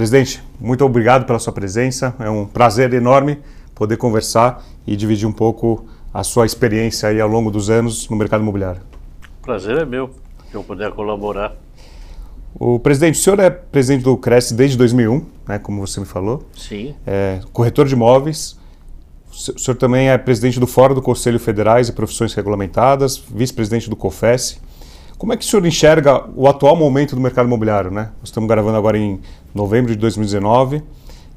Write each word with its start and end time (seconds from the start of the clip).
Presidente, 0.00 0.42
muito 0.58 0.82
obrigado 0.82 1.26
pela 1.26 1.38
sua 1.38 1.52
presença. 1.52 2.14
É 2.18 2.30
um 2.30 2.46
prazer 2.46 2.94
enorme 2.94 3.38
poder 3.74 3.98
conversar 3.98 4.64
e 4.86 4.96
dividir 4.96 5.28
um 5.28 5.32
pouco 5.32 5.84
a 6.10 6.24
sua 6.24 6.46
experiência 6.46 7.10
aí 7.10 7.20
ao 7.20 7.28
longo 7.28 7.50
dos 7.50 7.68
anos 7.68 8.08
no 8.08 8.16
mercado 8.16 8.40
imobiliário. 8.40 8.80
Prazer 9.42 9.76
é 9.76 9.84
meu, 9.84 10.08
que 10.50 10.56
eu 10.56 10.64
puder 10.64 10.90
colaborar. 10.92 11.54
O 12.54 12.78
presidente, 12.78 13.16
o 13.16 13.22
senhor 13.22 13.38
é 13.40 13.50
presidente 13.50 14.02
do 14.02 14.16
Cresce 14.16 14.54
desde 14.54 14.74
2001, 14.78 15.22
né, 15.46 15.58
como 15.58 15.86
você 15.86 16.00
me 16.00 16.06
falou. 16.06 16.48
Sim. 16.56 16.94
É 17.06 17.40
corretor 17.52 17.86
de 17.86 17.92
imóveis. 17.92 18.58
O 19.30 19.58
senhor 19.58 19.76
também 19.76 20.08
é 20.08 20.16
presidente 20.16 20.58
do 20.58 20.66
Fórum 20.66 20.94
do 20.94 21.02
Conselho 21.02 21.38
Federais 21.38 21.90
e 21.90 21.92
Profissões 21.92 22.32
Regulamentadas, 22.32 23.18
vice-presidente 23.18 23.90
do 23.90 23.96
COFES. 23.96 24.62
Como 25.20 25.34
é 25.34 25.36
que 25.36 25.44
o 25.44 25.46
senhor 25.46 25.66
enxerga 25.66 26.30
o 26.34 26.48
atual 26.48 26.74
momento 26.74 27.14
do 27.14 27.20
mercado 27.20 27.44
imobiliário? 27.44 27.90
Né? 27.90 28.10
Nós 28.20 28.30
estamos 28.30 28.48
gravando 28.48 28.78
agora 28.78 28.96
em 28.96 29.20
novembro 29.54 29.92
de 29.92 29.98
2019. 29.98 30.82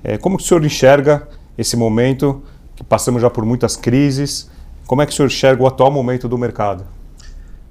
É, 0.02 0.18
como 0.18 0.38
que 0.38 0.44
o 0.44 0.48
senhor 0.48 0.64
enxerga 0.64 1.28
esse 1.58 1.76
momento, 1.76 2.42
que 2.78 2.82
passamos 2.82 3.22
já 3.22 3.30
por 3.30 3.44
muitas 3.44 3.76
crises? 3.76 4.50
Como 4.88 5.02
é 5.02 5.06
que 5.06 5.12
o 5.12 5.14
senhor 5.14 5.28
enxerga 5.28 5.62
o 5.62 5.68
atual 5.68 5.92
momento 5.92 6.30
do 6.30 6.38
mercado? 6.38 6.86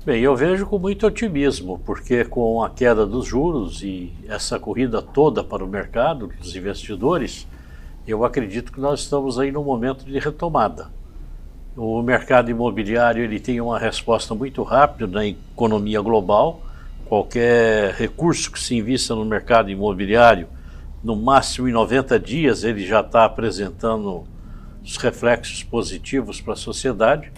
Bem, 0.04 0.20
eu 0.20 0.36
vejo 0.36 0.66
com 0.66 0.78
muito 0.78 1.06
otimismo, 1.06 1.80
porque 1.82 2.26
com 2.26 2.62
a 2.62 2.68
queda 2.68 3.06
dos 3.06 3.24
juros 3.24 3.82
e 3.82 4.12
essa 4.28 4.58
corrida 4.58 5.00
toda 5.00 5.42
para 5.42 5.64
o 5.64 5.66
mercado 5.66 6.30
dos 6.38 6.54
investidores, 6.54 7.48
eu 8.06 8.22
acredito 8.22 8.70
que 8.70 8.82
nós 8.82 9.00
estamos 9.00 9.38
aí 9.38 9.50
num 9.50 9.64
momento 9.64 10.04
de 10.04 10.18
retomada. 10.18 10.90
O 11.76 12.02
mercado 12.02 12.50
imobiliário 12.50 13.24
ele 13.24 13.40
tem 13.40 13.60
uma 13.60 13.78
resposta 13.78 14.34
muito 14.34 14.62
rápida 14.62 15.06
na 15.06 15.26
economia 15.26 16.00
global. 16.00 16.62
Qualquer 17.06 17.94
recurso 17.94 18.50
que 18.50 18.60
se 18.60 18.76
invista 18.76 19.14
no 19.14 19.24
mercado 19.24 19.70
imobiliário, 19.70 20.48
no 21.02 21.16
máximo 21.16 21.68
em 21.68 21.72
90 21.72 22.18
dias, 22.20 22.62
ele 22.62 22.86
já 22.86 23.00
está 23.00 23.24
apresentando 23.24 24.24
os 24.84 24.96
reflexos 24.96 25.62
positivos 25.62 26.40
para 26.40 26.52
a 26.52 26.56
sociedade. 26.56 27.32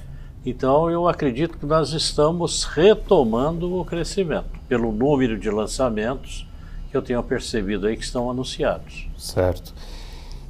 Então, 0.44 0.90
eu 0.90 1.08
acredito 1.08 1.56
que 1.56 1.64
nós 1.64 1.92
estamos 1.92 2.64
retomando 2.64 3.78
o 3.78 3.84
crescimento 3.84 4.50
pelo 4.68 4.92
número 4.92 5.38
de 5.38 5.48
lançamentos 5.48 6.46
que 6.90 6.96
eu 6.96 7.02
tenho 7.02 7.22
percebido 7.22 7.86
aí 7.86 7.96
que 7.96 8.04
estão 8.04 8.30
anunciados. 8.30 9.08
Certo. 9.16 9.72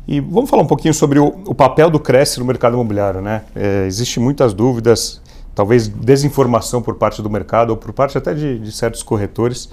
E 0.06 0.20
vamos 0.20 0.50
falar 0.50 0.62
um 0.62 0.66
pouquinho 0.66 0.92
sobre 0.92 1.18
o, 1.18 1.26
o 1.46 1.54
papel 1.54 1.88
do 1.88 1.98
Cresce 1.98 2.38
no 2.38 2.44
mercado 2.44 2.74
imobiliário, 2.74 3.22
né? 3.22 3.44
É, 3.54 3.86
Existem 3.86 4.22
muitas 4.22 4.52
dúvidas, 4.52 5.20
talvez 5.54 5.88
desinformação 5.88 6.82
por 6.82 6.96
parte 6.96 7.22
do 7.22 7.30
mercado 7.30 7.70
ou 7.70 7.76
por 7.76 7.92
parte 7.92 8.18
até 8.18 8.34
de, 8.34 8.58
de 8.58 8.70
certos 8.70 9.02
corretores. 9.02 9.70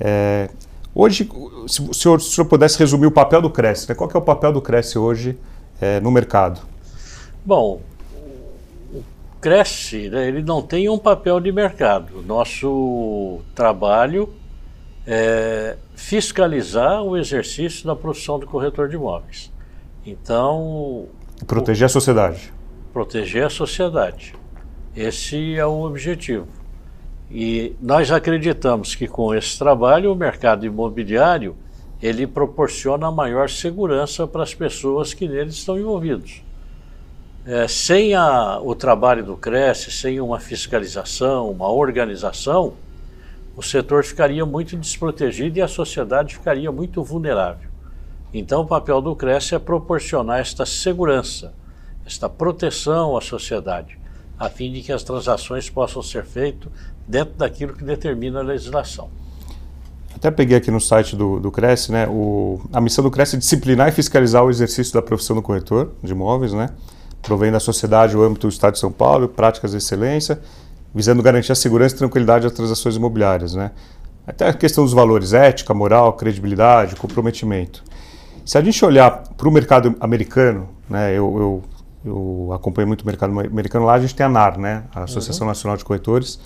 É, 0.00 0.50
hoje, 0.92 1.30
se 1.68 1.80
o, 1.80 1.94
senhor, 1.94 2.20
se 2.20 2.28
o 2.28 2.32
senhor 2.32 2.46
pudesse 2.48 2.76
resumir 2.76 3.06
o 3.06 3.10
papel 3.10 3.40
do 3.40 3.50
Cresce, 3.50 3.88
né? 3.88 3.94
qual 3.94 4.10
é 4.12 4.18
o 4.18 4.22
papel 4.22 4.52
do 4.52 4.60
Cresce 4.60 4.98
hoje 4.98 5.38
é, 5.80 6.00
no 6.00 6.10
mercado? 6.10 6.60
Bom, 7.46 7.80
o 8.92 9.02
Cresce, 9.40 10.10
né, 10.10 10.26
ele 10.26 10.42
não 10.42 10.60
tem 10.60 10.88
um 10.88 10.98
papel 10.98 11.38
de 11.38 11.52
mercado. 11.52 12.20
Nosso 12.22 13.38
trabalho 13.54 14.28
é 15.06 15.76
fiscalizar 15.94 17.00
o 17.02 17.16
exercício 17.16 17.86
da 17.86 17.94
profissão 17.94 18.40
de 18.40 18.46
corretor 18.46 18.88
de 18.88 18.96
imóveis. 18.96 19.56
Então. 20.10 21.06
Proteger 21.46 21.86
a 21.86 21.88
sociedade. 21.88 22.52
Proteger 22.92 23.44
a 23.44 23.50
sociedade. 23.50 24.34
Esse 24.96 25.54
é 25.54 25.66
o 25.66 25.82
objetivo. 25.82 26.48
E 27.30 27.76
nós 27.80 28.10
acreditamos 28.10 28.94
que 28.94 29.06
com 29.06 29.34
esse 29.34 29.58
trabalho 29.58 30.12
o 30.12 30.16
mercado 30.16 30.64
imobiliário 30.64 31.54
ele 32.00 32.26
proporciona 32.26 33.10
maior 33.10 33.50
segurança 33.50 34.26
para 34.26 34.42
as 34.42 34.54
pessoas 34.54 35.12
que 35.12 35.28
nele 35.28 35.50
estão 35.50 35.78
envolvidos. 35.78 36.42
É, 37.44 37.68
sem 37.68 38.14
a, 38.14 38.58
o 38.60 38.74
trabalho 38.74 39.24
do 39.24 39.36
Cresce, 39.36 39.90
sem 39.90 40.20
uma 40.20 40.40
fiscalização, 40.40 41.50
uma 41.50 41.70
organização, 41.70 42.74
o 43.56 43.62
setor 43.62 44.04
ficaria 44.04 44.46
muito 44.46 44.76
desprotegido 44.76 45.58
e 45.58 45.62
a 45.62 45.68
sociedade 45.68 46.34
ficaria 46.34 46.70
muito 46.70 47.02
vulnerável. 47.02 47.67
Então, 48.32 48.62
o 48.62 48.66
papel 48.66 49.00
do 49.00 49.16
Cresce 49.16 49.54
é 49.54 49.58
proporcionar 49.58 50.40
esta 50.40 50.66
segurança, 50.66 51.54
esta 52.04 52.28
proteção 52.28 53.16
à 53.16 53.20
sociedade, 53.20 53.98
a 54.38 54.48
fim 54.48 54.70
de 54.70 54.82
que 54.82 54.92
as 54.92 55.02
transações 55.02 55.70
possam 55.70 56.02
ser 56.02 56.24
feitas 56.24 56.70
dentro 57.06 57.34
daquilo 57.34 57.74
que 57.74 57.82
determina 57.82 58.40
a 58.40 58.42
legislação. 58.42 59.08
Até 60.14 60.30
peguei 60.30 60.56
aqui 60.56 60.70
no 60.70 60.80
site 60.80 61.14
do, 61.14 61.38
do 61.38 61.52
né? 61.90 62.06
O, 62.08 62.60
a 62.72 62.80
missão 62.80 63.04
do 63.04 63.10
Cresce 63.10 63.36
é 63.36 63.38
disciplinar 63.38 63.88
e 63.88 63.92
fiscalizar 63.92 64.44
o 64.44 64.50
exercício 64.50 64.92
da 64.92 65.00
profissão 65.00 65.36
do 65.36 65.42
corretor 65.42 65.92
de 66.02 66.12
imóveis, 66.12 66.52
né? 66.52 66.70
Provendo 67.22 67.56
à 67.56 67.60
sociedade 67.60 68.16
o 68.16 68.22
âmbito 68.22 68.46
do 68.46 68.50
Estado 68.50 68.74
de 68.74 68.78
São 68.78 68.90
Paulo, 68.90 69.28
práticas 69.28 69.70
de 69.70 69.76
excelência, 69.76 70.40
visando 70.94 71.22
garantir 71.22 71.52
a 71.52 71.54
segurança 71.54 71.94
e 71.94 71.98
tranquilidade 71.98 72.44
das 72.44 72.52
transações 72.52 72.96
imobiliárias, 72.96 73.54
né? 73.54 73.70
Até 74.26 74.48
a 74.48 74.52
questão 74.52 74.84
dos 74.84 74.92
valores, 74.92 75.32
ética, 75.32 75.72
moral, 75.72 76.12
credibilidade, 76.14 76.96
comprometimento. 76.96 77.82
Se 78.48 78.56
a 78.56 78.62
gente 78.62 78.82
olhar 78.82 79.10
para 79.36 79.46
o 79.46 79.52
mercado 79.52 79.94
americano, 80.00 80.70
né, 80.88 81.10
eu, 81.10 81.36
eu, 81.38 81.62
eu, 82.02 82.50
acompanho 82.54 82.88
muito 82.88 83.02
o 83.02 83.06
mercado 83.06 83.38
americano, 83.38 83.84
lá 83.84 83.92
a 83.92 84.00
gente 84.00 84.14
tem 84.14 84.24
a 84.24 84.28
NAR, 84.30 84.58
né, 84.58 84.84
a 84.94 85.02
Associação 85.02 85.46
uhum. 85.46 85.50
Nacional 85.50 85.76
de 85.76 85.84
Corretores, 85.84 86.40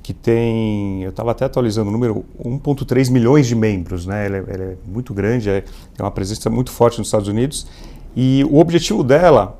que 0.00 0.14
tem, 0.14 1.02
eu 1.02 1.10
estava 1.10 1.32
até 1.32 1.44
atualizando 1.44 1.88
o 1.88 1.92
número, 1.92 2.24
1,3 2.40 3.10
milhões 3.10 3.48
de 3.48 3.56
membros, 3.56 4.06
né, 4.06 4.26
ela 4.26 4.36
é, 4.36 4.44
ela 4.46 4.64
é 4.66 4.76
muito 4.86 5.12
grande, 5.12 5.50
é, 5.50 5.62
tem 5.62 6.06
uma 6.06 6.12
presença 6.12 6.48
muito 6.48 6.70
forte 6.70 6.98
nos 6.98 7.08
Estados 7.08 7.26
Unidos, 7.26 7.66
e 8.14 8.46
o 8.48 8.60
objetivo 8.60 9.02
dela 9.02 9.58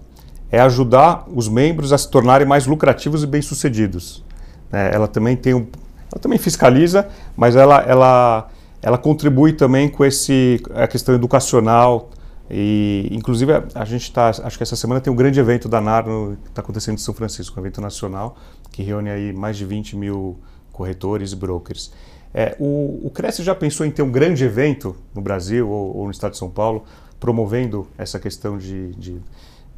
é 0.53 0.61
ajudar 0.61 1.25
os 1.35 1.49
membros 1.49 1.93
a 1.93 1.99
se 1.99 2.09
tornarem 2.09 2.47
mais 2.47 2.65
lucrativos 2.65 3.25
e 3.25 3.27
bem-sucedidos. 3.27 4.25
É, 4.73 4.95
ela 4.95 5.09
também 5.09 5.35
tem 5.37 5.53
um, 5.53 5.67
ela 6.13 6.23
também 6.23 6.39
fiscaliza, 6.39 7.09
mas 7.37 7.57
ela, 7.57 7.81
ela 7.81 8.49
ela 8.83 8.99
contribui 8.99 9.53
também 9.53 9.89
com 9.89 10.05
esse 10.05 10.61
a 10.75 10.87
questão 10.87 11.15
educacional 11.15 12.11
e 12.51 13.09
inclusive 13.11 13.53
a, 13.75 13.85
gente 13.85 14.05
está 14.05 14.29
acho 14.29 14.57
que 14.57 14.63
essa 14.63 14.77
semana 14.77 15.01
tem 15.01 15.13
um 15.13 15.17
grande 15.17 15.39
evento 15.39 15.69
da 15.69 15.81
NAR 15.81 16.05
que 16.05 16.49
está 16.49 16.63
acontecendo 16.63 16.95
em 16.95 16.99
São 16.99 17.13
Francisco 17.13 17.59
um 17.59 17.63
evento 17.63 17.81
nacional 17.81 18.37
que 18.73 18.83
reúne 18.83 19.11
aí 19.11 19.33
mais 19.33 19.57
de 19.57 19.65
20 19.65 19.97
mil 19.97 20.39
corretores 20.73 21.33
e 21.33 21.37
brokers 21.37 21.93
é, 22.33 22.57
o, 22.59 23.01
o 23.05 23.11
Cresce 23.11 23.43
já 23.43 23.55
pensou 23.55 23.87
em 23.87 23.91
ter 23.91 24.03
um 24.03 24.11
grande 24.11 24.45
evento 24.45 24.95
no 25.15 25.21
Brasil 25.21 25.69
ou, 25.69 25.97
ou, 25.97 26.05
no 26.05 26.11
estado 26.11 26.33
de 26.33 26.39
São 26.39 26.51
Paulo 26.51 26.85
promovendo 27.19 27.89
essa 27.97 28.19
questão 28.19 28.59
de, 28.59 28.93
de, 28.95 29.21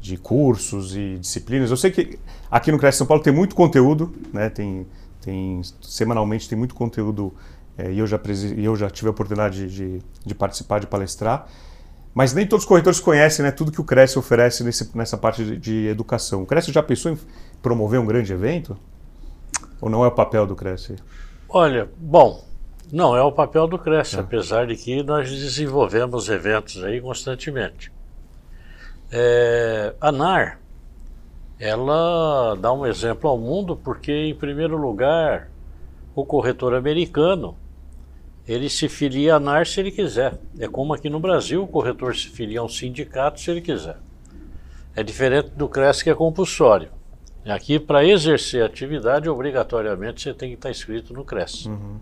de, 0.00 0.16
cursos 0.16 0.96
e 0.96 1.16
disciplinas. 1.18 1.70
Eu 1.70 1.76
sei 1.76 1.90
que 1.90 2.18
aqui 2.50 2.72
no 2.72 2.78
Cresce 2.78 2.98
São 2.98 3.06
Paulo 3.06 3.22
tem 3.22 3.32
muito 3.32 3.54
conteúdo, 3.54 4.12
né? 4.32 4.50
tem, 4.50 4.86
tem, 5.20 5.60
semanalmente 5.80 6.48
tem 6.48 6.58
muito 6.58 6.74
conteúdo 6.74 7.32
e 7.78 7.98
eu 7.98 8.06
já, 8.06 8.20
eu 8.56 8.76
já 8.76 8.90
tive 8.90 9.08
a 9.08 9.10
oportunidade 9.10 9.68
de, 9.68 10.02
de, 10.24 10.34
participar, 10.34 10.80
de 10.80 10.86
palestrar. 10.86 11.46
Mas 12.12 12.32
nem 12.32 12.46
todos 12.46 12.64
os 12.64 12.68
corretores 12.68 12.98
conhecem 12.98 13.44
né, 13.44 13.50
tudo 13.50 13.70
que 13.70 13.80
o 13.80 13.84
Cresce 13.84 14.18
oferece 14.18 14.64
nesse, 14.64 14.96
nessa 14.96 15.16
parte 15.16 15.44
de, 15.44 15.56
de 15.56 15.86
educação. 15.86 16.42
O 16.42 16.46
Cresce 16.46 16.72
já 16.72 16.82
pensou 16.82 17.12
em 17.12 17.18
promover 17.62 18.00
um 18.00 18.06
grande 18.06 18.32
evento? 18.32 18.76
Ou 19.80 19.88
não 19.88 20.04
é 20.04 20.08
o 20.08 20.12
papel 20.12 20.46
do 20.46 20.56
Cresce? 20.56 20.96
Olha, 21.48 21.88
bom, 21.96 22.44
não 22.92 23.16
é 23.16 23.22
o 23.22 23.32
papel 23.32 23.66
do 23.66 23.78
Cresce, 23.78 24.16
é. 24.16 24.20
apesar 24.20 24.66
de 24.66 24.76
que 24.76 25.02
nós 25.02 25.30
desenvolvemos 25.30 26.28
eventos 26.28 26.82
aí 26.82 27.00
constantemente. 27.00 27.92
É, 29.12 29.94
a 30.00 30.12
NAR, 30.12 30.60
ela 31.58 32.56
dá 32.56 32.72
um 32.72 32.86
exemplo 32.86 33.28
ao 33.28 33.38
mundo 33.38 33.76
porque, 33.76 34.12
em 34.12 34.34
primeiro 34.34 34.76
lugar, 34.76 35.49
o 36.20 36.24
corretor 36.26 36.74
americano 36.74 37.56
ele 38.46 38.68
se 38.68 38.88
filia 38.88 39.36
à 39.36 39.40
NAR 39.40 39.66
se 39.66 39.80
ele 39.80 39.90
quiser. 39.90 40.38
É 40.58 40.66
como 40.66 40.92
aqui 40.92 41.08
no 41.08 41.20
Brasil, 41.20 41.62
o 41.62 41.68
corretor 41.68 42.16
se 42.16 42.28
filia 42.28 42.60
a 42.60 42.64
um 42.64 42.68
sindicato 42.68 43.40
se 43.40 43.50
ele 43.50 43.60
quiser. 43.60 43.96
É 44.94 45.02
diferente 45.02 45.50
do 45.50 45.68
CRES 45.68 46.02
que 46.02 46.10
é 46.10 46.14
compulsório. 46.14 46.88
Aqui, 47.46 47.78
para 47.78 48.04
exercer 48.04 48.62
a 48.62 48.66
atividade, 48.66 49.28
obrigatoriamente 49.28 50.22
você 50.22 50.34
tem 50.34 50.50
que 50.50 50.56
estar 50.56 50.70
inscrito 50.70 51.14
no 51.14 51.24
CRES. 51.24 51.66
Uhum. 51.66 51.98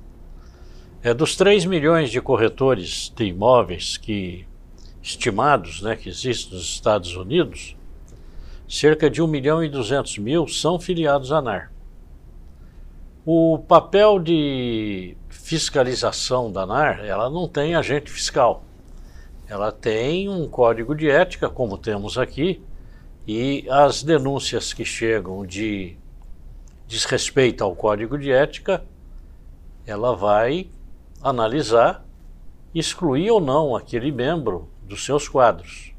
É 1.02 1.14
dos 1.14 1.36
3 1.36 1.64
milhões 1.64 2.10
de 2.10 2.20
corretores 2.20 3.12
de 3.14 3.24
imóveis 3.26 3.96
que 3.96 4.46
estimados, 5.02 5.80
né, 5.80 5.94
que 5.94 6.08
existem 6.08 6.54
nos 6.54 6.64
Estados 6.64 7.14
Unidos, 7.14 7.76
cerca 8.68 9.08
de 9.08 9.22
1 9.22 9.26
milhão 9.26 9.62
e 9.62 9.68
200 9.68 10.18
mil 10.18 10.48
são 10.48 10.80
filiados 10.80 11.30
à 11.30 11.40
NAR. 11.40 11.70
O 13.24 13.58
papel 13.58 14.18
de 14.18 15.16
fiscalização 15.28 16.50
da 16.50 16.64
NAR, 16.64 17.04
ela 17.04 17.28
não 17.28 17.46
tem 17.48 17.74
agente 17.74 18.10
fiscal. 18.10 18.62
Ela 19.46 19.72
tem 19.72 20.28
um 20.28 20.48
código 20.48 20.94
de 20.94 21.10
ética, 21.10 21.48
como 21.48 21.78
temos 21.78 22.18
aqui, 22.18 22.62
e 23.26 23.66
as 23.68 24.02
denúncias 24.02 24.72
que 24.72 24.84
chegam 24.84 25.44
de 25.44 25.96
desrespeito 26.86 27.62
ao 27.62 27.76
código 27.76 28.18
de 28.18 28.30
ética, 28.30 28.82
ela 29.86 30.14
vai 30.14 30.70
analisar, 31.22 32.04
excluir 32.74 33.30
ou 33.30 33.40
não 33.40 33.76
aquele 33.76 34.10
membro 34.10 34.68
dos 34.82 35.04
seus 35.04 35.28
quadros. 35.28 35.92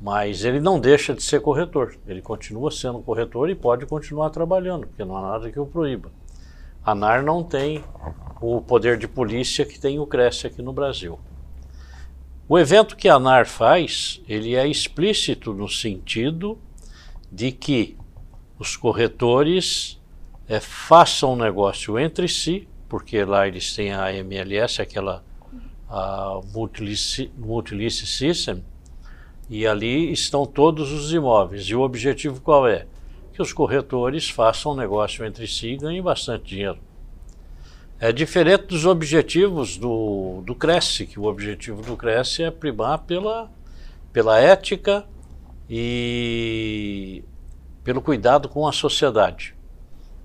Mas 0.00 0.44
ele 0.44 0.60
não 0.60 0.78
deixa 0.78 1.12
de 1.12 1.22
ser 1.22 1.40
corretor. 1.40 1.96
Ele 2.06 2.22
continua 2.22 2.70
sendo 2.70 3.00
corretor 3.00 3.50
e 3.50 3.54
pode 3.54 3.84
continuar 3.84 4.30
trabalhando, 4.30 4.86
porque 4.86 5.04
não 5.04 5.16
há 5.16 5.22
nada 5.22 5.50
que 5.50 5.58
o 5.58 5.66
proíba. 5.66 6.10
A 6.88 6.94
NAR 6.94 7.22
não 7.22 7.44
tem 7.44 7.84
o 8.40 8.62
poder 8.62 8.96
de 8.96 9.06
polícia 9.06 9.66
que 9.66 9.78
tem 9.78 9.98
o 9.98 10.06
Cresce 10.06 10.46
aqui 10.46 10.62
no 10.62 10.72
Brasil. 10.72 11.20
O 12.48 12.58
evento 12.58 12.96
que 12.96 13.10
a 13.10 13.16
ANAR 13.16 13.46
faz, 13.46 14.22
ele 14.26 14.54
é 14.56 14.66
explícito 14.66 15.52
no 15.52 15.68
sentido 15.68 16.58
de 17.30 17.52
que 17.52 17.94
os 18.58 18.74
corretores 18.74 20.00
é, 20.48 20.60
façam 20.60 21.34
um 21.34 21.36
negócio 21.36 21.98
entre 21.98 22.26
si, 22.26 22.66
porque 22.88 23.22
lá 23.22 23.46
eles 23.46 23.76
têm 23.76 23.92
a 23.92 24.10
MLS, 24.14 24.80
aquela 24.80 25.22
a 25.90 26.40
Multilice 26.54 28.06
System, 28.06 28.64
e 29.50 29.66
ali 29.66 30.10
estão 30.10 30.46
todos 30.46 30.90
os 30.90 31.12
imóveis. 31.12 31.66
E 31.66 31.74
o 31.74 31.82
objetivo 31.82 32.40
qual 32.40 32.66
é? 32.66 32.86
Que 33.38 33.42
os 33.42 33.52
corretores 33.52 34.28
façam 34.28 34.74
negócio 34.74 35.24
entre 35.24 35.46
si 35.46 35.68
e 35.68 35.76
ganhem 35.76 36.02
bastante 36.02 36.44
dinheiro. 36.46 36.80
É 38.00 38.10
diferente 38.10 38.66
dos 38.66 38.84
objetivos 38.84 39.76
do, 39.76 40.42
do 40.44 40.56
Cresce, 40.56 41.06
que 41.06 41.20
o 41.20 41.24
objetivo 41.26 41.80
do 41.80 41.96
Cresce 41.96 42.42
é 42.42 42.50
primar 42.50 42.98
pela, 43.04 43.48
pela 44.12 44.40
ética 44.40 45.04
e 45.70 47.22
pelo 47.84 48.02
cuidado 48.02 48.48
com 48.48 48.66
a 48.66 48.72
sociedade. 48.72 49.54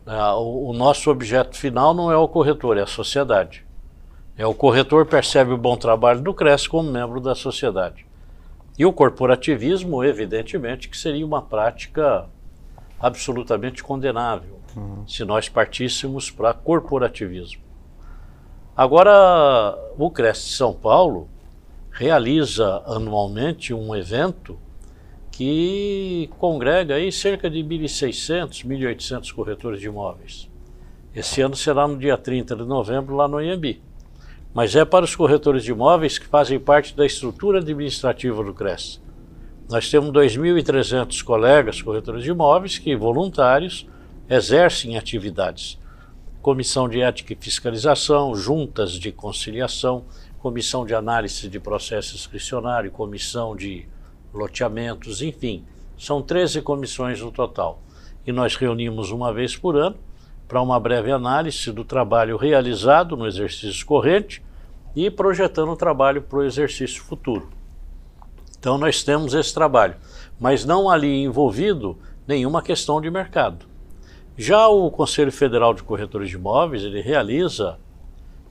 Ah, 0.07 0.35
o, 0.35 0.71
o 0.71 0.73
nosso 0.73 1.11
objeto 1.11 1.55
final 1.55 1.93
não 1.93 2.11
é 2.11 2.17
o 2.17 2.27
corretor, 2.27 2.79
é 2.79 2.81
a 2.81 2.87
sociedade. 2.87 3.63
É 4.35 4.47
o 4.47 4.55
corretor 4.55 5.05
percebe 5.05 5.51
o 5.51 5.57
bom 5.57 5.77
trabalho 5.77 6.19
do 6.19 6.33
Cresce 6.33 6.67
como 6.67 6.91
membro 6.91 7.21
da 7.21 7.35
sociedade. 7.35 8.07
E 8.75 8.83
o 8.87 8.91
corporativismo, 8.91 10.03
evidentemente, 10.03 10.89
que 10.89 10.97
seria 10.97 11.23
uma 11.23 11.43
prática 11.43 12.27
absolutamente 13.03 13.83
condenável 13.83 14.61
uhum. 14.77 15.05
se 15.05 15.25
nós 15.25 15.49
partíssemos 15.49 16.31
para 16.31 16.53
corporativismo. 16.53 17.61
Agora, 18.75 19.77
o 19.97 20.09
Cresce 20.09 20.53
São 20.53 20.73
Paulo 20.73 21.27
realiza 21.91 22.81
anualmente 22.87 23.73
um 23.73 23.93
evento 23.93 24.57
que 25.29 26.29
congrega 26.39 26.95
aí 26.95 27.11
cerca 27.11 27.49
de 27.49 27.59
1.600, 27.59 28.65
1.800 28.65 29.33
corretores 29.33 29.81
de 29.81 29.87
imóveis. 29.87 30.49
Esse 31.13 31.41
ano 31.41 31.57
será 31.57 31.85
no 31.85 31.97
dia 31.97 32.17
30 32.17 32.55
de 32.55 32.63
novembro 32.63 33.15
lá 33.15 33.27
no 33.27 33.41
IMB. 33.41 33.81
Mas 34.53 34.75
é 34.75 34.85
para 34.85 35.03
os 35.03 35.15
corretores 35.15 35.63
de 35.63 35.71
imóveis 35.71 36.17
que 36.17 36.25
fazem 36.25 36.59
parte 36.59 36.95
da 36.95 37.05
estrutura 37.05 37.59
administrativa 37.59 38.41
do 38.43 38.53
CRES. 38.53 39.02
Nós 39.73 39.89
temos 39.89 40.11
2.300 40.11 41.23
colegas 41.23 41.81
corretores 41.81 42.23
de 42.23 42.29
imóveis 42.29 42.77
que, 42.77 42.95
voluntários, 42.95 43.87
exercem 44.29 44.99
atividades 44.99 45.79
comissão 46.43 46.87
de 46.87 47.01
ética 47.01 47.33
e 47.33 47.35
fiscalização, 47.35 48.35
juntas 48.35 48.91
de 48.91 49.11
conciliação, 49.11 50.05
comissão 50.37 50.85
de 50.85 50.93
análise 50.93 51.49
de 51.49 51.59
processo 51.59 52.15
inscricionário, 52.15 52.91
comissão 52.91 53.55
de 53.55 53.87
loteamentos, 54.31 55.23
enfim, 55.23 55.65
são 55.97 56.21
13 56.21 56.61
comissões 56.61 57.19
no 57.19 57.31
total. 57.31 57.81
E 58.27 58.31
nós 58.31 58.55
reunimos 58.55 59.09
uma 59.09 59.33
vez 59.33 59.55
por 59.55 59.75
ano 59.75 59.97
para 60.47 60.61
uma 60.61 60.79
breve 60.79 61.11
análise 61.11 61.71
do 61.71 61.83
trabalho 61.83 62.37
realizado 62.37 63.17
no 63.17 63.25
exercício 63.25 63.83
corrente 63.87 64.39
e 64.95 65.09
projetando 65.09 65.71
o 65.71 65.75
trabalho 65.75 66.21
para 66.21 66.37
o 66.37 66.43
exercício 66.43 67.01
futuro. 67.01 67.62
Então 68.63 68.77
nós 68.77 69.03
temos 69.03 69.33
esse 69.33 69.53
trabalho, 69.53 69.95
mas 70.39 70.63
não 70.63 70.89
ali 70.89 71.21
envolvido 71.21 71.97
nenhuma 72.25 72.61
questão 72.61 73.01
de 73.01 73.11
mercado. 73.11 73.65
Já 74.37 74.69
o 74.69 74.89
Conselho 74.89 75.33
Federal 75.33 75.73
de 75.73 75.83
Corretores 75.83 76.29
de 76.29 76.37
Imóveis, 76.37 76.81
ele 76.81 77.01
realiza, 77.01 77.77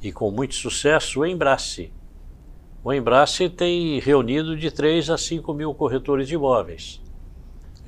e 0.03 0.13
com 0.13 0.31
muito 0.31 0.55
sucesso, 0.55 1.21
o 1.21 1.27
Embrace. 1.27 1.91
O 2.85 2.93
Embrace 2.93 3.49
tem 3.49 3.99
reunido 4.01 4.55
de 4.55 4.71
3 4.71 5.09
a 5.09 5.17
5 5.17 5.55
mil 5.55 5.73
corretores 5.73 6.29
de 6.29 6.35
imóveis 6.35 7.01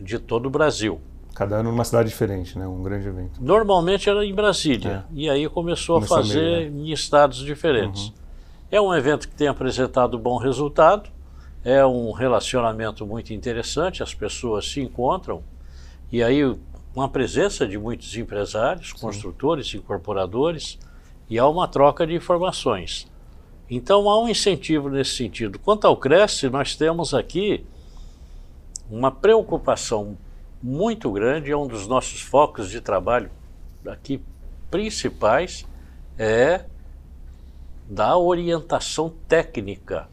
de 0.01 0.19
todo 0.19 0.47
o 0.47 0.51
Brasil. 0.51 1.03
Cada 1.35 1.57
ano 1.57 1.71
numa 1.71 1.85
cidade 1.85 2.09
diferente, 2.09 2.59
né? 2.59 2.67
Um 2.67 2.83
grande 2.83 3.07
evento. 3.07 3.39
Normalmente 3.39 4.09
era 4.09 4.25
em 4.25 4.35
Brasília. 4.35 5.05
É. 5.11 5.15
E 5.15 5.29
aí 5.29 5.47
começou, 5.47 5.97
começou 5.97 6.17
a 6.17 6.23
fazer 6.23 6.41
meio, 6.41 6.71
né? 6.71 6.81
em 6.85 6.91
estados 6.91 7.41
diferentes. 7.41 8.07
Uhum. 8.07 8.15
É 8.71 8.81
um 8.81 8.95
evento 8.95 9.29
que 9.29 9.35
tem 9.35 9.47
apresentado 9.47 10.19
bom 10.19 10.39
resultado. 10.39 11.13
É 11.65 11.85
um 11.85 12.13
relacionamento 12.13 13.07
muito 13.07 13.33
interessante. 13.33 14.03
As 14.03 14.15
pessoas 14.15 14.71
se 14.71 14.81
encontram. 14.81 15.43
E 16.13 16.23
aí 16.23 16.43
com 16.95 17.03
a 17.03 17.09
presença 17.09 17.67
de 17.67 17.77
muitos 17.77 18.17
empresários, 18.17 18.91
Sim. 18.91 18.99
construtores, 19.01 19.75
incorporadores, 19.75 20.79
e 21.29 21.39
há 21.39 21.49
uma 21.49 21.67
troca 21.67 22.07
de 22.07 22.15
informações. 22.15 23.11
Então 23.69 24.09
há 24.09 24.23
um 24.23 24.29
incentivo 24.29 24.89
nesse 24.89 25.17
sentido. 25.17 25.59
Quanto 25.59 25.87
ao 25.87 25.97
Cresce, 25.97 26.49
nós 26.49 26.77
temos 26.77 27.13
aqui 27.13 27.67
uma 28.89 29.11
preocupação 29.11 30.17
muito 30.63 31.11
grande, 31.11 31.51
é 31.51 31.57
um 31.57 31.67
dos 31.67 31.89
nossos 31.89 32.21
focos 32.21 32.71
de 32.71 32.81
trabalho 32.81 33.31
aqui 33.87 34.23
principais, 34.71 35.67
é 36.17 36.65
da 37.89 38.17
orientação 38.17 39.13
técnica 39.27 40.09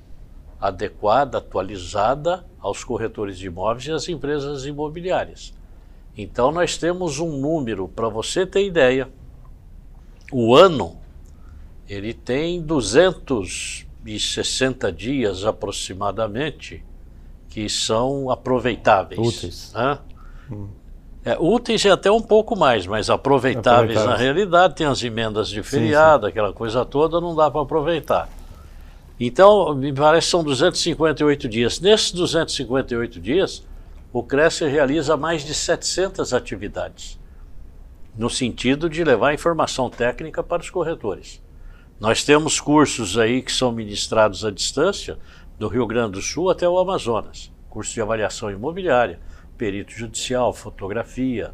adequada, 0.61 1.39
atualizada 1.39 2.45
aos 2.59 2.83
corretores 2.83 3.39
de 3.39 3.47
imóveis 3.47 3.87
e 3.87 3.91
às 3.91 4.07
empresas 4.07 4.65
imobiliárias. 4.65 5.51
Então 6.15 6.51
nós 6.51 6.77
temos 6.77 7.17
um 7.19 7.35
número, 7.37 7.87
para 7.87 8.07
você 8.07 8.45
ter 8.45 8.63
ideia, 8.65 9.09
o 10.31 10.55
ano 10.55 10.97
ele 11.89 12.13
tem 12.13 12.61
260 12.61 14.91
dias 14.91 15.43
aproximadamente 15.43 16.85
que 17.49 17.67
são 17.67 18.29
aproveitáveis. 18.29 19.19
Úteis. 19.19 19.73
Né? 19.73 19.97
Hum. 20.51 20.67
É, 21.23 21.37
úteis 21.39 21.85
é 21.85 21.91
até 21.91 22.11
um 22.11 22.21
pouco 22.21 22.57
mais, 22.57 22.87
mas 22.87 23.09
aproveitáveis, 23.09 23.97
aproveitáveis. 23.97 24.09
na 24.09 24.17
realidade 24.17 24.75
tem 24.75 24.87
as 24.87 25.03
emendas 25.03 25.49
de 25.49 25.61
feriado, 25.61 26.25
sim, 26.25 26.27
sim. 26.27 26.31
aquela 26.31 26.53
coisa 26.53 26.85
toda, 26.85 27.21
não 27.21 27.35
dá 27.35 27.51
para 27.51 27.61
aproveitar. 27.61 28.27
Então, 29.23 29.75
me 29.75 29.93
parece 29.93 30.25
que 30.25 30.31
são 30.31 30.43
258 30.43 31.47
dias. 31.47 31.79
Nesses 31.79 32.11
258 32.11 33.19
dias, 33.19 33.63
o 34.11 34.23
Cresce 34.23 34.65
realiza 34.65 35.15
mais 35.15 35.45
de 35.45 35.53
700 35.53 36.33
atividades, 36.33 37.19
no 38.17 38.31
sentido 38.31 38.89
de 38.89 39.03
levar 39.03 39.31
informação 39.31 39.91
técnica 39.91 40.41
para 40.41 40.63
os 40.63 40.71
corretores. 40.71 41.39
Nós 41.99 42.23
temos 42.23 42.59
cursos 42.59 43.15
aí 43.15 43.43
que 43.43 43.51
são 43.51 43.71
ministrados 43.71 44.43
à 44.43 44.49
distância, 44.49 45.19
do 45.59 45.67
Rio 45.67 45.85
Grande 45.85 46.13
do 46.13 46.21
Sul 46.23 46.49
até 46.49 46.67
o 46.67 46.79
Amazonas. 46.79 47.51
Curso 47.69 47.93
de 47.93 48.01
avaliação 48.01 48.49
imobiliária, 48.49 49.19
perito 49.55 49.91
judicial, 49.91 50.51
fotografia, 50.51 51.53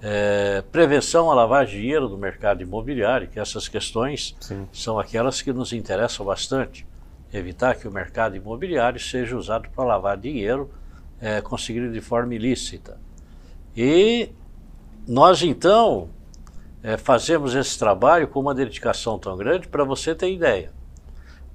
é, 0.00 0.64
prevenção 0.72 1.30
à 1.30 1.34
lavagem 1.34 1.74
de 1.74 1.82
dinheiro 1.82 2.08
do 2.08 2.16
mercado 2.16 2.62
imobiliário, 2.62 3.28
que 3.28 3.38
essas 3.38 3.68
questões 3.68 4.34
Sim. 4.40 4.66
são 4.72 4.98
aquelas 4.98 5.42
que 5.42 5.52
nos 5.52 5.74
interessam 5.74 6.24
bastante. 6.24 6.86
Evitar 7.34 7.74
que 7.74 7.88
o 7.88 7.92
mercado 7.92 8.36
imobiliário 8.36 9.00
seja 9.00 9.36
usado 9.36 9.68
para 9.70 9.84
lavar 9.84 10.16
dinheiro 10.16 10.70
é, 11.20 11.40
conseguido 11.40 11.90
de 11.90 12.00
forma 12.00 12.32
ilícita. 12.32 12.96
E 13.76 14.30
nós 15.04 15.42
então 15.42 16.10
é, 16.80 16.96
fazemos 16.96 17.56
esse 17.56 17.76
trabalho 17.76 18.28
com 18.28 18.38
uma 18.38 18.54
dedicação 18.54 19.18
tão 19.18 19.36
grande 19.36 19.66
para 19.66 19.82
você 19.82 20.14
ter 20.14 20.32
ideia. 20.32 20.70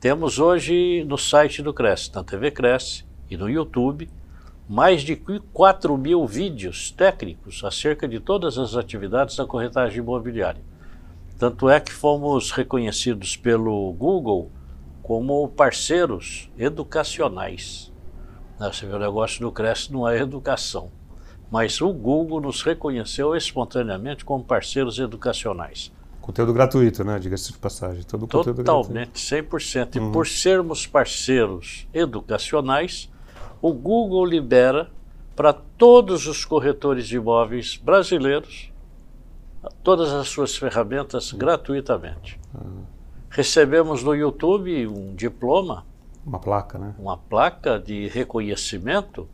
Temos 0.01 0.38
hoje 0.38 1.05
no 1.05 1.17
site 1.17 1.62
do 1.62 1.74
Cresce, 1.74 2.13
na 2.13 2.25
TV 2.25 2.51
Cresce 2.51 3.05
e 3.29 3.38
no 3.38 3.50
YouTube, 3.50 4.09
mais 4.67 5.01
de 5.01 5.15
4 5.15 5.98
mil 5.98 6.27
vídeos 6.27 6.91
técnicos 6.91 7.63
acerca 7.63 8.05
de 8.05 8.19
todas 8.19 8.57
as 8.57 8.75
atividades 8.75 9.38
da 9.38 9.45
corretagem 9.45 10.00
imobiliária. 10.00 10.62
Tanto 11.38 11.69
é 11.69 11.79
que 11.79 11.93
fomos 11.93 12.51
reconhecidos 12.51 13.38
pelo 13.38 13.93
Google 13.93 14.51
como 15.09 15.49
parceiros 15.49 16.49
educacionais. 16.55 17.91
Você 18.59 18.85
vê, 18.85 18.93
o 18.93 18.99
negócio 18.99 19.41
do 19.41 19.51
Cresce 19.51 19.91
não 19.91 20.07
é 20.07 20.19
educação 20.19 20.91
mas 21.51 21.81
o 21.81 21.91
Google 21.91 22.41
nos 22.41 22.61
reconheceu 22.61 23.35
espontaneamente 23.35 24.23
como 24.23 24.43
parceiros 24.43 24.99
educacionais. 24.99 25.91
Conteúdo 26.21 26.53
gratuito, 26.53 27.03
né? 27.03 27.17
Diga-se 27.17 27.51
de 27.51 27.57
passagem. 27.57 28.03
Todo 28.03 28.27
Totalmente, 28.27 29.13
100%. 29.19 29.95
E 29.95 29.99
uhum. 29.99 30.11
por 30.11 30.27
sermos 30.27 30.85
parceiros 30.85 31.87
educacionais, 31.91 33.09
o 33.61 33.73
Google 33.73 34.25
libera 34.25 34.91
para 35.35 35.53
todos 35.53 36.27
os 36.27 36.45
corretores 36.45 37.07
de 37.07 37.15
imóveis 37.15 37.77
brasileiros 37.77 38.71
todas 39.83 40.13
as 40.13 40.27
suas 40.27 40.55
ferramentas 40.55 41.33
uhum. 41.33 41.39
gratuitamente. 41.39 42.39
Uhum. 42.53 42.83
Recebemos 43.29 44.03
no 44.03 44.15
YouTube 44.15 44.88
um 44.88 45.13
diploma. 45.15 45.86
Uma 46.25 46.39
placa, 46.39 46.77
né? 46.77 46.95
Uma 46.98 47.17
placa 47.17 47.79
de 47.79 48.07
reconhecimento 48.07 49.27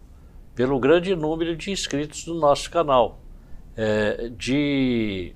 pelo 0.54 0.80
grande 0.80 1.16
número 1.16 1.56
de 1.56 1.72
inscritos 1.72 2.24
do 2.26 2.34
nosso 2.36 2.70
canal. 2.70 3.20
É, 3.78 4.30
de 4.30 5.34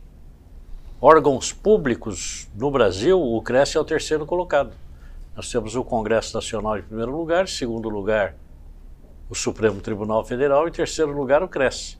órgãos 1.02 1.52
públicos 1.52 2.50
no 2.56 2.70
Brasil, 2.70 3.22
o 3.22 3.42
Cresce 3.42 3.78
é 3.78 3.80
o 3.80 3.86
terceiro 3.86 4.26
colocado. 4.26 4.72
Nós 5.36 5.50
temos 5.50 5.76
o 5.76 5.84
Congresso 5.84 6.36
Nacional 6.36 6.78
em 6.78 6.82
primeiro 6.82 7.16
lugar, 7.16 7.46
em 7.46 7.48
segundo 7.48 7.88
lugar, 7.88 8.36
o 9.30 9.36
Supremo 9.36 9.80
Tribunal 9.80 10.24
Federal 10.26 10.66
e 10.66 10.70
em 10.70 10.74
terceiro 10.74 11.12
lugar, 11.12 11.42
o 11.42 11.48
Cresce. 11.48 11.98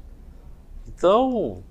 Então, 0.88 1.64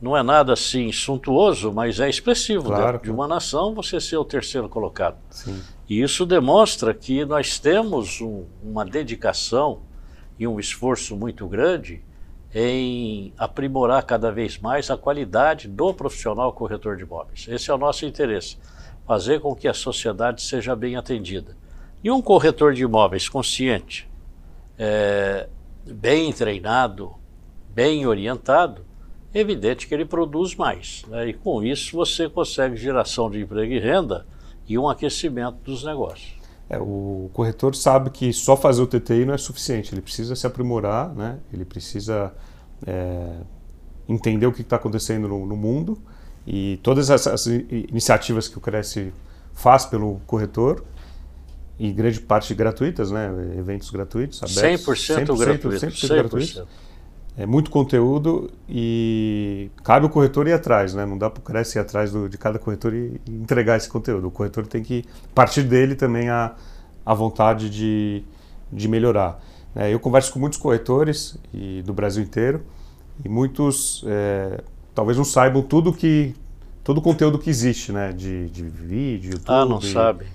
não 0.00 0.16
é 0.16 0.22
nada 0.22 0.52
assim 0.52 0.92
suntuoso, 0.92 1.72
mas 1.72 2.00
é 2.00 2.08
expressivo 2.08 2.64
claro, 2.64 3.00
de 3.02 3.10
uma 3.10 3.26
nação 3.26 3.74
você 3.74 4.00
ser 4.00 4.16
o 4.16 4.24
terceiro 4.24 4.68
colocado. 4.68 5.16
Sim. 5.30 5.60
E 5.88 6.02
isso 6.02 6.26
demonstra 6.26 6.92
que 6.92 7.24
nós 7.24 7.58
temos 7.58 8.20
um, 8.20 8.44
uma 8.62 8.84
dedicação 8.84 9.80
e 10.38 10.46
um 10.46 10.60
esforço 10.60 11.16
muito 11.16 11.46
grande 11.46 12.02
em 12.54 13.32
aprimorar 13.36 14.02
cada 14.04 14.30
vez 14.30 14.58
mais 14.58 14.90
a 14.90 14.96
qualidade 14.96 15.68
do 15.68 15.92
profissional 15.94 16.52
corretor 16.52 16.96
de 16.96 17.02
imóveis. 17.02 17.46
Esse 17.48 17.70
é 17.70 17.74
o 17.74 17.78
nosso 17.78 18.04
interesse, 18.04 18.58
fazer 19.06 19.40
com 19.40 19.54
que 19.54 19.68
a 19.68 19.74
sociedade 19.74 20.42
seja 20.42 20.74
bem 20.76 20.96
atendida. 20.96 21.56
E 22.02 22.10
um 22.10 22.20
corretor 22.20 22.72
de 22.74 22.82
imóveis 22.82 23.28
consciente, 23.28 24.08
é, 24.78 25.48
bem 25.84 26.32
treinado, 26.32 27.14
bem 27.74 28.06
orientado, 28.06 28.84
evidente 29.40 29.86
que 29.86 29.94
ele 29.94 30.04
produz 30.04 30.54
mais. 30.54 31.04
Né? 31.08 31.28
E 31.28 31.32
com 31.34 31.62
isso 31.62 31.96
você 31.96 32.28
consegue 32.28 32.76
geração 32.76 33.30
de 33.30 33.40
emprego 33.40 33.72
e 33.72 33.78
renda 33.78 34.26
e 34.68 34.78
um 34.78 34.88
aquecimento 34.88 35.58
dos 35.64 35.84
negócios. 35.84 36.34
É, 36.68 36.78
o 36.78 37.30
corretor 37.32 37.74
sabe 37.74 38.10
que 38.10 38.32
só 38.32 38.56
fazer 38.56 38.82
o 38.82 38.86
TTI 38.86 39.24
não 39.24 39.34
é 39.34 39.38
suficiente, 39.38 39.94
ele 39.94 40.02
precisa 40.02 40.34
se 40.34 40.46
aprimorar, 40.46 41.14
né? 41.14 41.38
ele 41.52 41.64
precisa 41.64 42.34
é, 42.84 43.36
entender 44.08 44.46
o 44.46 44.52
que 44.52 44.62
está 44.62 44.74
acontecendo 44.74 45.28
no, 45.28 45.46
no, 45.46 45.56
mundo 45.56 45.96
e 46.44 46.80
todas 46.82 47.08
essas 47.08 47.46
iniciativas 47.46 48.48
que 48.48 48.58
o 48.58 48.60
Cresce 48.60 49.12
faz 49.54 49.86
pelo 49.86 50.20
corretor, 50.26 50.84
e 51.78 51.92
grande 51.92 52.20
parte 52.20 52.54
gratuitas, 52.54 53.10
né? 53.10 53.30
eventos 53.58 53.90
gratuitos, 53.90 54.42
abertos. 54.42 54.86
100%, 54.86 55.26
100% 55.26 55.38
gratuito. 55.38 55.68
100%, 55.68 55.90
100%. 55.90 56.08
gratuito. 56.08 56.68
É 57.38 57.44
muito 57.44 57.70
conteúdo 57.70 58.50
e 58.66 59.70
cabe 59.84 60.06
o 60.06 60.08
corretor 60.08 60.48
ir 60.48 60.54
atrás, 60.54 60.94
né? 60.94 61.04
Não 61.04 61.18
dá 61.18 61.28
para 61.28 61.40
o 61.40 61.42
Cresce 61.42 61.76
ir 61.78 61.80
atrás 61.80 62.10
do, 62.10 62.30
de 62.30 62.38
cada 62.38 62.58
corretor 62.58 62.94
e, 62.94 63.20
entregar 63.28 63.76
esse 63.76 63.88
conteúdo. 63.90 64.28
O 64.28 64.30
corretor 64.30 64.66
tem 64.66 64.82
que 64.82 65.04
partir 65.34 65.62
dele 65.62 65.94
também 65.94 66.30
a, 66.30 66.54
a 67.04 67.12
vontade 67.12 67.68
de, 67.68 68.24
de 68.72 68.88
melhorar. 68.88 69.38
É, 69.74 69.92
eu 69.92 70.00
converso 70.00 70.32
com 70.32 70.38
muitos 70.38 70.58
corretores 70.58 71.36
e, 71.52 71.82
do 71.82 71.92
Brasil 71.92 72.24
inteiro 72.24 72.62
e 73.22 73.28
muitos 73.28 74.02
é, 74.06 74.62
talvez 74.94 75.18
não 75.18 75.24
saibam 75.24 75.62
tudo 75.62 75.92
que 75.92 76.34
todo 76.82 76.98
o 76.98 77.02
conteúdo 77.02 77.38
que 77.38 77.50
existe, 77.50 77.92
né? 77.92 78.12
De, 78.12 78.48
de 78.48 78.62
vídeo, 78.62 79.32
YouTube. 79.32 79.54
Ah, 79.54 79.66
não 79.66 79.80
sabe. 79.82 80.26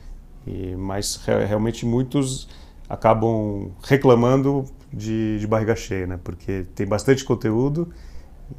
E, 0.45 0.75
mas 0.75 1.15
realmente 1.25 1.83
muitos 1.83 2.47
acabam 2.87 3.71
reclamando 3.81 4.65
de, 4.93 5.39
de 5.39 5.47
barriga 5.47 5.75
cheia, 5.75 6.05
né? 6.05 6.19
Porque 6.23 6.65
tem 6.75 6.85
bastante 6.85 7.23
conteúdo. 7.23 7.89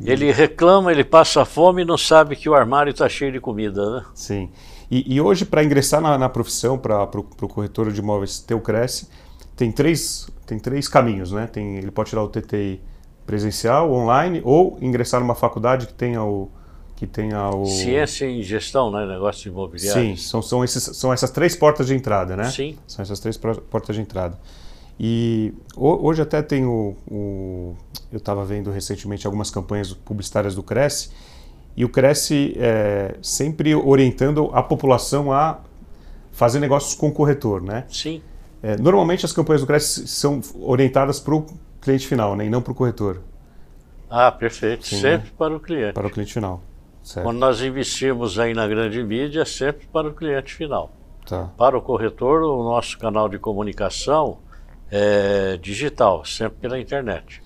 E... 0.00 0.10
Ele 0.10 0.30
reclama, 0.32 0.90
ele 0.90 1.04
passa 1.04 1.44
fome 1.44 1.82
e 1.82 1.84
não 1.84 1.98
sabe 1.98 2.36
que 2.36 2.48
o 2.48 2.54
armário 2.54 2.90
está 2.90 3.08
cheio 3.08 3.32
de 3.32 3.40
comida, 3.40 3.90
né? 3.90 4.04
Sim. 4.14 4.50
E, 4.90 5.14
e 5.14 5.20
hoje, 5.20 5.44
para 5.44 5.62
ingressar 5.62 6.00
na, 6.00 6.18
na 6.18 6.28
profissão, 6.28 6.78
para 6.78 7.04
o 7.04 7.48
corretor 7.48 7.90
de 7.90 8.00
imóveis 8.00 8.40
ter 8.40 8.54
o 8.54 8.60
Cresce, 8.60 9.08
tem 9.56 9.70
três, 9.70 10.28
tem 10.46 10.58
três 10.58 10.88
caminhos, 10.88 11.32
né? 11.32 11.46
Tem, 11.46 11.76
ele 11.76 11.90
pode 11.90 12.10
tirar 12.10 12.22
o 12.22 12.28
TTI 12.28 12.80
presencial, 13.26 13.92
online, 13.92 14.40
ou 14.44 14.78
ingressar 14.80 15.20
numa 15.20 15.34
faculdade 15.34 15.86
que 15.86 15.94
tenha 15.94 16.22
o, 16.22 16.50
que 16.96 17.06
tenha 17.06 17.50
o... 17.50 17.66
Ciência 17.66 18.26
em 18.26 18.42
gestão, 18.42 18.90
né? 18.90 19.06
Negócio 19.06 19.48
imobiliário. 19.48 20.02
Sim, 20.02 20.16
são, 20.16 20.42
são, 20.42 20.64
esses, 20.64 20.82
são 20.82 21.12
essas 21.12 21.30
três 21.30 21.54
portas 21.56 21.86
de 21.86 21.94
entrada, 21.94 22.36
né? 22.36 22.44
Sim. 22.44 22.76
São 22.86 23.02
essas 23.02 23.20
três 23.20 23.36
portas 23.36 23.96
de 23.96 24.02
entrada. 24.02 24.38
E 25.04 25.52
hoje 25.76 26.22
até 26.22 26.40
tem 26.42 26.64
o, 26.64 26.94
o 27.10 27.76
eu 28.12 28.18
estava 28.18 28.44
vendo 28.44 28.70
recentemente 28.70 29.26
algumas 29.26 29.50
campanhas 29.50 29.92
publicitárias 29.92 30.54
do 30.54 30.62
Cresce, 30.62 31.10
e 31.76 31.84
o 31.84 31.88
Cresce 31.88 32.54
é, 32.56 33.16
sempre 33.20 33.74
orientando 33.74 34.48
a 34.52 34.62
população 34.62 35.32
a 35.32 35.58
fazer 36.30 36.60
negócios 36.60 36.94
com 36.94 37.08
o 37.08 37.12
corretor, 37.12 37.60
né? 37.60 37.84
Sim. 37.88 38.22
É, 38.62 38.76
normalmente 38.76 39.26
as 39.26 39.32
campanhas 39.32 39.62
do 39.62 39.66
Cresce 39.66 40.06
são 40.06 40.40
orientadas 40.60 41.18
para 41.18 41.34
o 41.34 41.46
cliente 41.80 42.06
final, 42.06 42.36
né, 42.36 42.46
e 42.46 42.50
não 42.50 42.62
para 42.62 42.70
o 42.70 42.74
corretor. 42.74 43.22
Ah, 44.08 44.30
perfeito. 44.30 44.86
Sim, 44.86 45.00
sempre 45.00 45.30
né? 45.30 45.34
para 45.36 45.56
o 45.56 45.58
cliente. 45.58 45.94
Para 45.94 46.06
o 46.06 46.10
cliente 46.10 46.32
final. 46.32 46.62
Certo. 47.02 47.24
Quando 47.24 47.38
nós 47.38 47.60
investimos 47.60 48.38
aí 48.38 48.54
na 48.54 48.68
grande 48.68 49.02
mídia, 49.02 49.40
é 49.40 49.44
sempre 49.44 49.84
para 49.88 50.06
o 50.06 50.14
cliente 50.14 50.54
final. 50.54 50.92
Tá. 51.26 51.50
Para 51.56 51.76
o 51.76 51.82
corretor, 51.82 52.42
o 52.42 52.62
nosso 52.62 52.96
canal 52.98 53.28
de 53.28 53.38
comunicação 53.40 54.38
é 54.94 55.56
digital, 55.56 56.22
sempre 56.22 56.58
pela 56.60 56.78
internet. 56.78 57.42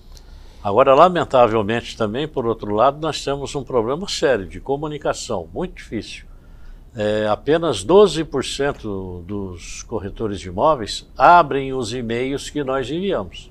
Agora, 0.64 0.92
lamentavelmente 0.96 1.96
também, 1.96 2.26
por 2.26 2.44
outro 2.44 2.74
lado, 2.74 2.98
nós 3.00 3.22
temos 3.22 3.54
um 3.54 3.62
problema 3.62 4.08
sério 4.08 4.48
de 4.48 4.58
comunicação, 4.58 5.48
muito 5.54 5.76
difícil. 5.76 6.24
É, 6.96 7.28
apenas 7.28 7.84
12% 7.84 9.22
dos 9.24 9.84
corretores 9.84 10.40
de 10.40 10.48
imóveis 10.48 11.06
abrem 11.16 11.72
os 11.72 11.92
e-mails 11.92 12.50
que 12.50 12.64
nós 12.64 12.90
enviamos. 12.90 13.48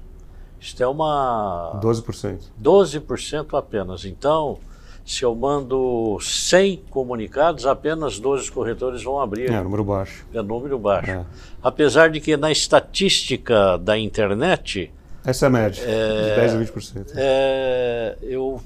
Isto 0.59 0.83
é 0.83 0.87
uma. 0.87 1.79
12%. 1.81 2.49
12% 2.61 3.57
apenas. 3.57 4.03
Então, 4.03 4.57
se 5.05 5.23
eu 5.23 5.35
mando 5.35 6.17
100 6.19 6.85
comunicados, 6.89 7.67
apenas 7.67 8.19
12 8.19 8.51
corretores 8.51 9.03
vão 9.03 9.21
abrir. 9.21 9.51
É 9.51 9.61
número 9.61 9.83
baixo. 9.83 10.25
É 10.33 10.41
número 10.41 10.79
baixo. 10.79 11.11
É. 11.11 11.25
Apesar 11.61 12.09
de 12.09 12.19
que 12.19 12.35
na 12.35 12.51
estatística 12.51 13.77
da 13.77 13.97
internet. 13.97 14.91
Essa 15.23 15.45
é 15.45 15.47
a 15.47 15.49
média, 15.49 15.83
é, 15.85 16.29
de 16.29 16.35
10 16.35 16.55
a 16.55 16.59
20%. 16.59 17.11
É, 17.15 18.17
eu 18.23 18.59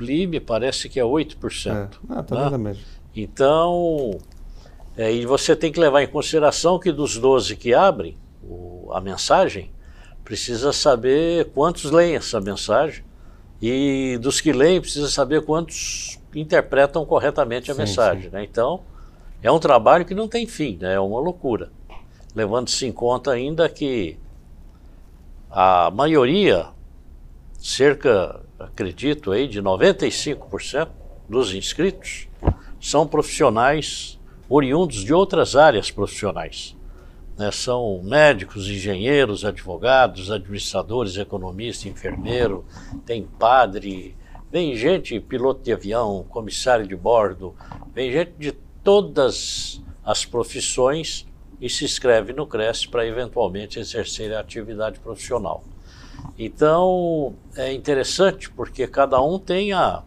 li, 0.00 0.26
me 0.26 0.40
parece 0.40 0.88
que 0.88 0.98
é 0.98 1.04
8%. 1.04 1.70
É. 1.70 1.88
Ah, 2.08 2.22
tá 2.24 2.50
né? 2.50 2.58
média. 2.58 2.82
Então, 3.14 4.18
É, 4.96 5.12
e 5.12 5.24
você 5.24 5.54
tem 5.54 5.70
que 5.70 5.78
levar 5.78 6.02
em 6.02 6.08
consideração 6.08 6.76
que 6.76 6.90
dos 6.90 7.16
12 7.16 7.54
que 7.54 7.72
abrem 7.72 8.18
o, 8.42 8.90
a 8.92 9.00
mensagem, 9.00 9.70
precisa 10.24 10.72
saber 10.72 11.50
quantos 11.54 11.90
leem 11.90 12.16
essa 12.16 12.40
mensagem 12.40 13.04
e 13.60 14.18
dos 14.20 14.40
que 14.40 14.52
leem 14.52 14.80
precisa 14.80 15.08
saber 15.08 15.44
quantos 15.44 16.18
interpretam 16.34 17.04
corretamente 17.04 17.70
a 17.70 17.74
sim, 17.74 17.80
mensagem. 17.80 18.24
Sim. 18.24 18.30
Né? 18.30 18.44
Então, 18.44 18.82
é 19.42 19.50
um 19.50 19.58
trabalho 19.58 20.04
que 20.04 20.14
não 20.14 20.28
tem 20.28 20.46
fim, 20.46 20.78
né? 20.80 20.94
é 20.94 21.00
uma 21.00 21.20
loucura. 21.20 21.70
Levando-se 22.34 22.86
em 22.86 22.92
conta 22.92 23.32
ainda 23.32 23.68
que 23.68 24.16
a 25.50 25.90
maioria, 25.90 26.66
cerca, 27.58 28.40
acredito 28.58 29.32
aí, 29.32 29.48
de 29.48 29.62
95% 29.62 30.88
dos 31.28 31.54
inscritos, 31.54 32.28
são 32.80 33.06
profissionais 33.06 34.18
oriundos 34.48 35.04
de 35.04 35.12
outras 35.12 35.56
áreas 35.56 35.90
profissionais. 35.90 36.76
Né? 37.38 37.52
São 37.52 38.02
médicos, 38.02 38.68
engenheiros, 38.68 39.44
advogados, 39.44 40.30
administradores, 40.30 41.16
economistas, 41.16 41.86
enfermeiro, 41.86 42.66
tem 43.06 43.22
padre, 43.22 44.16
vem 44.50 44.74
gente, 44.74 45.20
piloto 45.20 45.62
de 45.62 45.72
avião, 45.72 46.26
comissário 46.28 46.86
de 46.86 46.96
bordo, 46.96 47.54
vem 47.94 48.10
gente 48.10 48.32
de 48.36 48.52
todas 48.82 49.80
as 50.04 50.24
profissões 50.24 51.26
e 51.60 51.70
se 51.70 51.84
inscreve 51.84 52.32
no 52.32 52.46
CRES 52.46 52.86
para 52.86 53.06
eventualmente 53.06 53.78
exercer 53.78 54.34
a 54.34 54.40
atividade 54.40 54.98
profissional. 54.98 55.62
Então 56.36 57.34
é 57.56 57.72
interessante 57.72 58.50
porque 58.50 58.86
cada 58.88 59.20
um 59.20 59.38
tem 59.38 59.72
a, 59.72 60.02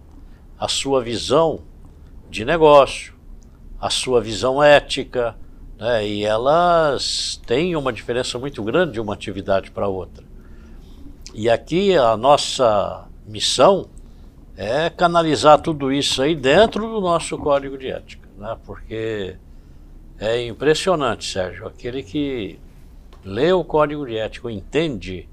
a 0.59 0.67
sua 0.67 1.01
visão 1.01 1.61
de 2.29 2.43
negócio, 2.43 3.13
a 3.79 3.89
sua 3.89 4.21
visão 4.21 4.61
ética, 4.61 5.37
né? 5.81 6.07
e 6.07 6.23
elas 6.23 7.41
têm 7.47 7.75
uma 7.75 7.91
diferença 7.91 8.37
muito 8.37 8.61
grande 8.63 8.93
de 8.93 9.01
uma 9.01 9.15
atividade 9.15 9.71
para 9.71 9.87
outra. 9.87 10.23
E 11.33 11.49
aqui 11.49 11.97
a 11.97 12.15
nossa 12.15 13.07
missão 13.25 13.89
é 14.55 14.91
canalizar 14.91 15.59
tudo 15.59 15.91
isso 15.91 16.21
aí 16.21 16.35
dentro 16.35 16.87
do 16.87 17.01
nosso 17.01 17.35
código 17.35 17.79
de 17.79 17.87
ética, 17.87 18.29
né? 18.37 18.55
porque 18.63 19.35
é 20.19 20.45
impressionante, 20.45 21.25
Sérgio, 21.25 21.65
aquele 21.65 22.03
que 22.03 22.59
lê 23.25 23.51
o 23.51 23.63
código 23.63 24.05
de 24.05 24.17
ética 24.17 24.51
entende 24.51 25.27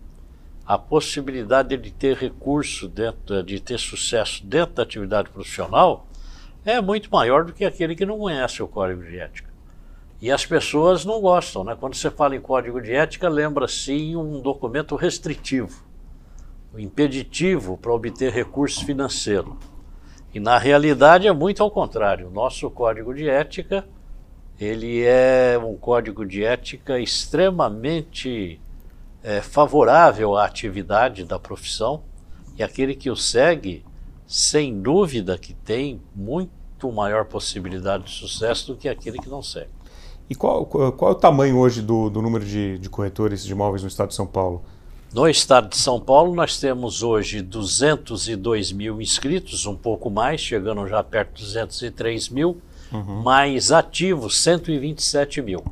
a 0.64 0.78
possibilidade 0.78 1.76
de 1.76 1.90
ter 1.90 2.17
recurso 2.17 2.88
dentro, 2.88 3.43
de 3.43 3.61
ter 3.61 3.78
sucesso 3.78 4.47
dentro 4.47 4.76
da 4.76 4.83
atividade 4.83 5.28
profissional 5.28 6.07
é 6.64 6.81
muito 6.81 7.11
maior 7.11 7.45
do 7.45 7.52
que 7.52 7.67
aquele 7.67 7.95
que 7.95 8.07
não 8.07 8.19
conhece 8.19 8.62
o 8.62 8.69
código 8.69 9.02
de 9.02 9.19
ética. 9.19 9.48
E 10.20 10.30
as 10.30 10.44
pessoas 10.44 11.04
não 11.04 11.20
gostam, 11.20 11.62
né? 11.62 11.76
Quando 11.78 11.94
você 11.94 12.10
fala 12.10 12.34
em 12.34 12.40
código 12.40 12.80
de 12.80 12.92
ética, 12.92 13.28
lembra 13.28 13.68
sim 13.68 14.16
um 14.16 14.40
documento 14.40 14.96
restritivo, 14.96 15.84
impeditivo 16.76 17.76
para 17.76 17.92
obter 17.92 18.32
recurso 18.32 18.84
financeiro. 18.84 19.56
E 20.34 20.40
na 20.40 20.58
realidade 20.58 21.26
é 21.26 21.32
muito 21.32 21.62
ao 21.62 21.70
contrário. 21.70 22.28
O 22.28 22.32
nosso 22.32 22.68
código 22.70 23.14
de 23.14 23.28
ética 23.28 23.84
ele 24.58 25.04
é 25.04 25.56
um 25.56 25.76
código 25.76 26.26
de 26.26 26.42
ética 26.42 26.98
extremamente 26.98 28.60
é, 29.22 29.40
favorável 29.40 30.37
à 30.37 30.44
atividade 30.44 31.22
da 31.22 31.38
profissão 31.38 32.02
e 32.56 32.62
aquele 32.62 32.96
que 32.96 33.08
o 33.08 33.14
segue, 33.14 33.84
sem 34.26 34.80
dúvida 34.80 35.38
que 35.38 35.54
tem 35.54 36.02
muito 36.12 36.90
maior 36.90 37.25
possibilidade 37.26 38.04
de 38.04 38.10
sucesso 38.10 38.72
do 38.72 38.76
que 38.76 38.88
aquele 38.88 39.18
que 39.18 39.28
não 39.28 39.42
segue. 39.42 39.70
E 40.28 40.35
qual, 40.35 40.66
qual 40.66 41.12
é 41.12 41.14
o 41.14 41.14
tamanho 41.14 41.56
hoje 41.56 41.80
do, 41.80 42.11
do 42.11 42.20
número 42.20 42.44
de, 42.44 42.78
de 42.78 42.88
corretores 42.90 43.44
de 43.44 43.52
imóveis 43.52 43.82
no 43.82 43.88
estado 43.88 44.08
de 44.08 44.14
São 44.14 44.26
Paulo? 44.26 44.62
No 45.12 45.26
estado 45.26 45.70
de 45.70 45.76
São 45.78 45.99
Paulo, 45.99 46.35
nós 46.35 46.61
temos 46.61 47.02
hoje 47.02 47.40
202 47.40 48.72
mil 48.72 49.00
inscritos, 49.00 49.64
um 49.64 49.74
pouco 49.74 50.11
mais, 50.11 50.38
chegando 50.38 50.87
já 50.87 51.03
perto 51.03 51.37
de 51.37 51.44
203 51.44 52.29
mil 52.29 52.61
uhum. 52.92 53.22
mais 53.22 53.72
ativos 53.72 54.38
127 54.42 55.40
mil. 55.40 55.64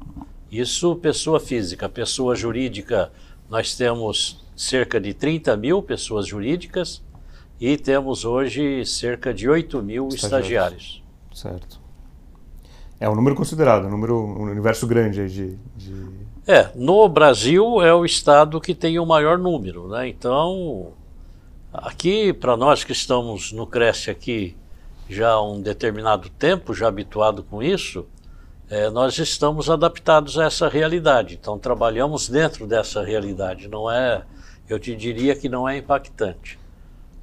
Isso 0.51 0.97
pessoa 0.97 1.39
física. 1.39 1.87
Pessoa 1.87 2.35
jurídica, 2.35 3.13
nós 3.51 3.75
temos 3.75 4.43
cerca 4.57 4.99
de 4.99 5.13
30 5.13 5.55
mil 5.59 5.83
pessoas 5.83 6.27
jurídicas 6.27 7.03
e 7.61 7.77
temos 7.77 8.25
hoje 8.25 8.87
cerca 8.87 9.35
de 9.35 9.49
8 9.49 9.83
mil 9.83 10.09
estagiários. 10.09 11.03
estagiários. 11.31 11.69
Certo. 11.69 11.86
É 12.99 13.09
um 13.09 13.15
número 13.15 13.37
considerado, 13.37 13.87
um 13.87 13.91
número, 13.91 14.17
um 14.17 14.51
universo 14.51 14.87
grande 14.87 15.29
de, 15.29 15.59
de... 15.77 16.07
É, 16.47 16.71
no 16.75 17.09
Brasil 17.09 17.83
é 17.83 17.93
o 17.93 18.05
estado 18.05 18.61
que 18.61 18.75
tem 18.75 18.99
o 18.99 19.05
maior 19.05 19.37
número, 19.37 19.89
né? 19.89 20.09
Então, 20.09 20.93
aqui, 21.73 22.33
para 22.33 22.57
nós 22.57 22.85
que 22.85 22.93
estamos 22.93 23.53
no 23.53 23.67
Cresce 23.67 24.11
aqui 24.11 24.57
já 25.09 25.33
há 25.33 25.43
um 25.43 25.61
determinado 25.61 26.29
tempo, 26.31 26.75
já 26.75 26.89
habituado 26.89 27.43
com 27.43 27.63
isso, 27.63 28.07
é, 28.69 28.91
nós 28.91 29.19
estamos 29.19 29.71
adaptados 29.71 30.39
a 30.39 30.45
essa 30.45 30.69
realidade. 30.69 31.39
Então 31.41 31.59
trabalhamos 31.59 32.29
dentro 32.29 32.67
dessa 32.67 33.05
realidade. 33.05 33.69
Não 33.69 33.91
é, 33.91 34.23
eu 34.69 34.79
te 34.79 34.95
diria 34.97 35.37
que 35.37 35.49
não 35.49 35.69
é 35.69 35.77
impactante. 35.77 36.59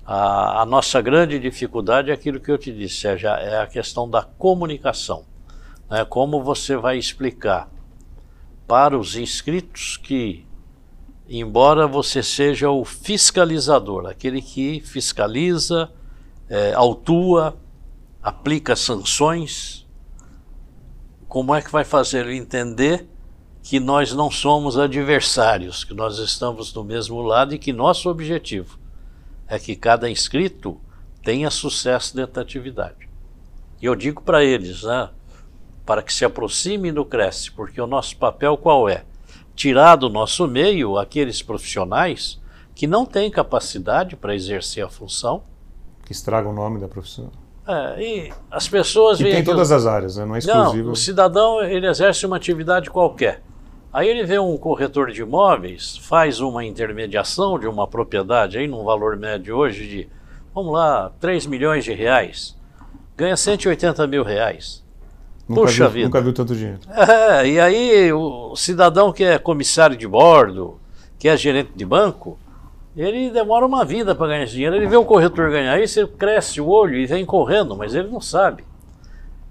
A, 0.05 0.62
a 0.62 0.65
nossa 0.65 1.01
grande 1.01 1.39
dificuldade 1.39 2.12
é 2.12 2.13
aquilo 2.13 2.39
que 2.39 2.51
eu 2.51 2.57
te 2.57 2.71
disse, 2.71 2.95
seja, 2.95 3.31
é 3.31 3.62
a 3.62 3.67
questão 3.67 4.09
da 4.09 4.21
comunicação. 4.21 5.25
Né? 5.93 6.03
Como 6.03 6.41
você 6.41 6.75
vai 6.75 6.97
explicar 6.97 7.69
para 8.67 8.97
os 8.97 9.15
inscritos 9.15 9.95
que, 9.95 10.43
embora 11.29 11.86
você 11.86 12.23
seja 12.23 12.71
o 12.71 12.84
fiscalizador, 12.84 14.08
aquele 14.08 14.41
que 14.41 14.82
fiscaliza, 14.82 15.91
é, 16.49 16.73
autua, 16.73 17.56
aplica 18.23 18.75
sanções, 18.75 19.88
como 21.27 21.53
é 21.53 21.62
que 21.62 21.71
vai 21.71 21.84
fazer 21.84 22.25
ele 22.25 22.38
entender 22.38 23.08
que 23.62 23.79
nós 23.79 24.13
não 24.13 24.32
somos 24.32 24.79
adversários, 24.79 25.84
que 25.84 25.93
nós 25.93 26.17
estamos 26.17 26.73
do 26.73 26.84
mesmo 26.84 27.21
lado 27.21 27.53
e 27.53 27.60
que 27.60 27.71
nosso 27.71 28.10
objetivo 28.10 28.79
é 29.47 29.60
que 29.60 29.75
cada 29.75 30.10
inscrito 30.10 30.82
tenha 31.21 31.51
sucesso 31.51 32.15
dentro 32.15 32.34
da 32.34 32.41
atividade. 32.41 33.08
E 33.79 33.86
eu 33.86 33.95
digo 33.95 34.23
para 34.23 34.43
eles, 34.43 34.82
né, 34.82 35.12
para 35.86 36.02
que 36.02 36.13
se 36.13 36.24
aproxime 36.24 36.91
do 36.91 37.04
Cresce, 37.04 37.52
porque 37.52 37.80
o 37.80 37.88
nosso 37.88 38.17
papel 38.17 38.58
qual 38.58 38.88
é? 38.88 39.04
Tirar 39.56 39.96
do 39.96 40.10
nosso 40.10 40.48
meio 40.48 40.98
aqueles 40.98 41.41
profissionais 41.41 42.41
que 42.74 42.88
não 42.88 43.06
têm 43.06 43.30
capacidade 43.30 44.15
para 44.15 44.34
exercer 44.34 44.84
a 44.84 44.89
função. 44.89 45.43
Que 46.06 46.12
estragam 46.12 46.52
o 46.52 46.56
nome 46.56 46.80
da 46.80 46.88
profissão. 46.88 47.32
É, 47.67 48.02
e 48.02 48.34
as 48.52 48.67
pessoas 48.67 49.19
e 49.19 49.24
tem 49.24 49.43
todas 49.43 49.72
as 49.72 49.86
áreas, 49.86 50.17
né? 50.17 50.26
não 50.26 50.36
é 50.36 50.39
exclusivo. 50.39 50.86
Não, 50.86 50.91
o 50.91 50.96
cidadão 50.96 51.63
ele 51.63 51.88
exerce 51.88 52.26
uma 52.26 52.36
atividade 52.36 52.89
qualquer. 52.89 53.41
Aí 53.91 54.10
ele 54.10 54.26
vê 54.26 54.39
um 54.39 54.58
corretor 54.58 55.12
de 55.12 55.22
imóveis, 55.22 55.98
faz 55.98 56.41
uma 56.41 56.65
intermediação 56.65 57.60
de 57.60 57.67
uma 57.67 57.88
propriedade 57.88 58.58
aí 58.58 58.67
num 58.67 58.84
valor 58.84 59.15
médio 59.15 59.56
hoje 59.56 59.88
de, 59.88 60.10
vamos 60.54 60.74
lá, 60.74 61.12
3 61.19 61.46
milhões 61.46 61.86
de 61.86 61.93
reais. 61.93 62.58
Ganha 63.15 63.38
180 63.38 64.08
mil 64.08 64.24
reais. 64.24 64.83
Nunca 65.47 65.62
Puxa 65.62 65.88
vi, 65.88 65.93
vida. 65.95 66.06
Nunca 66.06 66.21
viu 66.21 66.34
tanto 66.34 66.56
dinheiro. 66.56 66.79
É, 66.89 67.47
e 67.47 67.60
aí 67.60 68.13
o 68.13 68.56
cidadão 68.56 69.12
que 69.12 69.23
é 69.23 69.38
comissário 69.38 69.95
de 69.95 70.08
bordo, 70.08 70.79
que 71.19 71.27
é 71.27 71.36
gerente 71.36 71.71
de 71.75 71.86
banco, 71.86 72.38
ele 72.95 73.29
demora 73.29 73.65
uma 73.65 73.84
vida 73.84 74.15
para 74.15 74.27
ganhar 74.27 74.43
esse 74.43 74.53
dinheiro. 74.53 74.75
Ele 74.75 74.88
vê 74.88 74.95
o 74.95 75.06
corretor 75.06 75.49
ganhar 75.49 75.82
isso, 75.82 75.99
ele 75.99 76.08
cresce 76.08 76.62
o 76.62 76.67
olho 76.67 76.95
e 76.95 77.06
vem 77.06 77.25
correndo, 77.25 77.75
mas 77.75 77.93
ele 77.93 78.08
não 78.08 78.21
sabe. 78.21 78.63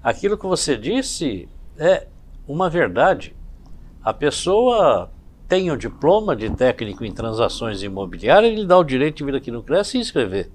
Aquilo 0.03 0.39
que 0.39 0.47
você 0.47 0.77
disse 0.77 1.49
é 1.79 2.07
uma 2.47 2.71
verdade. 2.71 3.35
A 4.03 4.13
pessoa 4.13 5.11
tem 5.49 5.71
o 5.71 5.77
diploma 5.77 6.35
de 6.35 6.49
técnico 6.51 7.05
em 7.05 7.13
transações 7.13 7.83
imobiliárias, 7.83 8.53
ele 8.53 8.65
dá 8.67 8.79
o 8.79 8.85
direito 8.85 9.19
de 9.19 9.25
vir 9.25 9.35
aqui 9.37 9.51
no 9.51 9.63
Cresce 9.63 9.99
e 9.99 10.01
inscrever. 10.01 10.51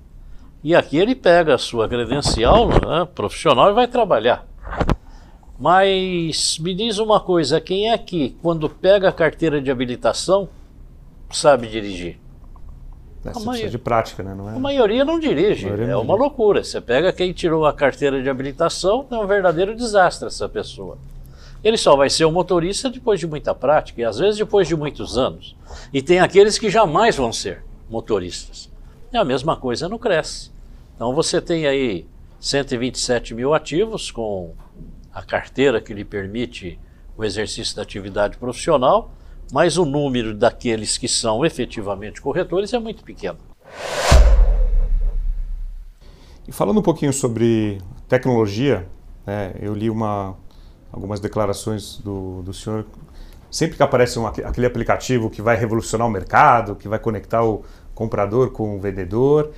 E 0.64 0.76
aqui 0.76 0.98
ele 0.98 1.14
pega 1.14 1.54
a 1.54 1.58
sua 1.58 1.88
credencial 1.88 2.68
né, 2.68 3.08
profissional 3.14 3.70
e 3.70 3.74
vai 3.74 3.88
trabalhar. 3.88 4.46
Mas 5.60 6.58
me 6.60 6.74
diz 6.74 7.00
uma 7.00 7.20
coisa: 7.20 7.60
quem 7.60 7.90
é 7.92 7.98
que, 7.98 8.36
quando 8.42 8.70
pega 8.70 9.10
a 9.10 9.12
carteira 9.12 9.62
de 9.62 9.72
habilitação, 9.72 10.48
sabe 11.32 11.68
dirigir? 11.68 12.20
É, 13.26 13.34
você 13.34 13.46
precisa 13.46 13.70
de 13.70 13.78
prática, 13.78 14.24
né? 14.24 14.34
Não 14.36 14.50
é... 14.50 14.56
A 14.56 14.60
maioria 14.60 15.04
não 15.04 15.20
dirige. 15.20 15.66
Maioria 15.66 15.86
é 15.86 15.90
não 15.90 16.02
uma 16.02 16.14
dirige. 16.14 16.22
loucura. 16.22 16.64
Você 16.64 16.80
pega 16.80 17.12
quem 17.12 17.34
tirou 17.34 17.66
a 17.66 17.74
carteira 17.74 18.22
de 18.22 18.30
habilitação, 18.30 19.06
é 19.10 19.16
um 19.18 19.28
verdadeiro 19.28 19.76
desastre 19.76 20.28
essa 20.28 20.48
pessoa. 20.48 20.98
Ele 21.64 21.76
só 21.76 21.96
vai 21.96 22.10
ser 22.10 22.26
um 22.26 22.32
motorista 22.32 22.90
depois 22.90 23.20
de 23.20 23.28
muita 23.28 23.54
prática 23.54 24.00
e 24.00 24.06
às 24.06 24.20
vezes 24.20 24.38
depois 24.38 24.68
de 24.68 24.76
muitos 24.76 25.18
anos. 25.18 25.56
E 25.92 26.02
tem 26.02 26.20
aqueles 26.20 26.58
que 26.60 26.70
jamais 26.70 27.16
vão 27.16 27.34
ser 27.34 27.64
motoristas. 27.90 28.70
É 29.12 29.18
a 29.18 29.26
mesma 29.26 29.58
coisa 29.58 29.90
no 29.90 29.98
Cresce. 29.98 30.52
Então 30.96 31.14
você 31.14 31.42
tem 31.42 31.66
aí 31.66 32.06
127 32.40 33.34
mil 33.34 33.54
ativos 33.54 34.12
com 34.12 34.54
a 35.18 35.24
carteira 35.24 35.82
que 35.82 35.96
lhe 35.96 36.06
permite 36.06 36.80
o 37.18 37.26
exercício 37.26 37.76
da 37.76 37.82
atividade 37.82 38.38
profissional, 38.38 39.10
mas 39.52 39.76
o 39.76 39.84
número 39.84 40.32
daqueles 40.36 40.96
que 40.96 41.08
são 41.08 41.44
efetivamente 41.44 42.22
corretores 42.22 42.72
é 42.72 42.78
muito 42.78 43.04
pequeno. 43.04 43.40
E 46.48 46.52
falando 46.52 46.80
um 46.80 46.84
pouquinho 46.84 47.12
sobre 47.12 47.82
tecnologia, 48.08 48.88
né, 49.26 49.56
eu 49.60 49.74
li 49.74 49.90
uma, 49.90 50.38
algumas 50.92 51.20
declarações 51.20 51.98
do, 51.98 52.44
do 52.44 52.54
senhor. 52.54 52.86
Sempre 53.50 53.76
que 53.76 53.82
aparece 53.82 54.20
um, 54.20 54.28
aquele 54.28 54.68
aplicativo 54.68 55.32
que 55.32 55.42
vai 55.42 55.58
revolucionar 55.58 56.06
o 56.06 56.12
mercado, 56.12 56.76
que 56.76 56.88
vai 56.88 57.00
conectar 57.00 57.44
o 57.44 57.64
comprador 57.96 58.52
com 58.52 58.76
o 58.76 58.80
vendedor, 58.80 59.52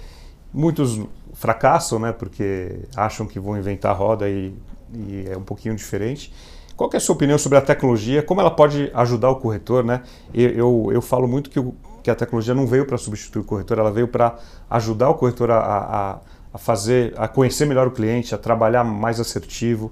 muitos 0.54 1.02
fracassam, 1.34 2.00
né, 2.00 2.14
porque 2.14 2.80
acham 2.96 3.28
que 3.28 3.42
vão 3.42 3.58
inventar 3.58 3.92
a 3.92 3.96
roda 3.96 4.30
e, 4.30 4.54
e 4.94 5.28
é 5.30 5.38
um 5.38 5.44
pouquinho 5.44 5.76
diferente. 5.76 6.34
Qual 6.76 6.90
é 6.94 6.98
a 6.98 7.00
sua 7.00 7.14
opinião 7.14 7.38
sobre 7.38 7.58
a 7.58 7.62
tecnologia? 7.62 8.24
Como 8.24 8.40
ela 8.40 8.52
pode 8.52 8.90
ajudar 8.94 9.30
o 9.30 9.36
corretor? 9.36 9.84
Né? 9.84 10.02
Eu, 10.34 10.50
eu, 10.52 10.90
eu 10.94 11.02
falo 11.02 11.28
muito 11.28 11.50
que, 11.50 11.60
o, 11.60 11.76
que 12.02 12.10
a 12.10 12.16
tecnologia 12.16 12.56
não 12.56 12.66
veio 12.66 12.86
para 12.86 12.98
substituir 12.98 13.42
o 13.42 13.44
corretor, 13.44 13.78
ela 13.78 13.92
veio 13.92 14.08
para 14.08 14.38
ajudar 14.70 15.10
o 15.10 15.16
corretor 15.16 15.52
a, 15.52 15.58
a, 15.60 16.20
a, 16.54 16.58
fazer, 16.58 17.14
a 17.18 17.28
conhecer 17.28 17.66
melhor 17.66 17.88
o 17.88 17.92
cliente, 17.92 18.34
a 18.34 18.38
trabalhar 18.38 18.86
mais 18.86 19.20
assertivo. 19.20 19.92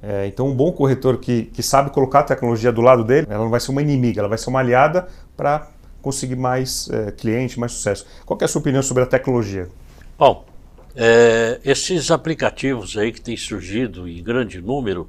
É, 0.00 0.28
então, 0.28 0.46
um 0.46 0.54
bom 0.54 0.70
corretor 0.70 1.18
que, 1.18 1.46
que 1.46 1.60
sabe 1.60 1.90
colocar 1.90 2.20
a 2.20 2.22
tecnologia 2.22 2.70
do 2.70 2.82
lado 2.82 3.02
dele, 3.02 3.26
ela 3.28 3.42
não 3.42 3.50
vai 3.50 3.58
ser 3.58 3.72
uma 3.72 3.82
inimiga, 3.82 4.20
ela 4.20 4.28
vai 4.28 4.38
ser 4.38 4.48
uma 4.48 4.60
aliada 4.60 5.08
para 5.36 5.66
conseguir 6.00 6.36
mais 6.36 6.88
é, 6.90 7.10
cliente, 7.10 7.58
mais 7.58 7.72
sucesso. 7.72 8.06
Qual 8.24 8.38
é 8.40 8.44
a 8.44 8.48
sua 8.48 8.60
opinião 8.60 8.82
sobre 8.82 9.02
a 9.02 9.06
tecnologia? 9.06 9.68
Bom, 10.16 10.44
é, 11.00 11.60
esses 11.64 12.10
aplicativos 12.10 12.98
aí 12.98 13.12
que 13.12 13.20
têm 13.20 13.36
surgido 13.36 14.08
em 14.08 14.20
grande 14.20 14.60
número, 14.60 15.08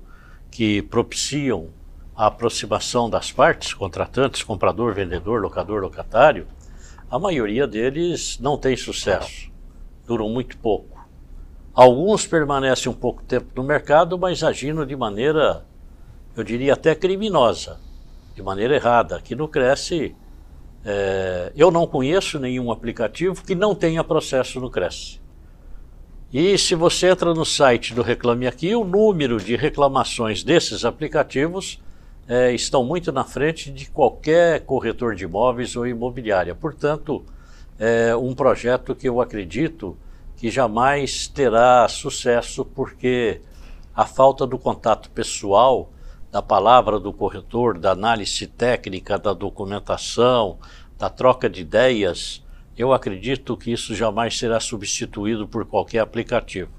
que 0.52 0.84
propiciam 0.84 1.70
a 2.16 2.28
aproximação 2.28 3.10
das 3.10 3.32
partes, 3.32 3.74
contratantes, 3.74 4.44
comprador, 4.44 4.94
vendedor, 4.94 5.42
locador, 5.42 5.82
locatário, 5.82 6.46
a 7.10 7.18
maioria 7.18 7.66
deles 7.66 8.38
não 8.40 8.56
tem 8.56 8.78
sucesso, 8.78 9.52
duram 10.06 10.30
muito 10.30 10.60
pouco. 10.60 11.00
Alguns 11.74 12.28
permanecem 12.28 12.92
um 12.92 12.96
pouco 12.96 13.24
tempo 13.24 13.48
no 13.56 13.64
mercado, 13.64 14.16
mas 14.16 14.44
agindo 14.44 14.86
de 14.86 14.96
maneira, 14.96 15.66
eu 16.38 16.44
diria 16.44 16.74
até 16.74 16.94
criminosa, 16.94 17.80
de 18.36 18.44
maneira 18.44 18.76
errada. 18.76 19.16
Aqui 19.16 19.34
no 19.34 19.48
Cresce, 19.48 20.16
é, 20.86 21.52
eu 21.56 21.72
não 21.72 21.88
conheço 21.88 22.38
nenhum 22.38 22.72
aplicativo 22.72 23.44
que 23.44 23.56
não 23.56 23.74
tenha 23.74 24.04
processo 24.04 24.60
no 24.60 24.70
Cresce. 24.70 25.19
E 26.32 26.60
se 26.60 26.76
você 26.76 27.10
entra 27.10 27.34
no 27.34 27.44
site 27.44 27.92
do 27.92 28.04
Reclame 28.04 28.46
Aqui, 28.46 28.76
o 28.76 28.84
número 28.84 29.40
de 29.40 29.56
reclamações 29.56 30.44
desses 30.44 30.86
aplicativos 30.86 31.82
é, 32.28 32.54
estão 32.54 32.84
muito 32.84 33.12
na 33.12 33.24
frente 33.24 33.72
de 33.72 33.90
qualquer 33.90 34.60
corretor 34.62 35.16
de 35.16 35.24
imóveis 35.24 35.76
ou 35.76 35.88
imobiliária. 35.88 36.54
Portanto, 36.54 37.26
é 37.80 38.16
um 38.16 38.36
projeto 38.36 38.94
que 38.94 39.10
eu 39.10 39.20
acredito 39.20 39.98
que 40.38 40.52
jamais 40.52 41.28
terá 41.28 41.88
sucesso 41.88 42.64
porque 42.64 43.42
a 43.96 44.06
falta 44.06 44.46
do 44.46 44.60
contato 44.60 45.10
pessoal, 45.10 45.90
da 46.32 46.44
palavra 46.44 47.00
do 47.00 47.12
corretor, 47.12 47.80
da 47.80 47.94
análise 47.94 48.46
técnica, 48.46 49.18
da 49.18 49.34
documentação, 49.34 50.60
da 50.96 51.10
troca 51.10 51.50
de 51.50 51.62
ideias, 51.62 52.44
eu 52.80 52.94
acredito 52.94 53.58
que 53.58 53.74
isso 53.74 53.94
jamais 53.94 54.38
será 54.38 54.58
substituído 54.58 55.46
por 55.46 55.66
qualquer 55.66 56.00
aplicativo. 56.00 56.72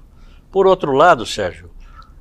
Por 0.51 0.65
outro 0.65 0.93
lado, 0.93 1.27
Sérgio, 1.27 1.69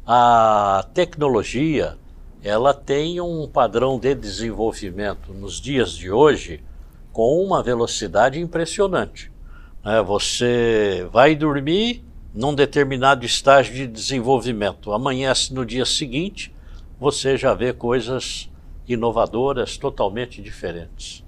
a 0.06 0.86
tecnologia 0.92 1.96
ela 2.42 2.74
tem 2.74 3.22
um 3.22 3.48
padrão 3.48 3.98
de 3.98 4.14
desenvolvimento 4.14 5.32
nos 5.32 5.58
dias 5.58 5.92
de 5.92 6.10
hoje 6.10 6.62
com 7.10 7.42
uma 7.42 7.62
velocidade 7.62 8.38
impressionante. 8.38 9.32
É, 9.82 10.02
você 10.02 11.08
vai 11.10 11.34
dormir 11.34 12.04
num 12.34 12.54
determinado 12.54 13.24
estágio 13.24 13.74
de 13.74 13.86
desenvolvimento, 13.86 14.92
amanhece 14.92 15.54
no 15.54 15.64
dia 15.64 15.86
seguinte, 15.86 16.54
você 16.98 17.34
já 17.38 17.54
vê 17.54 17.72
coisas 17.72 18.50
inovadoras 18.86 19.78
totalmente 19.78 20.42
diferentes. 20.42 21.24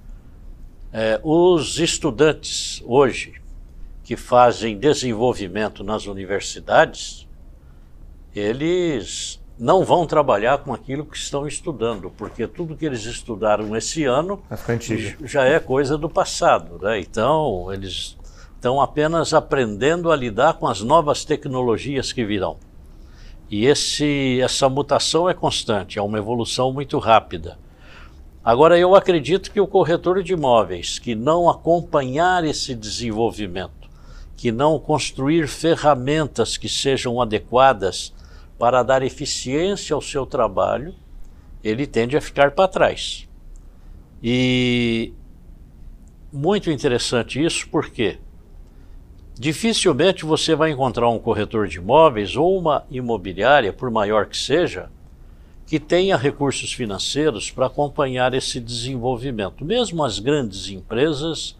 É, 0.92 1.18
os 1.22 1.78
estudantes 1.78 2.82
hoje 2.84 3.40
que 4.04 4.16
fazem 4.16 4.76
desenvolvimento 4.76 5.82
nas 5.82 6.06
universidades, 6.06 7.26
eles 8.34 9.40
não 9.58 9.84
vão 9.84 10.06
trabalhar 10.06 10.58
com 10.58 10.74
aquilo 10.74 11.06
que 11.06 11.16
estão 11.16 11.46
estudando, 11.46 12.10
porque 12.10 12.46
tudo 12.46 12.76
que 12.76 12.84
eles 12.84 13.04
estudaram 13.04 13.74
esse 13.76 14.04
ano 14.04 14.42
já 15.24 15.44
é 15.44 15.58
coisa 15.60 15.96
do 15.96 16.10
passado. 16.10 16.78
Né? 16.82 17.00
Então, 17.00 17.72
eles 17.72 18.18
estão 18.54 18.80
apenas 18.80 19.32
aprendendo 19.32 20.10
a 20.10 20.16
lidar 20.16 20.54
com 20.54 20.66
as 20.66 20.82
novas 20.82 21.24
tecnologias 21.24 22.12
que 22.12 22.24
virão. 22.24 22.58
E 23.50 23.66
esse, 23.66 24.40
essa 24.40 24.68
mutação 24.68 25.28
é 25.28 25.34
constante, 25.34 25.98
é 25.98 26.02
uma 26.02 26.18
evolução 26.18 26.72
muito 26.72 26.98
rápida. 26.98 27.58
Agora, 28.44 28.76
eu 28.76 28.96
acredito 28.96 29.52
que 29.52 29.60
o 29.60 29.68
corretor 29.68 30.20
de 30.20 30.32
imóveis 30.32 30.98
que 30.98 31.14
não 31.14 31.48
acompanhar 31.48 32.44
esse 32.44 32.74
desenvolvimento, 32.74 33.88
que 34.36 34.50
não 34.50 34.80
construir 34.80 35.46
ferramentas 35.46 36.56
que 36.56 36.68
sejam 36.68 37.20
adequadas 37.20 38.12
para 38.58 38.82
dar 38.82 39.02
eficiência 39.02 39.94
ao 39.94 40.02
seu 40.02 40.26
trabalho, 40.26 40.92
ele 41.62 41.86
tende 41.86 42.16
a 42.16 42.20
ficar 42.20 42.50
para 42.50 42.66
trás. 42.66 43.28
E 44.20 45.12
muito 46.32 46.68
interessante 46.68 47.40
isso, 47.40 47.68
porque 47.68 48.18
dificilmente 49.38 50.24
você 50.24 50.56
vai 50.56 50.72
encontrar 50.72 51.08
um 51.08 51.18
corretor 51.18 51.68
de 51.68 51.78
imóveis 51.78 52.34
ou 52.34 52.58
uma 52.58 52.84
imobiliária, 52.90 53.72
por 53.72 53.88
maior 53.88 54.26
que 54.26 54.36
seja, 54.36 54.90
que 55.72 55.80
tenha 55.80 56.18
recursos 56.18 56.74
financeiros 56.74 57.50
para 57.50 57.64
acompanhar 57.64 58.34
esse 58.34 58.60
desenvolvimento. 58.60 59.64
Mesmo 59.64 60.04
as 60.04 60.18
grandes 60.18 60.68
empresas 60.68 61.56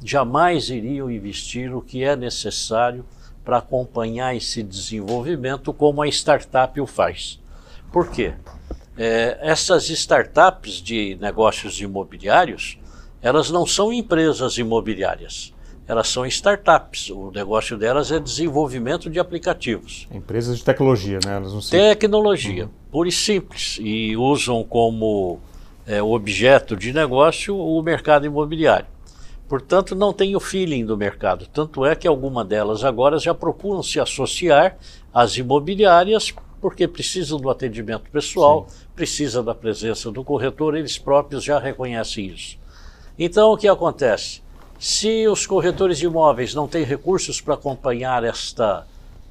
jamais 0.00 0.70
iriam 0.70 1.10
investir 1.10 1.74
o 1.74 1.82
que 1.82 2.04
é 2.04 2.14
necessário 2.14 3.04
para 3.44 3.58
acompanhar 3.58 4.32
esse 4.32 4.62
desenvolvimento 4.62 5.72
como 5.72 6.00
a 6.02 6.06
startup 6.06 6.80
o 6.80 6.86
faz. 6.86 7.40
Por 7.90 8.08
quê? 8.12 8.34
É, 8.96 9.36
essas 9.42 9.90
startups 9.90 10.74
de 10.74 11.18
negócios 11.20 11.80
imobiliários, 11.80 12.78
elas 13.20 13.50
não 13.50 13.66
são 13.66 13.92
empresas 13.92 14.56
imobiliárias 14.56 15.52
elas 15.88 16.06
são 16.08 16.26
startups. 16.26 17.08
O 17.08 17.30
negócio 17.30 17.78
delas 17.78 18.12
é 18.12 18.20
desenvolvimento 18.20 19.08
de 19.08 19.18
aplicativos. 19.18 20.06
Empresas 20.12 20.58
de 20.58 20.64
tecnologia, 20.64 21.18
né? 21.24 21.36
Elas 21.36 21.54
não 21.54 21.60
Tecnologia, 21.62 22.64
uhum. 22.66 22.70
Pura 22.90 23.08
e 23.08 23.12
simples. 23.12 23.78
E 23.80 24.16
usam 24.16 24.62
como 24.64 25.40
é, 25.86 26.02
objeto 26.02 26.76
de 26.76 26.92
negócio 26.92 27.56
o 27.56 27.82
mercado 27.82 28.26
imobiliário. 28.26 28.86
Portanto, 29.48 29.94
não 29.94 30.12
tem 30.12 30.36
o 30.36 30.40
feeling 30.40 30.84
do 30.84 30.96
mercado. 30.96 31.46
Tanto 31.46 31.84
é 31.86 31.96
que 31.96 32.06
alguma 32.06 32.44
delas 32.44 32.84
agora 32.84 33.18
já 33.18 33.34
procuram 33.34 33.82
se 33.82 33.98
associar 33.98 34.76
às 35.12 35.36
imobiliárias 35.38 36.34
porque 36.60 36.86
precisam 36.86 37.38
do 37.38 37.48
atendimento 37.48 38.10
pessoal, 38.10 38.66
Sim. 38.68 38.86
precisa 38.94 39.42
da 39.42 39.54
presença 39.54 40.10
do 40.10 40.24
corretor, 40.24 40.76
eles 40.76 40.98
próprios 40.98 41.44
já 41.44 41.58
reconhecem 41.58 42.26
isso. 42.26 42.58
Então, 43.18 43.52
o 43.52 43.56
que 43.56 43.68
acontece? 43.68 44.42
Se 44.78 45.26
os 45.28 45.46
corretores 45.46 45.98
de 45.98 46.06
imóveis 46.06 46.54
não 46.54 46.68
têm 46.68 46.84
recursos 46.84 47.40
para 47.40 47.54
acompanhar 47.54 48.22
esta, 48.24 48.86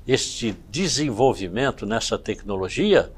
este 0.07 0.55
desenvolvimento 0.69 1.85
nessa 1.85 2.17
tecnologia, 2.17 3.11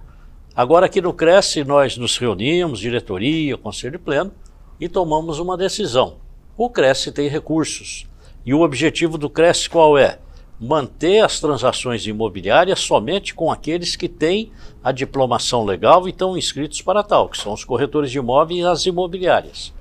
agora 0.59 0.87
aqui 0.87 0.99
no 0.99 1.13
Cresce 1.13 1.63
nós 1.63 1.95
nos 1.95 2.17
reunimos, 2.17 2.81
diretoria, 2.81 3.57
conselho 3.57 3.97
pleno, 3.97 4.29
e 4.77 4.89
tomamos 4.89 5.39
uma 5.39 5.55
decisão. 5.55 6.17
O 6.57 6.69
Cresce 6.69 7.13
tem 7.13 7.29
recursos. 7.29 8.05
E 8.45 8.53
o 8.53 8.59
objetivo 8.59 9.17
do 9.17 9.29
Cresce 9.29 9.69
qual 9.69 9.97
é? 9.97 10.19
Manter 10.59 11.23
as 11.23 11.39
transações 11.39 12.05
imobiliárias 12.05 12.81
somente 12.81 13.33
com 13.33 13.49
aqueles 13.49 13.95
que 13.95 14.09
têm 14.09 14.51
a 14.83 14.91
diplomação 14.91 15.63
legal 15.63 16.05
e 16.05 16.11
estão 16.11 16.37
inscritos 16.37 16.81
para 16.81 17.03
tal, 17.03 17.29
que 17.29 17.37
são 17.37 17.53
os 17.53 17.63
corretores 17.63 18.11
de 18.11 18.17
imóveis 18.17 18.59
e 18.59 18.65
as 18.65 18.85
imobiliárias. 18.85 19.73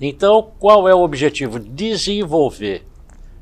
Então, 0.00 0.52
qual 0.60 0.88
é 0.88 0.94
o 0.94 1.02
objetivo? 1.02 1.58
Desenvolver 1.58 2.84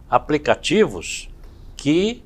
aplicativos 0.08 1.28
que 1.76 2.22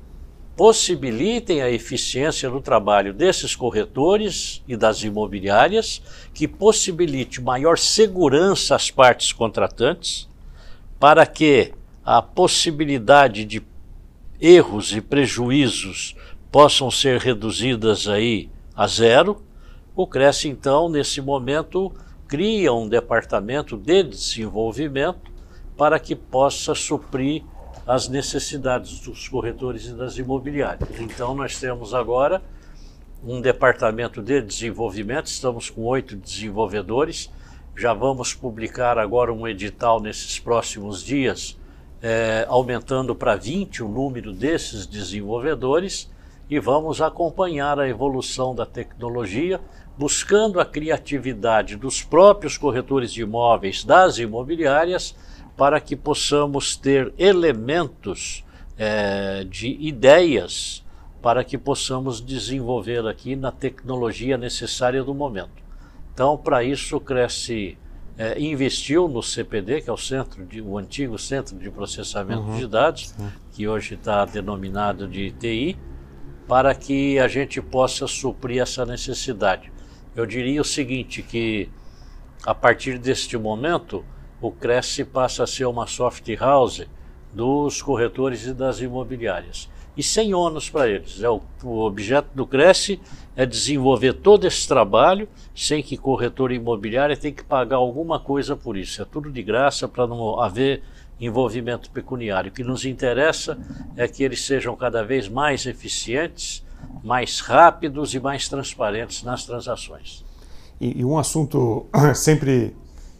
possibilitem 0.55 1.61
a 1.61 1.69
eficiência 1.69 2.49
do 2.49 2.61
trabalho 2.61 3.13
desses 3.13 3.55
corretores 3.55 4.61
e 4.67 4.77
das 4.77 5.03
imobiliárias, 5.03 6.01
que 6.33 6.47
possibilite 6.47 7.41
maior 7.41 7.77
segurança 7.77 8.75
às 8.75 8.91
partes 8.91 9.33
contratantes, 9.33 10.29
para 10.99 11.25
que 11.25 11.73
a 12.05 12.21
possibilidade 12.21 13.45
de 13.45 13.63
erros 14.39 14.93
e 14.93 15.01
prejuízos 15.01 16.15
possam 16.51 16.91
ser 16.91 17.19
reduzidas 17.19 18.07
aí 18.07 18.49
a 18.75 18.85
zero. 18.85 19.41
O 19.95 20.05
Cresce, 20.05 20.49
então, 20.49 20.87
nesse 20.87 21.19
momento, 21.19 21.91
cria 22.27 22.73
um 22.73 22.87
departamento 22.87 23.75
de 23.75 24.03
desenvolvimento 24.03 25.31
para 25.75 25.99
que 25.99 26.15
possa 26.15 26.75
suprir 26.75 27.43
as 27.85 28.07
necessidades 28.07 28.99
dos 28.99 29.27
corretores 29.27 29.85
e 29.85 29.93
das 29.93 30.17
imobiliárias. 30.17 30.89
Então, 30.99 31.35
nós 31.35 31.59
temos 31.59 31.93
agora 31.93 32.41
um 33.23 33.41
departamento 33.41 34.21
de 34.21 34.41
desenvolvimento, 34.41 35.27
estamos 35.27 35.69
com 35.69 35.83
oito 35.83 36.15
desenvolvedores, 36.15 37.29
já 37.75 37.93
vamos 37.93 38.33
publicar 38.33 38.97
agora 38.97 39.33
um 39.33 39.47
edital 39.47 40.01
nesses 40.01 40.39
próximos 40.39 41.03
dias, 41.03 41.57
é, 42.01 42.45
aumentando 42.49 43.15
para 43.15 43.35
20 43.35 43.81
o 43.81 43.87
número 43.87 44.33
desses 44.33 44.85
desenvolvedores 44.85 46.11
e 46.49 46.59
vamos 46.59 47.01
acompanhar 47.01 47.79
a 47.79 47.87
evolução 47.87 48.53
da 48.53 48.65
tecnologia, 48.65 49.59
buscando 49.97 50.59
a 50.59 50.65
criatividade 50.65 51.77
dos 51.77 52.03
próprios 52.03 52.57
corretores 52.57 53.11
de 53.11 53.21
imóveis, 53.21 53.83
das 53.83 54.17
imobiliárias, 54.17 55.15
para 55.55 55.79
que 55.79 55.95
possamos 55.95 56.75
ter 56.75 57.13
elementos 57.17 58.43
é, 58.77 59.43
de 59.43 59.69
ideias 59.79 60.83
para 61.21 61.41
que 61.41 61.57
possamos 61.57 62.19
desenvolver 62.19 63.07
aqui 63.07 63.33
na 63.33 63.49
tecnologia 63.49 64.37
necessária 64.37 65.01
do 65.01 65.13
momento. 65.13 65.63
Então, 66.13 66.37
para 66.37 66.63
isso, 66.65 66.97
o 66.97 66.99
Cresce 66.99 67.77
é, 68.17 68.39
investiu 68.39 69.07
no 69.07 69.23
CPD, 69.23 69.81
que 69.81 69.89
é 69.89 69.93
o 69.93 69.97
centro 69.97 70.45
de, 70.45 70.61
o 70.61 70.77
antigo 70.77 71.17
Centro 71.17 71.57
de 71.57 71.71
Processamento 71.71 72.41
uhum. 72.41 72.57
de 72.57 72.67
Dados, 72.67 73.15
uhum. 73.17 73.29
que 73.53 73.67
hoje 73.67 73.95
está 73.95 74.25
denominado 74.25 75.07
de 75.07 75.31
TI, 75.31 75.77
para 76.45 76.75
que 76.75 77.17
a 77.17 77.27
gente 77.29 77.61
possa 77.61 78.05
suprir 78.05 78.61
essa 78.61 78.85
necessidade. 78.85 79.71
Eu 80.13 80.25
diria 80.25 80.61
o 80.61 80.65
seguinte, 80.65 81.23
que 81.23 81.69
a 82.45 82.53
partir 82.53 82.99
deste 82.99 83.37
momento, 83.37 84.03
o 84.43 84.51
Cresce 84.51 85.05
passa 85.05 85.43
a 85.43 85.47
ser 85.47 85.65
uma 85.65 85.87
soft 85.87 86.27
house 86.37 86.85
dos 87.33 87.81
corretores 87.81 88.45
e 88.45 88.53
das 88.53 88.81
imobiliárias. 88.81 89.69
E 89.95 90.03
sem 90.03 90.33
ônus 90.33 90.69
para 90.69 90.89
eles. 90.89 91.23
É 91.23 91.29
o, 91.29 91.41
o, 91.63 91.79
objeto 91.79 92.27
do 92.35 92.45
Cresce 92.45 92.99
é 93.37 93.45
desenvolver 93.45 94.13
todo 94.13 94.45
esse 94.45 94.67
trabalho 94.67 95.29
sem 95.55 95.81
que 95.81 95.95
corretor 95.95 96.51
imobiliário 96.51 97.15
tenha 97.15 97.33
que 97.33 97.43
pagar 97.43 97.77
alguma 97.77 98.19
coisa 98.19 98.53
por 98.53 98.75
isso. 98.75 99.01
É 99.01 99.05
tudo 99.05 99.31
de 99.31 99.41
graça 99.41 99.87
para 99.87 100.05
não 100.05 100.39
haver 100.41 100.83
envolvimento 101.21 101.89
pecuniário. 101.89 102.51
O 102.51 102.53
que 102.53 102.65
nos 102.65 102.83
interessa 102.83 103.57
é 103.95 104.09
que 104.09 104.23
eles 104.23 104.43
sejam 104.43 104.75
cada 104.75 105.03
vez 105.03 105.29
mais 105.29 105.65
eficientes, 105.65 106.65
mais 107.01 107.39
rápidos 107.39 108.13
e 108.13 108.19
mais 108.19 108.49
transparentes 108.49 109.23
nas 109.23 109.45
transações. 109.45 110.25
E, 110.81 110.99
e 110.99 111.05
um 111.05 111.17
assunto 111.17 111.85
sempre 112.13 112.75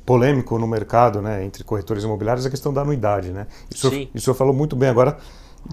polêmico 0.05 0.57
no 0.59 0.67
mercado, 0.67 1.21
né, 1.21 1.43
entre 1.45 1.63
corretores 1.63 2.03
imobiliários, 2.03 2.45
é 2.45 2.47
a 2.47 2.51
questão 2.51 2.73
da 2.73 2.81
anuidade, 2.81 3.31
né? 3.31 3.47
Isso, 3.73 3.89
Sim. 3.89 4.09
isso 4.13 4.29
eu 4.29 4.35
falou 4.35 4.53
muito 4.53 4.75
bem 4.75 4.89
agora. 4.89 5.17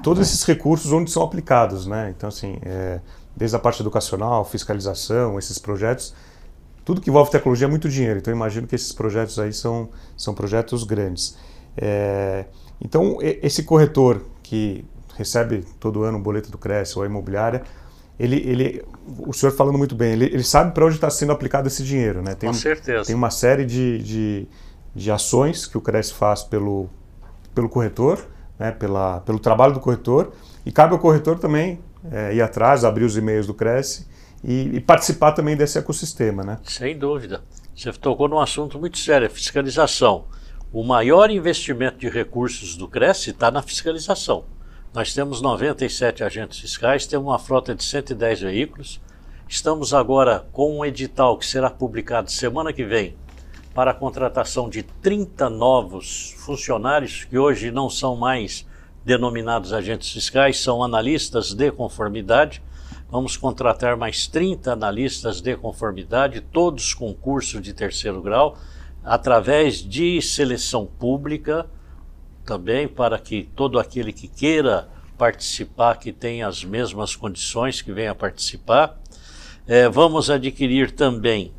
Todos 0.02 0.22
esses 0.22 0.44
recursos 0.44 0.92
onde 0.92 1.10
são 1.10 1.22
aplicados, 1.22 1.86
né? 1.86 2.14
Então, 2.16 2.28
assim, 2.28 2.58
é, 2.62 3.00
desde 3.36 3.56
a 3.56 3.58
parte 3.58 3.82
educacional, 3.82 4.44
fiscalização, 4.44 5.38
esses 5.38 5.58
projetos, 5.58 6.14
tudo 6.84 7.00
que 7.00 7.10
envolve 7.10 7.30
tecnologia 7.30 7.66
é 7.66 7.70
muito 7.70 7.88
dinheiro. 7.88 8.18
Então, 8.18 8.32
imagino 8.32 8.66
que 8.66 8.74
esses 8.74 8.92
projetos 8.92 9.38
aí 9.38 9.52
são, 9.52 9.88
são 10.16 10.32
projetos 10.32 10.84
grandes. 10.84 11.36
É, 11.76 12.44
então, 12.80 13.18
esse 13.20 13.64
corretor 13.64 14.22
que 14.42 14.84
recebe 15.16 15.64
todo 15.78 16.02
ano 16.02 16.18
um 16.18 16.22
boleto 16.22 16.50
do 16.50 16.58
Cresce 16.58 16.96
ou 16.96 17.02
a 17.02 17.06
imobiliária, 17.06 17.62
ele, 18.20 18.36
ele, 18.36 18.84
o 19.26 19.32
senhor 19.32 19.50
falando 19.52 19.78
muito 19.78 19.94
bem, 19.94 20.12
ele, 20.12 20.26
ele 20.26 20.44
sabe 20.44 20.74
para 20.74 20.84
onde 20.84 20.96
está 20.96 21.08
sendo 21.08 21.32
aplicado 21.32 21.66
esse 21.66 21.82
dinheiro, 21.82 22.20
né? 22.20 22.34
Tem, 22.34 22.50
Com 22.50 22.54
certeza. 22.54 23.06
Tem 23.06 23.16
uma 23.16 23.30
série 23.30 23.64
de, 23.64 23.98
de, 24.02 24.48
de 24.94 25.10
ações 25.10 25.66
que 25.66 25.78
o 25.78 25.80
Cresce 25.80 26.12
faz 26.12 26.42
pelo, 26.42 26.90
pelo 27.54 27.66
corretor, 27.66 28.22
né? 28.58 28.72
Pela, 28.72 29.20
pelo 29.20 29.38
trabalho 29.38 29.72
do 29.72 29.80
corretor, 29.80 30.32
e 30.66 30.70
cabe 30.70 30.92
ao 30.92 30.98
corretor 30.98 31.38
também 31.38 31.80
é, 32.12 32.34
ir 32.34 32.42
atrás, 32.42 32.84
abrir 32.84 33.04
os 33.04 33.16
e-mails 33.16 33.46
do 33.46 33.54
Cresce 33.54 34.06
e, 34.44 34.76
e, 34.76 34.80
participar 34.80 35.32
também 35.32 35.56
desse 35.56 35.78
ecossistema, 35.78 36.44
né? 36.44 36.58
Sem 36.64 36.98
dúvida. 36.98 37.42
Você 37.74 37.90
tocou 37.94 38.28
num 38.28 38.38
assunto 38.38 38.78
muito 38.78 38.98
sério, 38.98 39.26
a 39.26 39.30
fiscalização. 39.30 40.26
O 40.70 40.84
maior 40.84 41.30
investimento 41.30 41.96
de 41.96 42.08
recursos 42.10 42.76
do 42.76 42.86
Cresce 42.86 43.30
está 43.30 43.50
na 43.50 43.62
fiscalização. 43.62 44.44
Nós 44.92 45.14
temos 45.14 45.40
97 45.40 46.24
agentes 46.24 46.58
fiscais, 46.58 47.06
temos 47.06 47.28
uma 47.28 47.38
frota 47.38 47.76
de 47.76 47.84
110 47.84 48.40
veículos. 48.40 49.00
Estamos 49.48 49.94
agora 49.94 50.48
com 50.50 50.78
um 50.78 50.84
edital 50.84 51.38
que 51.38 51.46
será 51.46 51.70
publicado 51.70 52.28
semana 52.28 52.72
que 52.72 52.84
vem 52.84 53.14
para 53.72 53.92
a 53.92 53.94
contratação 53.94 54.68
de 54.68 54.82
30 54.82 55.48
novos 55.48 56.34
funcionários, 56.38 57.22
que 57.22 57.38
hoje 57.38 57.70
não 57.70 57.88
são 57.88 58.16
mais 58.16 58.66
denominados 59.04 59.72
agentes 59.72 60.10
fiscais, 60.10 60.58
são 60.58 60.82
analistas 60.82 61.54
de 61.54 61.70
conformidade. 61.70 62.60
Vamos 63.08 63.36
contratar 63.36 63.96
mais 63.96 64.26
30 64.26 64.72
analistas 64.72 65.40
de 65.40 65.56
conformidade, 65.56 66.40
todos 66.40 66.94
com 66.94 67.14
curso 67.14 67.60
de 67.60 67.72
terceiro 67.72 68.20
grau, 68.20 68.58
através 69.04 69.76
de 69.76 70.20
seleção 70.20 70.84
pública 70.84 71.70
também 72.50 72.88
para 72.88 73.16
que 73.16 73.48
todo 73.54 73.78
aquele 73.78 74.12
que 74.12 74.26
queira 74.26 74.88
participar, 75.16 75.94
que 76.00 76.10
tenha 76.10 76.48
as 76.48 76.64
mesmas 76.64 77.14
condições, 77.14 77.80
que 77.80 77.92
venha 77.92 78.12
participar. 78.12 78.98
É, 79.68 79.88
vamos 79.88 80.28
adquirir 80.28 80.90
também 80.90 81.54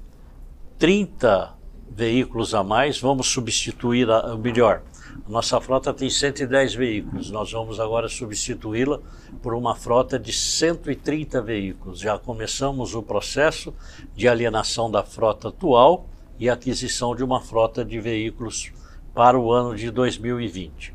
30 0.78 1.54
veículos 1.90 2.54
a 2.54 2.62
mais, 2.62 3.00
vamos 3.00 3.28
substituir, 3.28 4.10
a, 4.12 4.36
melhor, 4.36 4.82
a 5.26 5.30
nossa 5.30 5.62
frota 5.62 5.94
tem 5.94 6.10
110 6.10 6.74
veículos, 6.74 7.32
nós 7.32 7.50
vamos 7.54 7.80
agora 7.80 8.10
substituí-la 8.10 9.00
por 9.42 9.54
uma 9.54 9.78
frota 9.78 10.20
de 10.20 10.34
130 10.34 11.42
veículos. 11.42 12.00
Já 12.00 12.20
começamos 12.20 12.96
o 12.96 13.02
processo 13.02 13.74
de 14.14 14.28
alienação 14.28 14.92
da 14.92 15.04
frota 15.04 15.48
atual 15.48 16.10
e 16.38 16.50
aquisição 16.50 17.16
de 17.16 17.24
uma 17.24 17.40
frota 17.40 17.86
de 17.86 17.98
veículos 17.98 18.74
para 19.14 19.40
o 19.40 19.52
ano 19.52 19.76
de 19.76 19.92
2020. 19.92 20.94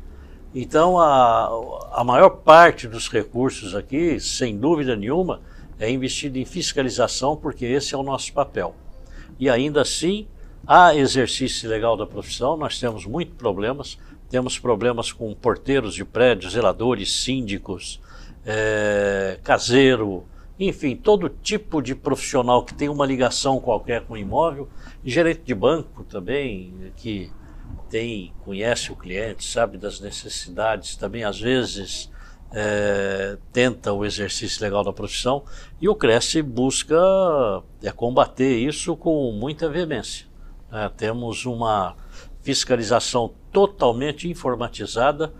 Então, 0.53 0.97
a, 0.97 1.49
a 1.93 2.03
maior 2.03 2.29
parte 2.29 2.87
dos 2.87 3.09
recursos 3.09 3.75
aqui, 3.75 4.19
sem 4.19 4.57
dúvida 4.57 4.95
nenhuma, 4.95 5.41
é 5.79 5.89
investido 5.91 6.39
em 6.39 6.45
fiscalização, 6.45 7.35
porque 7.35 7.65
esse 7.65 7.93
é 7.93 7.97
o 7.97 8.03
nosso 8.03 8.33
papel. 8.33 8.73
E 9.39 9.49
ainda 9.49 9.81
assim, 9.81 10.27
há 10.65 10.95
exercício 10.95 11.69
legal 11.69 11.95
da 11.95 12.07
profissão, 12.07 12.57
nós 12.57 12.79
temos 12.79 13.05
muitos 13.05 13.35
problemas. 13.35 13.97
Temos 14.29 14.59
problemas 14.59 15.11
com 15.11 15.33
porteiros 15.33 15.93
de 15.93 16.03
prédios, 16.03 16.53
zeladores, 16.53 17.13
síndicos, 17.13 18.01
é, 18.45 19.39
caseiro, 19.43 20.25
enfim, 20.59 20.95
todo 20.95 21.29
tipo 21.29 21.81
de 21.81 21.93
profissional 21.93 22.63
que 22.63 22.73
tem 22.73 22.89
uma 22.89 23.05
ligação 23.05 23.59
qualquer 23.59 24.01
com 24.01 24.15
o 24.15 24.17
imóvel, 24.17 24.67
gerente 25.05 25.41
de 25.45 25.53
banco 25.53 26.03
também, 26.03 26.73
que 26.97 27.31
tem, 27.89 28.33
conhece 28.43 28.91
o 28.91 28.95
cliente, 28.95 29.45
sabe 29.45 29.77
das 29.77 29.99
necessidades, 29.99 30.95
também 30.95 31.23
às 31.23 31.39
vezes 31.39 32.11
é, 32.51 33.37
tenta 33.51 33.91
o 33.93 34.05
exercício 34.05 34.61
legal 34.63 34.83
da 34.83 34.93
profissão 34.93 35.43
e 35.81 35.89
o 35.89 35.95
Cresce 35.95 36.41
busca 36.41 36.97
é, 37.83 37.91
combater 37.91 38.57
isso 38.57 38.95
com 38.95 39.31
muita 39.31 39.69
veemência. 39.69 40.25
É, 40.71 40.89
temos 40.89 41.45
uma 41.45 41.95
fiscalização 42.41 43.33
totalmente 43.51 44.29
informatizada. 44.29 45.33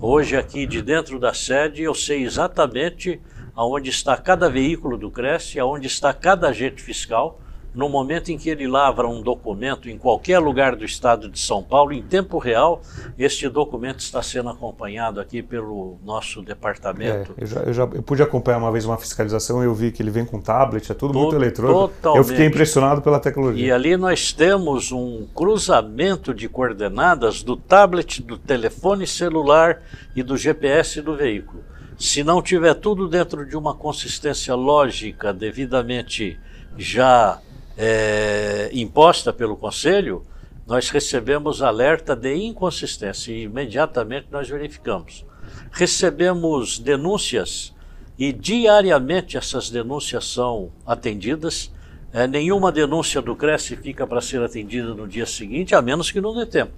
Hoje 0.00 0.36
aqui 0.36 0.66
de 0.66 0.82
dentro 0.82 1.18
da 1.18 1.34
sede 1.34 1.82
eu 1.82 1.94
sei 1.94 2.22
exatamente 2.22 3.20
aonde 3.54 3.90
está 3.90 4.16
cada 4.16 4.48
veículo 4.48 4.96
do 4.96 5.10
Cresce, 5.10 5.58
aonde 5.58 5.88
está 5.88 6.12
cada 6.12 6.48
agente 6.48 6.80
fiscal, 6.80 7.40
no 7.74 7.88
momento 7.88 8.30
em 8.30 8.38
que 8.38 8.48
ele 8.48 8.66
lavra 8.66 9.06
um 9.06 9.22
documento 9.22 9.88
em 9.88 9.98
qualquer 9.98 10.38
lugar 10.38 10.74
do 10.74 10.84
estado 10.84 11.28
de 11.28 11.38
São 11.38 11.62
Paulo, 11.62 11.92
em 11.92 12.02
tempo 12.02 12.38
real, 12.38 12.82
este 13.18 13.48
documento 13.48 14.00
está 14.00 14.22
sendo 14.22 14.48
acompanhado 14.48 15.20
aqui 15.20 15.42
pelo 15.42 15.98
nosso 16.04 16.42
departamento. 16.42 17.34
É, 17.38 17.44
eu, 17.44 17.46
já, 17.46 17.60
eu, 17.60 17.72
já, 17.72 17.82
eu 17.82 18.02
pude 18.02 18.22
acompanhar 18.22 18.58
uma 18.58 18.72
vez 18.72 18.84
uma 18.84 18.96
fiscalização 18.96 19.62
e 19.62 19.66
eu 19.66 19.74
vi 19.74 19.92
que 19.92 20.02
ele 20.02 20.10
vem 20.10 20.24
com 20.24 20.40
tablet, 20.40 20.90
é 20.90 20.94
tudo 20.94 21.18
muito 21.18 21.36
eletrônico. 21.36 21.88
Totalmente. 21.88 22.18
Eu 22.18 22.24
fiquei 22.24 22.46
impressionado 22.46 23.02
pela 23.02 23.20
tecnologia. 23.20 23.66
E 23.66 23.70
ali 23.70 23.96
nós 23.96 24.32
temos 24.32 24.90
um 24.90 25.26
cruzamento 25.34 26.32
de 26.34 26.48
coordenadas 26.48 27.42
do 27.42 27.56
tablet, 27.56 28.22
do 28.22 28.38
telefone 28.38 29.06
celular 29.06 29.82
e 30.16 30.22
do 30.22 30.36
GPS 30.36 31.02
do 31.02 31.16
veículo. 31.16 31.62
Se 31.98 32.22
não 32.22 32.40
tiver 32.40 32.74
tudo 32.74 33.08
dentro 33.08 33.44
de 33.44 33.56
uma 33.56 33.74
consistência 33.74 34.54
lógica 34.54 35.32
devidamente 35.32 36.38
já 36.76 37.40
é, 37.80 38.70
imposta 38.72 39.32
pelo 39.32 39.56
Conselho, 39.56 40.26
nós 40.66 40.90
recebemos 40.90 41.62
alerta 41.62 42.16
de 42.16 42.34
inconsistência 42.34 43.32
e 43.32 43.44
imediatamente 43.44 44.26
nós 44.32 44.48
verificamos. 44.48 45.24
Recebemos 45.70 46.80
denúncias 46.80 47.72
e 48.18 48.32
diariamente 48.32 49.36
essas 49.36 49.70
denúncias 49.70 50.26
são 50.26 50.72
atendidas. 50.84 51.72
É, 52.12 52.26
nenhuma 52.26 52.72
denúncia 52.72 53.22
do 53.22 53.36
Cresce 53.36 53.76
fica 53.76 54.06
para 54.06 54.20
ser 54.20 54.42
atendida 54.42 54.92
no 54.92 55.06
dia 55.06 55.24
seguinte, 55.24 55.74
a 55.74 55.80
menos 55.80 56.10
que 56.10 56.20
não 56.20 56.34
dê 56.34 56.44
tempo. 56.44 56.72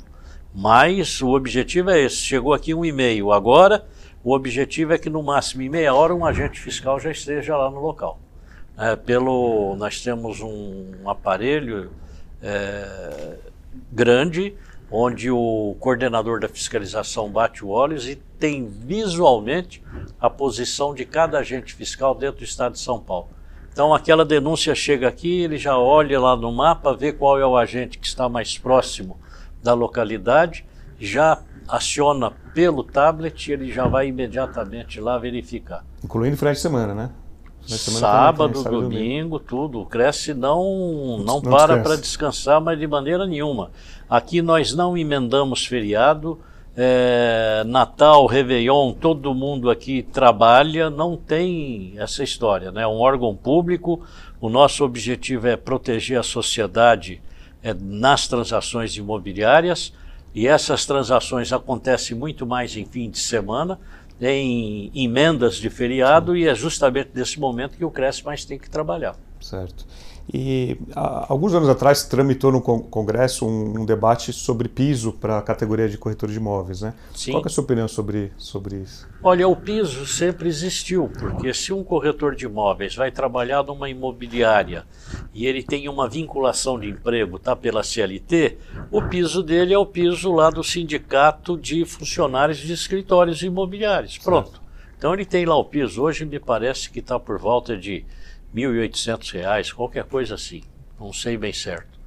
Mas 0.54 1.22
o 1.22 1.30
objetivo 1.30 1.90
é 1.90 2.00
esse. 2.00 2.16
Chegou 2.16 2.52
aqui 2.52 2.74
um 2.74 2.84
e-mail 2.84 3.32
agora, 3.32 3.86
o 4.22 4.34
objetivo 4.34 4.92
é 4.92 4.98
que 4.98 5.08
no 5.08 5.22
máximo 5.22 5.62
em 5.62 5.68
meia 5.70 5.94
hora 5.94 6.14
um 6.14 6.26
agente 6.26 6.60
fiscal 6.60 7.00
já 7.00 7.10
esteja 7.10 7.56
lá 7.56 7.70
no 7.70 7.80
local. 7.80 8.20
É, 8.80 8.96
pelo, 8.96 9.76
nós 9.76 10.00
temos 10.00 10.40
um, 10.40 10.90
um 11.04 11.10
aparelho 11.10 11.90
é, 12.42 13.36
grande 13.92 14.54
onde 14.90 15.30
o 15.30 15.76
coordenador 15.78 16.40
da 16.40 16.48
fiscalização 16.48 17.30
bate 17.30 17.62
o 17.62 17.68
olhos 17.68 18.08
e 18.08 18.16
tem 18.38 18.66
visualmente 18.66 19.82
a 20.18 20.30
posição 20.30 20.94
de 20.94 21.04
cada 21.04 21.38
agente 21.38 21.74
fiscal 21.74 22.14
dentro 22.14 22.38
do 22.38 22.44
estado 22.44 22.72
de 22.72 22.80
São 22.80 22.98
Paulo. 22.98 23.28
Então 23.70 23.94
aquela 23.94 24.24
denúncia 24.24 24.74
chega 24.74 25.06
aqui, 25.06 25.42
ele 25.42 25.58
já 25.58 25.78
olha 25.78 26.18
lá 26.18 26.34
no 26.34 26.50
mapa, 26.50 26.96
vê 26.96 27.12
qual 27.12 27.38
é 27.38 27.44
o 27.44 27.58
agente 27.58 27.98
que 27.98 28.06
está 28.06 28.30
mais 28.30 28.56
próximo 28.56 29.18
da 29.62 29.74
localidade, 29.74 30.64
já 30.98 31.42
aciona 31.68 32.30
pelo 32.54 32.82
tablet 32.82 33.52
ele 33.52 33.70
já 33.70 33.86
vai 33.86 34.08
imediatamente 34.08 34.98
lá 35.00 35.18
verificar. 35.18 35.84
Incluindo 36.02 36.38
final 36.38 36.54
de 36.54 36.60
semana, 36.60 36.94
né? 36.94 37.10
Sábado, 37.78 38.58
sábado, 38.58 38.82
domingo, 38.82 39.38
tudo. 39.38 39.80
O 39.80 39.86
Cresce 39.86 40.34
não, 40.34 41.18
não, 41.18 41.24
não 41.24 41.40
para 41.40 41.78
para 41.78 41.96
descansar, 41.96 42.60
mas 42.60 42.78
de 42.78 42.86
maneira 42.86 43.26
nenhuma. 43.26 43.70
Aqui 44.08 44.42
nós 44.42 44.74
não 44.74 44.96
emendamos 44.96 45.66
feriado. 45.66 46.38
É, 46.76 47.62
Natal, 47.66 48.26
Réveillon, 48.26 48.92
todo 48.92 49.34
mundo 49.34 49.68
aqui 49.68 50.02
trabalha, 50.02 50.88
não 50.88 51.16
tem 51.16 51.94
essa 51.96 52.22
história, 52.22 52.70
né? 52.70 52.82
É 52.82 52.86
um 52.86 53.00
órgão 53.00 53.34
público, 53.34 54.00
o 54.40 54.48
nosso 54.48 54.84
objetivo 54.84 55.48
é 55.48 55.56
proteger 55.56 56.18
a 56.18 56.22
sociedade 56.22 57.20
é, 57.62 57.74
nas 57.74 58.28
transações 58.28 58.96
imobiliárias 58.96 59.92
e 60.34 60.46
essas 60.46 60.86
transações 60.86 61.52
acontecem 61.52 62.16
muito 62.16 62.46
mais 62.46 62.76
em 62.76 62.84
fim 62.84 63.10
de 63.10 63.18
semana, 63.18 63.78
em 64.20 64.90
emendas 64.94 65.56
de 65.56 65.70
feriado 65.70 66.36
e 66.36 66.46
é 66.46 66.54
justamente 66.54 67.10
nesse 67.14 67.40
momento 67.40 67.76
que 67.76 67.84
o 67.84 67.90
Cresce 67.90 68.24
mais 68.24 68.44
tem 68.44 68.58
que 68.58 68.68
trabalhar. 68.68 69.16
Certo. 69.40 69.86
E 70.32 70.78
há, 70.94 71.26
alguns 71.28 71.54
anos 71.54 71.68
atrás 71.68 72.04
tramitou 72.04 72.52
no 72.52 72.60
Congresso 72.60 73.46
um, 73.46 73.80
um 73.80 73.84
debate 73.84 74.32
sobre 74.32 74.68
piso 74.68 75.12
para 75.12 75.38
a 75.38 75.42
categoria 75.42 75.88
de 75.88 75.98
corretor 75.98 76.28
de 76.28 76.36
imóveis, 76.36 76.82
né? 76.82 76.94
Sim. 77.14 77.32
Qual 77.32 77.42
é 77.42 77.46
a 77.46 77.50
sua 77.50 77.64
opinião 77.64 77.88
sobre, 77.88 78.32
sobre 78.36 78.76
isso? 78.76 79.08
Olha, 79.22 79.48
o 79.48 79.56
piso 79.56 80.06
sempre 80.06 80.48
existiu, 80.48 81.10
porque 81.18 81.52
se 81.52 81.72
um 81.72 81.82
corretor 81.82 82.36
de 82.36 82.44
imóveis 82.44 82.94
vai 82.94 83.10
trabalhar 83.10 83.64
numa 83.64 83.90
imobiliária 83.90 84.84
e 85.32 85.46
ele 85.46 85.62
tem 85.62 85.88
uma 85.88 86.08
vinculação 86.08 86.78
de 86.78 86.88
emprego, 86.88 87.38
tá 87.38 87.54
pela 87.54 87.82
CLT, 87.82 88.58
o 88.90 89.02
piso 89.02 89.42
dele 89.42 89.72
é 89.72 89.78
o 89.78 89.86
piso 89.86 90.32
lá 90.32 90.50
do 90.50 90.64
sindicato 90.64 91.56
de 91.56 91.84
funcionários 91.84 92.58
de 92.58 92.72
escritórios 92.72 93.42
imobiliários. 93.42 94.18
Pronto. 94.18 94.60
Então 94.98 95.14
ele 95.14 95.24
tem 95.24 95.46
lá 95.46 95.56
o 95.56 95.64
piso. 95.64 96.02
Hoje 96.02 96.24
me 96.24 96.38
parece 96.38 96.90
que 96.90 96.98
está 96.98 97.18
por 97.18 97.38
volta 97.38 97.76
de 97.76 98.04
R$ 98.54 98.62
1.800, 98.62 99.72
qualquer 99.72 100.04
coisa 100.04 100.34
assim. 100.34 100.62
Não 100.98 101.12
sei 101.12 101.36
bem 101.36 101.52
certo. 101.52 101.98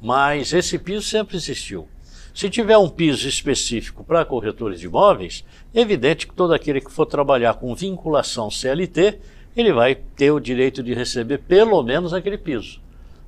Mas 0.00 0.52
esse 0.52 0.78
piso 0.78 1.02
sempre 1.02 1.36
existiu. 1.36 1.88
Se 2.32 2.48
tiver 2.48 2.78
um 2.78 2.88
piso 2.88 3.28
específico 3.28 4.04
para 4.04 4.24
corretores 4.24 4.78
de 4.78 4.86
imóveis, 4.86 5.44
é 5.74 5.80
evidente 5.80 6.26
que 6.26 6.34
todo 6.34 6.54
aquele 6.54 6.80
que 6.80 6.90
for 6.90 7.04
trabalhar 7.04 7.54
com 7.54 7.74
vinculação 7.74 8.48
CLT, 8.48 9.18
ele 9.60 9.72
vai 9.72 9.94
ter 9.94 10.30
o 10.30 10.40
direito 10.40 10.82
de 10.82 10.94
receber 10.94 11.38
pelo 11.38 11.82
menos 11.82 12.12
aquele 12.12 12.38
piso. 12.38 12.80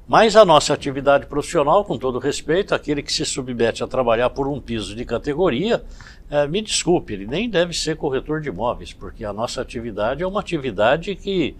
Mas 0.06 0.34
a 0.34 0.44
nossa 0.44 0.74
atividade 0.74 1.26
profissional, 1.26 1.84
com 1.84 1.96
todo 1.96 2.18
respeito, 2.18 2.74
aquele 2.74 3.02
que 3.02 3.12
se 3.12 3.24
submete 3.24 3.84
a 3.84 3.86
trabalhar 3.86 4.30
por 4.30 4.48
um 4.48 4.60
piso 4.60 4.94
de 4.96 5.04
categoria, 5.04 5.84
é, 6.28 6.48
me 6.48 6.60
desculpe, 6.60 7.12
ele 7.12 7.26
nem 7.26 7.48
deve 7.48 7.72
ser 7.72 7.96
corretor 7.96 8.40
de 8.40 8.48
imóveis, 8.48 8.92
porque 8.92 9.24
a 9.24 9.32
nossa 9.32 9.60
atividade 9.60 10.22
é 10.22 10.26
uma 10.26 10.40
atividade 10.40 11.14
que 11.14 11.54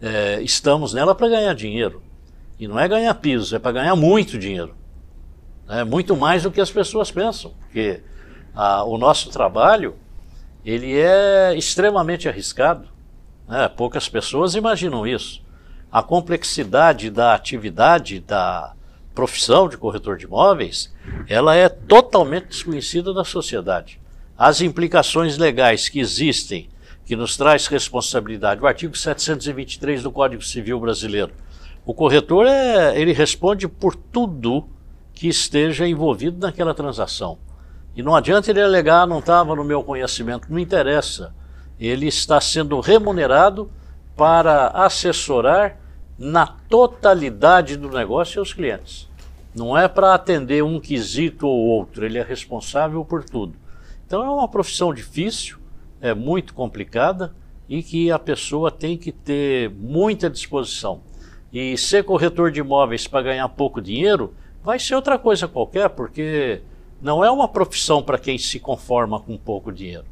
é, 0.00 0.40
estamos 0.40 0.94
nela 0.94 1.14
para 1.14 1.28
ganhar 1.28 1.54
dinheiro. 1.54 2.02
E 2.58 2.66
não 2.66 2.78
é 2.78 2.88
ganhar 2.88 3.12
pisos, 3.14 3.52
é 3.52 3.58
para 3.58 3.72
ganhar 3.72 3.96
muito 3.96 4.38
dinheiro. 4.38 4.74
É 5.68 5.84
muito 5.84 6.16
mais 6.16 6.42
do 6.42 6.50
que 6.50 6.60
as 6.60 6.70
pessoas 6.70 7.10
pensam. 7.10 7.52
Porque 7.60 8.00
a, 8.54 8.84
o 8.84 8.98
nosso 8.98 9.30
trabalho 9.30 9.96
ele 10.64 10.98
é 10.98 11.54
extremamente 11.56 12.28
arriscado. 12.28 12.88
Né? 13.52 13.68
Poucas 13.68 14.08
pessoas 14.08 14.54
imaginam 14.54 15.06
isso. 15.06 15.42
A 15.90 16.02
complexidade 16.02 17.10
da 17.10 17.34
atividade 17.34 18.18
da 18.18 18.72
profissão 19.14 19.68
de 19.68 19.76
corretor 19.76 20.16
de 20.16 20.24
imóveis, 20.24 20.90
ela 21.28 21.54
é 21.54 21.68
totalmente 21.68 22.46
desconhecida 22.46 23.12
da 23.12 23.24
sociedade. 23.24 24.00
As 24.38 24.62
implicações 24.62 25.36
legais 25.36 25.90
que 25.90 26.00
existem 26.00 26.70
que 27.04 27.14
nos 27.14 27.36
traz 27.36 27.66
responsabilidade. 27.66 28.62
O 28.62 28.66
artigo 28.66 28.96
723 28.96 30.02
do 30.02 30.10
Código 30.10 30.42
Civil 30.42 30.80
Brasileiro. 30.80 31.34
O 31.84 31.92
corretor 31.92 32.46
é, 32.46 32.98
ele 32.98 33.12
responde 33.12 33.68
por 33.68 33.94
tudo 33.94 34.66
que 35.12 35.28
esteja 35.28 35.86
envolvido 35.86 36.38
naquela 36.38 36.72
transação. 36.72 37.36
E 37.94 38.02
não 38.02 38.16
adianta 38.16 38.50
ele 38.50 38.62
alegar, 38.62 39.06
não 39.06 39.18
estava 39.18 39.54
no 39.54 39.62
meu 39.62 39.82
conhecimento, 39.82 40.50
não 40.50 40.58
interessa. 40.58 41.34
Ele 41.84 42.06
está 42.06 42.40
sendo 42.40 42.78
remunerado 42.78 43.68
para 44.16 44.68
assessorar 44.68 45.80
na 46.16 46.46
totalidade 46.46 47.76
do 47.76 47.90
negócio 47.90 48.40
os 48.40 48.52
clientes. 48.52 49.08
Não 49.52 49.76
é 49.76 49.88
para 49.88 50.14
atender 50.14 50.62
um 50.62 50.78
quesito 50.78 51.44
ou 51.44 51.58
outro, 51.58 52.06
ele 52.06 52.18
é 52.18 52.22
responsável 52.22 53.04
por 53.04 53.24
tudo. 53.24 53.54
Então 54.06 54.22
é 54.22 54.30
uma 54.30 54.46
profissão 54.46 54.94
difícil, 54.94 55.58
é 56.00 56.14
muito 56.14 56.54
complicada 56.54 57.34
e 57.68 57.82
que 57.82 58.12
a 58.12 58.18
pessoa 58.18 58.70
tem 58.70 58.96
que 58.96 59.10
ter 59.10 59.68
muita 59.70 60.30
disposição. 60.30 61.00
E 61.52 61.76
ser 61.76 62.04
corretor 62.04 62.52
de 62.52 62.60
imóveis 62.60 63.08
para 63.08 63.22
ganhar 63.22 63.48
pouco 63.48 63.82
dinheiro 63.82 64.32
vai 64.62 64.78
ser 64.78 64.94
outra 64.94 65.18
coisa 65.18 65.48
qualquer, 65.48 65.88
porque 65.88 66.62
não 67.00 67.24
é 67.24 67.30
uma 67.30 67.48
profissão 67.48 68.00
para 68.04 68.18
quem 68.18 68.38
se 68.38 68.60
conforma 68.60 69.18
com 69.18 69.36
pouco 69.36 69.72
dinheiro. 69.72 70.11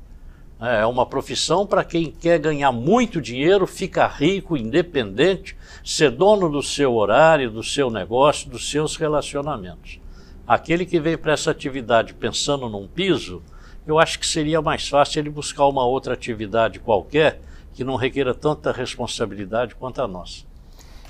É 0.61 0.85
uma 0.85 1.07
profissão 1.07 1.67
para 1.67 1.83
quem 1.83 2.11
quer 2.11 2.39
ganhar 2.39 2.71
muito 2.71 3.19
dinheiro, 3.19 3.67
ficar 3.67 4.09
rico, 4.09 4.59
independente, 4.59 5.57
ser 5.83 6.11
dono 6.11 6.51
do 6.51 6.63
seu 6.63 6.95
horário, 6.95 7.51
do 7.51 7.63
seu 7.63 7.91
negócio, 7.91 8.51
dos 8.51 8.71
seus 8.71 8.95
relacionamentos. 8.95 9.99
Aquele 10.47 10.85
que 10.85 11.01
vem 11.01 11.17
para 11.17 11.33
essa 11.33 11.51
atividade 11.51 12.13
pensando 12.13 12.69
num 12.69 12.87
piso, 12.87 13.43
eu 13.87 13.99
acho 13.99 14.19
que 14.19 14.27
seria 14.27 14.61
mais 14.61 14.87
fácil 14.87 15.21
ele 15.21 15.31
buscar 15.31 15.67
uma 15.67 15.87
outra 15.87 16.13
atividade 16.13 16.79
qualquer 16.79 17.41
que 17.73 17.83
não 17.83 17.97
requeira 17.97 18.35
tanta 18.35 18.71
responsabilidade 18.71 19.75
quanto 19.75 20.03
a 20.03 20.09
nossa. 20.09 20.43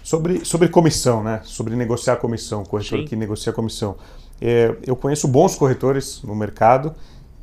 Sobre, 0.04 0.44
sobre 0.44 0.68
comissão, 0.68 1.24
né? 1.24 1.40
Sobre 1.42 1.74
negociar 1.74 2.16
comissão, 2.16 2.64
corretor 2.64 3.00
Sim. 3.00 3.04
que 3.04 3.16
negocia 3.16 3.52
comissão. 3.52 3.96
É, 4.40 4.76
eu 4.86 4.94
conheço 4.94 5.26
bons 5.26 5.56
corretores 5.56 6.22
no 6.22 6.34
mercado 6.34 6.94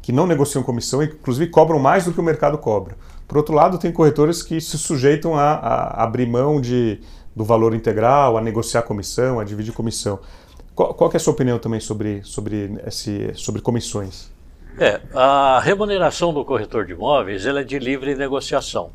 que 0.07 0.13
não 0.13 0.25
negociam 0.25 0.63
comissão 0.63 1.03
e, 1.03 1.07
inclusive, 1.07 1.51
cobram 1.51 1.79
mais 1.79 2.05
do 2.05 2.13
que 2.13 2.19
o 2.21 2.23
mercado 2.23 2.57
cobra. 2.57 2.95
Por 3.27 3.35
outro 3.35 3.53
lado, 3.53 3.77
tem 3.77 3.91
corretores 3.91 4.41
que 4.41 4.61
se 4.61 4.77
sujeitam 4.77 5.35
a, 5.35 5.55
a 5.55 6.03
abrir 6.05 6.25
mão 6.25 6.61
de, 6.61 7.01
do 7.35 7.43
valor 7.43 7.75
integral, 7.75 8.37
a 8.37 8.41
negociar 8.41 8.83
comissão, 8.83 9.37
a 9.37 9.43
dividir 9.43 9.73
comissão. 9.73 10.17
Qual, 10.73 10.93
qual 10.93 11.11
é 11.11 11.17
a 11.17 11.19
sua 11.19 11.33
opinião 11.33 11.59
também 11.59 11.81
sobre, 11.81 12.23
sobre, 12.23 12.79
esse, 12.87 13.33
sobre 13.33 13.61
comissões? 13.61 14.31
É, 14.79 15.01
a 15.13 15.59
remuneração 15.59 16.33
do 16.33 16.45
corretor 16.45 16.85
de 16.85 16.93
imóveis 16.93 17.45
ela 17.45 17.59
é 17.59 17.63
de 17.65 17.77
livre 17.77 18.15
negociação. 18.15 18.91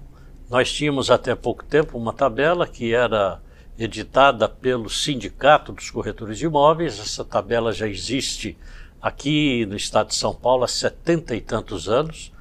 Nós 0.49 0.73
tínhamos 0.73 1.11
até 1.11 1.35
pouco 1.35 1.63
tempo 1.63 1.99
uma 1.99 2.15
tabela 2.15 2.67
que 2.67 2.95
era 2.95 3.39
editada 3.79 4.49
pelo 4.49 4.89
Sindicato 4.89 5.73
dos 5.73 5.91
Corretores 5.91 6.39
de 6.39 6.47
Imóveis. 6.47 6.99
Essa 6.99 7.23
tabela 7.23 7.71
já 7.71 7.87
existe 7.87 8.57
aqui 9.03 9.67
no 9.67 9.77
estado 9.77 10.09
de 10.09 10.15
São 10.15 10.33
Paulo 10.33 10.65
há 10.65 10.69
setenta 10.69 11.35
e 11.35 11.41
tantos 11.41 11.89
anos. 11.89 12.33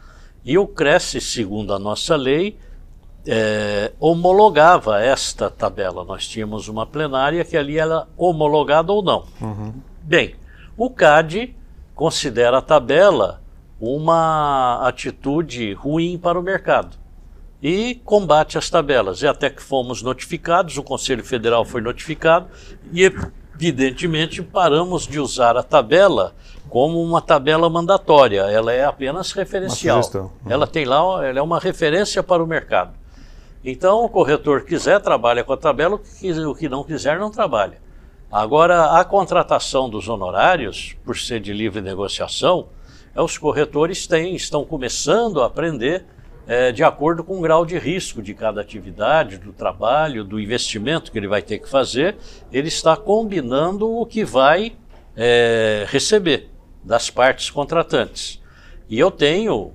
E 0.45 0.57
o 0.57 0.68
Cresce, 0.68 1.20
segundo 1.20 1.74
a 1.74 1.80
nossa 1.80 2.16
lei, 2.16 2.57
é, 3.26 3.91
homologava 3.99 5.01
esta 5.01 5.49
tabela. 5.49 6.03
Nós 6.03 6.28
tínhamos 6.28 6.68
uma 6.68 6.86
plenária 6.86 7.43
que 7.43 7.57
ali 7.57 7.78
era 7.78 8.07
homologada 8.18 8.91
ou 8.91 9.03
não. 9.03 9.26
Uhum. 9.41 9.74
Bem, 10.01 10.36
o 10.78 10.89
CAD 10.89 11.55
considera 11.93 12.57
a 12.57 12.62
tabela 12.62 13.41
uma 13.80 14.88
atitude 14.88 15.74
ruim 15.74 16.18
para 16.18 16.39
o 16.39 16.43
mercado 16.43 16.97
e 17.62 18.01
combate 18.03 18.57
as 18.57 18.70
tabelas. 18.70 19.22
E 19.22 19.28
até 19.28 19.49
que 19.49 19.62
fomos 19.62 20.01
notificados, 20.01 20.78
o 20.78 20.84
Conselho 20.84 21.24
Federal 21.24 21.64
foi 21.64 21.82
notificado 21.82 22.47
e, 22.91 23.12
evidentemente, 23.62 24.41
paramos 24.41 25.07
de 25.07 25.20
usar 25.20 25.55
a 25.55 25.62
tabela 25.62 26.34
como 26.68 26.99
uma 27.01 27.22
tabela 27.22 27.70
mandatória. 27.70 28.41
Ela 28.41 28.74
é 28.74 28.84
apenas 28.84 29.32
referencial. 29.34 30.01
Uhum. 30.16 30.30
Ela 30.49 30.66
tem 30.66 30.84
lá, 30.84 30.97
ela 31.24 31.38
é 31.38 31.41
uma 31.41 31.59
referência 31.59 32.24
para 32.24 32.43
o 32.43 32.47
mercado. 32.47 32.93
Então, 33.64 34.03
o 34.03 34.09
corretor 34.09 34.64
quiser, 34.64 34.99
trabalha 34.99 35.43
com 35.43 35.53
a 35.53 35.57
tabela, 35.57 35.95
o 35.95 36.55
que 36.55 36.68
não 36.68 36.84
quiser, 36.84 37.20
não 37.20 37.30
trabalha. 37.30 37.78
Agora, 38.32 38.99
a 38.99 39.05
contratação 39.05 39.88
dos 39.88 40.09
honorários, 40.09 40.95
por 41.05 41.16
ser 41.16 41.39
de 41.39 41.53
livre 41.53 41.82
negociação, 41.82 42.70
é, 43.14 43.22
os 43.22 43.38
corretores 43.38 44.07
têm, 44.07 44.36
estão 44.36 44.66
começando 44.66 45.43
a 45.43 45.45
aprender 45.45 46.03
é, 46.47 46.71
de 46.71 46.83
acordo 46.83 47.23
com 47.23 47.37
o 47.37 47.41
grau 47.41 47.65
de 47.65 47.77
risco 47.77 48.21
de 48.21 48.33
cada 48.33 48.61
atividade, 48.61 49.37
do 49.37 49.53
trabalho, 49.53 50.23
do 50.23 50.39
investimento 50.39 51.11
que 51.11 51.17
ele 51.17 51.27
vai 51.27 51.41
ter 51.41 51.59
que 51.59 51.69
fazer, 51.69 52.17
ele 52.51 52.67
está 52.67 52.97
combinando 52.97 53.89
o 53.89 54.05
que 54.05 54.23
vai 54.23 54.73
é, 55.15 55.85
receber 55.87 56.49
das 56.83 57.09
partes 57.09 57.49
contratantes. 57.49 58.41
E 58.89 58.99
eu 58.99 59.11
tenho 59.11 59.73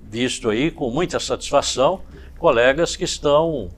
visto 0.00 0.48
aí 0.48 0.70
com 0.70 0.90
muita 0.90 1.20
satisfação 1.20 2.00
colegas 2.38 2.96
que 2.96 3.04
estão 3.04 3.68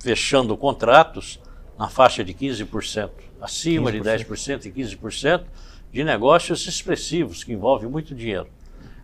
fechando 0.00 0.56
contratos 0.56 1.40
na 1.78 1.88
faixa 1.88 2.24
de 2.24 2.34
15%, 2.34 3.10
acima 3.40 3.90
15%. 3.90 3.92
de 3.92 4.24
10% 4.24 4.66
e 4.66 4.72
15% 4.72 5.44
de 5.92 6.04
negócios 6.04 6.66
expressivos 6.66 7.44
que 7.44 7.52
envolvem 7.52 7.88
muito 7.88 8.14
dinheiro. 8.14 8.48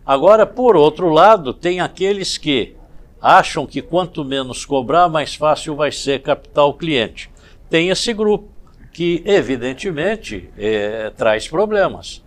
Agora, 0.09 0.43
por 0.43 0.75
outro 0.75 1.07
lado, 1.09 1.53
tem 1.53 1.79
aqueles 1.79 2.35
que 2.35 2.75
acham 3.21 3.67
que 3.67 3.79
quanto 3.79 4.25
menos 4.25 4.65
cobrar, 4.65 5.07
mais 5.07 5.35
fácil 5.35 5.75
vai 5.75 5.91
ser 5.91 6.23
captar 6.23 6.65
o 6.65 6.73
cliente. 6.73 7.29
Tem 7.69 7.89
esse 7.89 8.11
grupo 8.11 8.49
que, 8.91 9.21
evidentemente, 9.23 10.49
é, 10.57 11.11
traz 11.11 11.47
problemas. 11.47 12.23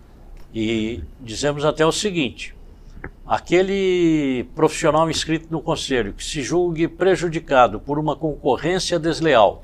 E 0.55 1.01
dizemos 1.19 1.65
até 1.65 1.85
o 1.85 1.91
seguinte: 1.91 2.55
aquele 3.27 4.45
profissional 4.55 5.09
inscrito 5.09 5.47
no 5.51 5.61
conselho 5.61 6.13
que 6.13 6.23
se 6.23 6.41
julgue 6.41 6.87
prejudicado 6.87 7.81
por 7.81 7.99
uma 7.99 8.15
concorrência 8.15 8.97
desleal 8.97 9.61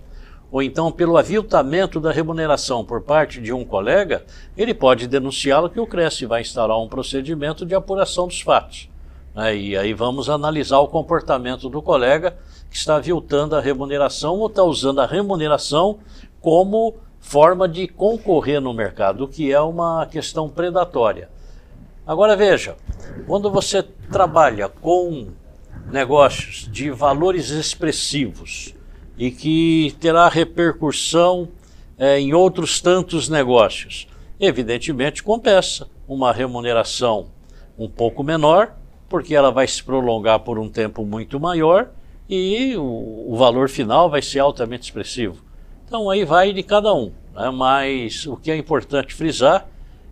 ou 0.52 0.62
então 0.62 0.92
pelo 0.92 1.18
aviltamento 1.18 2.00
da 2.00 2.12
remuneração 2.12 2.84
por 2.84 3.02
parte 3.02 3.40
de 3.40 3.54
um 3.54 3.64
colega, 3.64 4.26
ele 4.58 4.74
pode 4.74 5.08
denunciá-lo 5.08 5.70
que 5.70 5.80
o 5.80 5.88
Cresce 5.88 6.26
vai 6.26 6.42
instaurar 6.42 6.80
um 6.80 6.88
procedimento 6.88 7.66
de 7.66 7.76
apuração 7.76 8.28
dos 8.28 8.42
fatos. 8.42 8.90
Né? 9.36 9.56
E 9.56 9.78
aí 9.78 9.94
vamos 9.94 10.30
analisar 10.30 10.80
o 10.80 10.88
comportamento 10.88 11.70
do 11.70 11.82
colega 11.82 12.38
que 12.70 12.76
está 12.76 12.96
aviltando 12.96 13.56
a 13.56 13.62
remuneração 13.62 14.38
ou 14.40 14.48
está 14.48 14.64
usando 14.64 15.02
a 15.02 15.06
remuneração 15.06 16.00
como 16.42 16.96
forma 17.20 17.68
de 17.68 17.88
concorrer 17.88 18.62
no 18.62 18.74
mercado, 18.74 19.26
o 19.26 19.28
que 19.28 19.52
é 19.52 19.60
uma 19.60 20.06
questão 20.06 20.50
predatória. 20.50 21.30
Agora 22.08 22.36
veja, 22.36 22.76
quando 23.28 23.52
você 23.52 23.84
trabalha 23.84 24.68
com 24.68 25.28
negócios 25.92 26.68
de 26.72 26.90
valores 26.90 27.50
expressivos 27.50 28.74
e 29.20 29.30
que 29.30 29.94
terá 30.00 30.30
repercussão 30.30 31.50
é, 31.98 32.18
em 32.18 32.34
outros 32.34 32.80
tantos 32.80 33.28
negócios, 33.28 34.08
evidentemente 34.40 35.22
compensa 35.22 35.90
uma 36.08 36.32
remuneração 36.32 37.28
um 37.78 37.90
pouco 37.90 38.24
menor, 38.24 38.74
porque 39.10 39.36
ela 39.36 39.52
vai 39.52 39.68
se 39.68 39.84
prolongar 39.84 40.40
por 40.40 40.58
um 40.58 40.70
tempo 40.70 41.06
muito 41.06 41.38
maior 41.38 41.90
e 42.30 42.78
o, 42.78 43.26
o 43.28 43.36
valor 43.36 43.68
final 43.68 44.10
vai 44.10 44.22
ser 44.22 44.40
altamente 44.40 44.84
expressivo. 44.84 45.44
Então 45.86 46.10
aí 46.10 46.24
vai 46.24 46.54
de 46.54 46.64
cada 46.64 46.94
um, 46.94 47.12
né? 47.36 47.50
mas 47.50 48.26
o 48.26 48.38
que 48.38 48.50
é 48.50 48.56
importante 48.56 49.14
frisar 49.14 49.68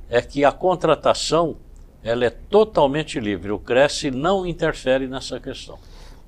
é 0.09 0.21
que 0.21 0.43
a 0.43 0.51
contratação 0.51 1.55
ela 2.03 2.25
é 2.25 2.29
totalmente 2.29 3.19
livre. 3.19 3.51
O 3.51 3.59
Cresce 3.59 4.11
não 4.11 4.45
interfere 4.45 5.07
nessa 5.07 5.39
questão. 5.39 5.77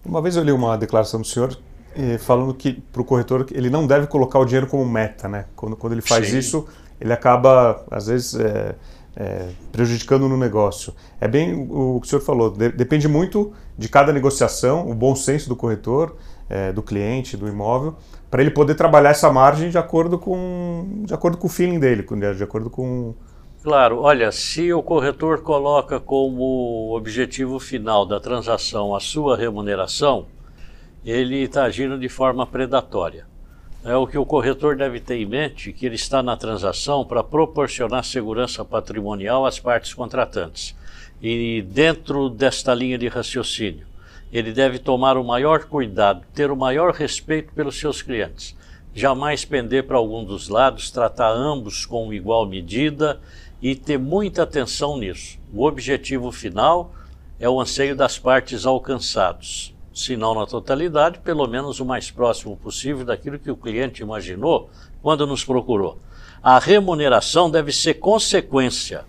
Uma 0.06 0.22
vez 0.22 0.38
eu 0.38 0.44
li 0.44 0.52
uma 0.52 0.78
declaração 0.78 1.20
do 1.22 1.28
senhor 1.28 1.58
falando 2.18 2.54
que 2.54 2.74
para 2.92 3.02
o 3.02 3.06
corretor 3.06 3.46
ele 3.52 3.70
não 3.70 3.86
deve 3.86 4.08
colocar 4.08 4.40
o 4.40 4.46
dinheiro 4.46 4.68
como 4.68 4.86
meta, 4.86 5.28
né? 5.28 5.46
Quando, 5.56 5.76
quando 5.76 5.94
ele 5.94 6.02
faz 6.02 6.30
Sim. 6.30 6.38
isso, 6.38 6.68
ele 7.00 7.14
acaba 7.14 7.84
às 7.90 8.08
vezes 8.08 8.36
é, 8.36 8.76
é, 9.16 9.50
prejudicando 9.72 10.28
no 10.28 10.38
negócio. 10.38 10.94
É 11.20 11.28
bem 11.28 11.68
o 11.70 12.00
que 12.00 12.08
o 12.08 12.10
senhor 12.10 12.22
falou. 12.22 12.50
De, 12.50 12.70
depende 12.70 13.08
muito 13.08 13.52
de 13.78 13.90
cada 13.90 14.14
negociação, 14.14 14.90
o 14.90 14.94
bom 14.94 15.16
senso 15.16 15.50
do 15.50 15.56
corretor, 15.56 16.16
é, 16.50 16.72
do 16.72 16.82
cliente, 16.82 17.38
do 17.38 17.48
imóvel, 17.48 17.96
para 18.30 18.42
ele 18.42 18.52
poder 18.52 18.76
trabalhar 18.76 19.10
essa 19.10 19.32
margem 19.32 19.70
de 19.70 19.78
acordo 19.78 20.18
com 20.18 21.04
de 21.06 21.14
acordo 21.14 21.38
com 21.38 21.48
o 21.48 21.50
feeling 21.50 21.80
dele, 21.80 22.06
de 22.36 22.44
acordo 22.44 22.70
com 22.70 23.14
Claro, 23.62 24.00
olha, 24.00 24.32
se 24.32 24.72
o 24.72 24.82
corretor 24.82 25.42
coloca 25.42 26.00
como 26.00 26.96
objetivo 26.96 27.60
final 27.60 28.06
da 28.06 28.18
transação 28.18 28.96
a 28.96 29.02
sua 29.02 29.36
remuneração, 29.36 30.28
ele 31.06 31.44
está 31.44 31.64
agindo 31.64 31.98
de 31.98 32.10
forma 32.10 32.46
predatória. 32.46 33.26
É 33.84 33.96
o 33.96 34.06
que 34.06 34.18
o 34.18 34.26
corretor 34.26 34.76
deve 34.76 35.00
ter 35.00 35.16
em 35.16 35.26
mente 35.26 35.72
que 35.72 35.86
ele 35.86 35.96
está 35.96 36.22
na 36.22 36.36
transação 36.36 37.06
para 37.06 37.24
proporcionar 37.24 38.04
segurança 38.04 38.66
patrimonial 38.66 39.46
às 39.46 39.58
partes 39.58 39.94
contratantes. 39.94 40.76
E 41.22 41.62
dentro 41.62 42.30
desta 42.30 42.74
linha 42.74 42.98
de 42.98 43.08
raciocínio, 43.08 43.88
ele 44.32 44.52
deve 44.52 44.80
tomar 44.80 45.18
o 45.18 45.24
maior 45.24 45.64
cuidado, 45.66 46.24
ter 46.34 46.52
o 46.52 46.58
maior 46.58 46.94
respeito 46.94 47.54
pelos 47.54 47.80
seus 47.80 48.02
clientes. 48.02 48.56
Jamais 48.94 49.46
pender 49.46 49.88
para 49.88 49.98
algum 49.98 50.26
dos 50.26 50.50
lados, 50.50 50.92
tratar 50.92 51.32
ambos 51.32 51.86
com 51.86 52.14
igual 52.14 52.46
medida 52.46 53.20
e 53.62 53.76
ter 53.76 53.98
muita 53.98 54.44
atenção 54.44 54.98
nisso. 54.98 55.40
O 55.54 55.66
objetivo 55.66 56.32
final 56.32 56.94
é 57.40 57.48
o 57.48 57.60
anseio 57.60 57.96
das 57.96 58.20
partes 58.20 58.66
alcançados, 58.66 59.74
se 60.00 60.16
não 60.16 60.34
na 60.34 60.46
totalidade, 60.46 61.20
pelo 61.20 61.46
menos 61.46 61.82
o 61.82 61.86
mais 61.86 62.10
próximo 62.10 62.56
possível 62.56 63.04
daquilo 63.04 63.38
que 63.38 63.52
o 63.52 63.58
cliente 63.58 64.02
imaginou 64.02 64.70
quando 65.02 65.28
nos 65.28 65.44
procurou. 65.44 66.00
A 66.42 66.58
remuneração 66.58 67.52
deve 67.52 67.74
ser 67.74 67.96
consequência. 67.96 69.04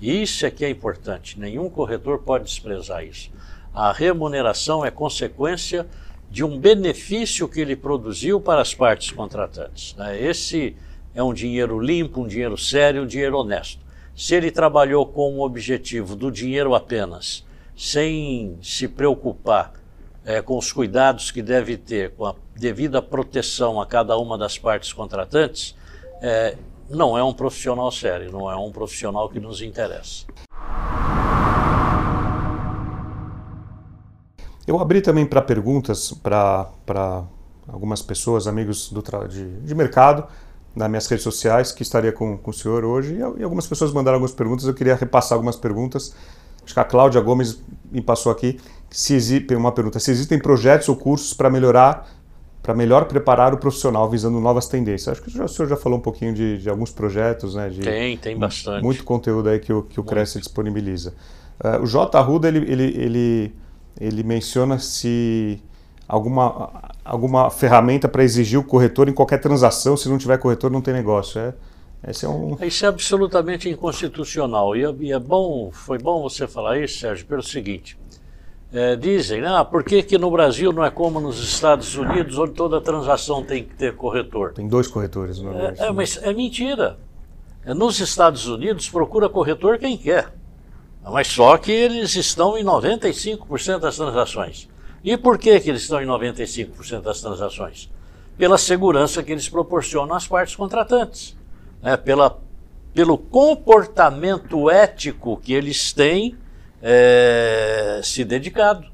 Isso 0.00 0.46
é 0.46 0.50
que 0.50 0.64
é 0.64 0.70
importante. 0.70 1.40
Nenhum 1.40 1.68
corretor 1.68 2.20
pode 2.20 2.44
desprezar 2.44 3.04
isso. 3.04 3.32
A 3.74 3.92
remuneração 3.92 4.84
é 4.84 4.92
consequência 4.92 5.88
de 6.30 6.44
um 6.44 6.56
benefício 6.56 7.48
que 7.48 7.60
ele 7.60 7.74
produziu 7.74 8.40
para 8.40 8.60
as 8.60 8.72
partes 8.72 9.10
contratantes. 9.10 9.96
Né? 9.96 10.22
Esse 10.22 10.76
é 11.16 11.22
um 11.22 11.34
dinheiro 11.34 11.80
limpo, 11.80 12.20
um 12.20 12.28
dinheiro 12.28 12.56
sério, 12.56 13.02
um 13.02 13.06
dinheiro 13.06 13.38
honesto. 13.38 13.80
Se 14.14 14.36
ele 14.36 14.52
trabalhou 14.52 15.04
com 15.04 15.36
o 15.36 15.44
objetivo 15.44 16.14
do 16.14 16.30
dinheiro 16.30 16.76
apenas, 16.76 17.44
sem 17.76 18.56
se 18.62 18.86
preocupar 18.86 19.77
é, 20.28 20.42
com 20.42 20.58
os 20.58 20.70
cuidados 20.70 21.30
que 21.30 21.40
deve 21.40 21.78
ter, 21.78 22.10
com 22.10 22.26
a 22.26 22.34
devida 22.54 23.00
proteção 23.00 23.80
a 23.80 23.86
cada 23.86 24.14
uma 24.18 24.36
das 24.36 24.58
partes 24.58 24.92
contratantes, 24.92 25.74
é, 26.20 26.54
não 26.90 27.16
é 27.16 27.24
um 27.24 27.32
profissional 27.32 27.90
sério, 27.90 28.30
não 28.30 28.50
é 28.50 28.54
um 28.54 28.70
profissional 28.70 29.30
que 29.30 29.40
nos 29.40 29.62
interessa. 29.62 30.26
Eu 34.66 34.78
abri 34.78 35.00
também 35.00 35.24
para 35.24 35.40
perguntas 35.40 36.12
para 36.12 37.24
algumas 37.66 38.02
pessoas, 38.02 38.46
amigos 38.46 38.92
do, 38.92 39.02
de, 39.28 39.60
de 39.60 39.74
mercado, 39.74 40.28
nas 40.76 40.90
minhas 40.90 41.06
redes 41.06 41.24
sociais, 41.24 41.72
que 41.72 41.82
estaria 41.82 42.12
com, 42.12 42.36
com 42.36 42.50
o 42.50 42.54
senhor 42.54 42.84
hoje, 42.84 43.14
e, 43.14 43.40
e 43.40 43.42
algumas 43.42 43.66
pessoas 43.66 43.94
mandaram 43.94 44.16
algumas 44.16 44.34
perguntas, 44.34 44.66
eu 44.66 44.74
queria 44.74 44.94
repassar 44.94 45.36
algumas 45.36 45.56
perguntas. 45.56 46.14
Acho 46.62 46.74
que 46.74 46.80
a 46.80 46.84
Cláudia 46.84 47.18
Gomes 47.22 47.62
me 47.90 48.02
passou 48.02 48.30
aqui 48.30 48.60
se 48.90 49.14
existe, 49.14 49.54
uma 49.54 49.72
pergunta, 49.72 49.98
se 49.98 50.10
existem 50.10 50.38
projetos 50.38 50.88
ou 50.88 50.96
cursos 50.96 51.34
para 51.34 51.50
melhorar, 51.50 52.08
para 52.62 52.74
melhor 52.74 53.06
preparar 53.06 53.54
o 53.54 53.58
profissional 53.58 54.08
visando 54.10 54.40
novas 54.40 54.68
tendências. 54.68 55.08
Acho 55.08 55.22
que 55.22 55.28
o 55.28 55.48
senhor 55.48 55.68
já 55.68 55.76
falou 55.76 55.98
um 55.98 56.02
pouquinho 56.02 56.34
de, 56.34 56.58
de 56.58 56.68
alguns 56.68 56.90
projetos, 56.90 57.54
né? 57.54 57.68
De, 57.68 57.80
tem, 57.80 58.16
tem 58.16 58.36
bastante. 58.36 58.82
Muito 58.82 59.04
conteúdo 59.04 59.48
aí 59.48 59.58
que 59.58 59.72
o, 59.72 59.82
que 59.82 59.98
o 60.00 60.04
Cresce 60.04 60.38
disponibiliza. 60.38 61.14
Uh, 61.62 61.82
o 61.82 61.86
J. 61.86 62.16
Arruda, 62.18 62.48
ele, 62.48 62.58
ele, 62.70 62.84
ele, 62.96 63.54
ele 64.00 64.22
menciona 64.22 64.78
se 64.78 65.62
alguma, 66.06 66.92
alguma 67.04 67.50
ferramenta 67.50 68.08
para 68.08 68.22
exigir 68.22 68.58
o 68.58 68.64
corretor 68.64 69.08
em 69.08 69.12
qualquer 69.12 69.38
transação. 69.38 69.96
Se 69.96 70.08
não 70.08 70.18
tiver 70.18 70.38
corretor, 70.38 70.70
não 70.70 70.80
tem 70.80 70.94
negócio. 70.94 71.40
É, 71.40 71.54
esse 72.08 72.24
é 72.24 72.28
um... 72.28 72.56
Isso 72.62 72.84
é 72.84 72.88
absolutamente 72.88 73.68
inconstitucional. 73.68 74.76
E 74.76 74.84
é, 74.84 74.94
e 75.00 75.12
é 75.12 75.18
bom, 75.18 75.70
foi 75.72 75.98
bom 75.98 76.22
você 76.22 76.46
falar 76.46 76.78
isso, 76.78 77.00
Sérgio, 77.00 77.26
pelo 77.26 77.42
seguinte. 77.42 77.98
É, 78.70 78.96
dizem, 78.96 79.44
ah, 79.46 79.64
por 79.64 79.82
que, 79.82 80.02
que 80.02 80.18
no 80.18 80.30
Brasil 80.30 80.72
não 80.72 80.84
é 80.84 80.90
como 80.90 81.18
nos 81.18 81.42
Estados 81.42 81.96
Unidos, 81.96 82.36
onde 82.36 82.52
toda 82.52 82.80
transação 82.82 83.42
tem 83.42 83.64
que 83.64 83.74
ter 83.74 83.96
corretor? 83.96 84.52
Tem 84.52 84.68
dois 84.68 84.86
corretores, 84.86 85.40
não 85.40 85.58
é? 85.58 85.74
É, 85.78 85.90
mas 85.90 86.18
é 86.22 86.34
mentira. 86.34 86.98
É, 87.64 87.72
nos 87.72 87.98
Estados 87.98 88.46
Unidos, 88.46 88.88
procura 88.90 89.28
corretor 89.28 89.78
quem 89.78 89.96
quer. 89.96 90.32
Mas 91.02 91.28
só 91.28 91.56
que 91.56 91.72
eles 91.72 92.14
estão 92.14 92.58
em 92.58 92.64
95% 92.64 93.78
das 93.78 93.96
transações. 93.96 94.68
E 95.02 95.16
por 95.16 95.38
que, 95.38 95.58
que 95.60 95.70
eles 95.70 95.82
estão 95.82 96.02
em 96.02 96.06
95% 96.06 97.00
das 97.00 97.22
transações? 97.22 97.90
Pela 98.36 98.58
segurança 98.58 99.22
que 99.22 99.32
eles 99.32 99.48
proporcionam 99.48 100.14
às 100.14 100.26
partes 100.26 100.54
contratantes, 100.54 101.34
né? 101.82 101.96
Pela, 101.96 102.38
pelo 102.92 103.16
comportamento 103.16 104.68
ético 104.68 105.38
que 105.38 105.54
eles 105.54 105.92
têm 105.94 106.36
é, 106.82 108.00
se 108.02 108.24
dedicado. 108.24 108.86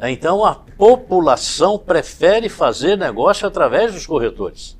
Então 0.00 0.44
a 0.44 0.54
população 0.54 1.78
prefere 1.78 2.48
fazer 2.48 2.96
negócio 2.96 3.46
através 3.46 3.94
dos 3.94 4.06
corretores. 4.06 4.76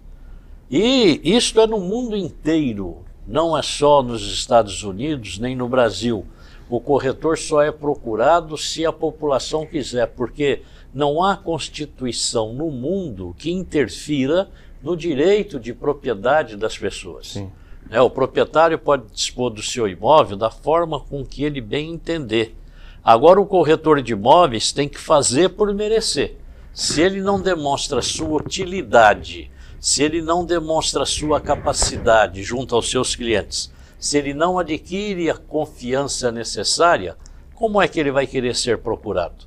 E 0.71 1.21
isso 1.25 1.59
é 1.61 1.67
no 1.67 1.79
mundo 1.79 2.17
inteiro, 2.17 3.05
não 3.27 3.57
é 3.57 3.63
só 3.63 4.03
nos 4.03 4.23
Estados 4.23 4.83
Unidos 4.83 5.39
nem 5.39 5.55
no 5.55 5.69
Brasil. 5.69 6.27
O 6.69 6.81
corretor 6.81 7.39
só 7.39 7.63
é 7.63 7.71
procurado 7.71 8.59
se 8.59 8.85
a 8.85 8.93
população 8.93 9.65
quiser, 9.65 10.09
porque 10.09 10.63
não 10.93 11.23
há 11.23 11.37
constituição 11.37 12.53
no 12.53 12.71
mundo 12.71 13.35
que 13.39 13.53
interfira 13.53 14.49
no 14.83 14.97
direito 14.97 15.61
de 15.61 15.73
propriedade 15.73 16.57
das 16.57 16.77
pessoas. 16.77 17.29
Sim. 17.29 17.53
É, 17.91 18.01
o 18.01 18.11
proprietário 18.11 18.79
pode 18.79 19.05
dispor 19.13 19.51
do 19.51 19.63
seu 19.63 19.87
imóvel 19.87 20.37
da 20.37 20.51
forma 20.51 20.99
com 20.99 21.25
que 21.25 21.45
ele 21.45 21.61
bem 21.61 21.93
entender. 21.93 22.57
Agora, 23.03 23.41
o 23.41 23.47
corretor 23.47 24.03
de 24.03 24.13
imóveis 24.13 24.73
tem 24.73 24.89
que 24.89 24.99
fazer 24.99 25.51
por 25.51 25.73
merecer. 25.73 26.37
Se 26.73 27.01
ele 27.01 27.21
não 27.21 27.41
demonstra 27.41 28.03
sua 28.03 28.41
utilidade, 28.41 29.51
se 29.79 30.03
ele 30.03 30.21
não 30.21 30.45
demonstra 30.45 31.07
sua 31.07 31.41
capacidade 31.41 32.43
junto 32.43 32.75
aos 32.75 32.91
seus 32.91 33.15
clientes, 33.15 33.73
se 33.99 34.19
ele 34.19 34.35
não 34.35 34.59
adquire 34.59 35.31
a 35.31 35.35
confiança 35.35 36.33
necessária, 36.33 37.17
como 37.55 37.81
é 37.81 37.89
que 37.89 37.99
ele 37.99 38.11
vai 38.11 38.27
querer 38.27 38.55
ser 38.55 38.79
procurado? 38.79 39.47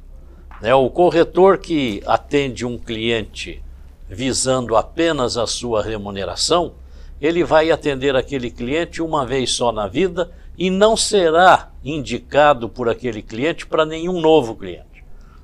É, 0.62 0.74
o 0.74 0.90
corretor 0.90 1.58
que 1.58 2.02
atende 2.06 2.66
um 2.66 2.78
cliente 2.78 3.62
visando 4.10 4.76
apenas 4.76 5.38
a 5.38 5.46
sua 5.46 5.84
remuneração, 5.84 6.74
ele 7.22 7.44
vai 7.44 7.70
atender 7.72 8.16
aquele 8.16 8.50
cliente 8.50 9.02
uma 9.02 9.26
vez 9.26 9.52
só 9.52 9.72
na 9.72 9.88
vida 9.88 10.32
e 10.58 10.70
não 10.70 10.96
será 10.96 11.72
indicado 11.84 12.70
por 12.70 12.90
aquele 12.90 13.22
cliente 13.22 13.66
para 13.66 13.86
nenhum 13.86 14.20
novo 14.20 14.56
cliente. 14.56 15.04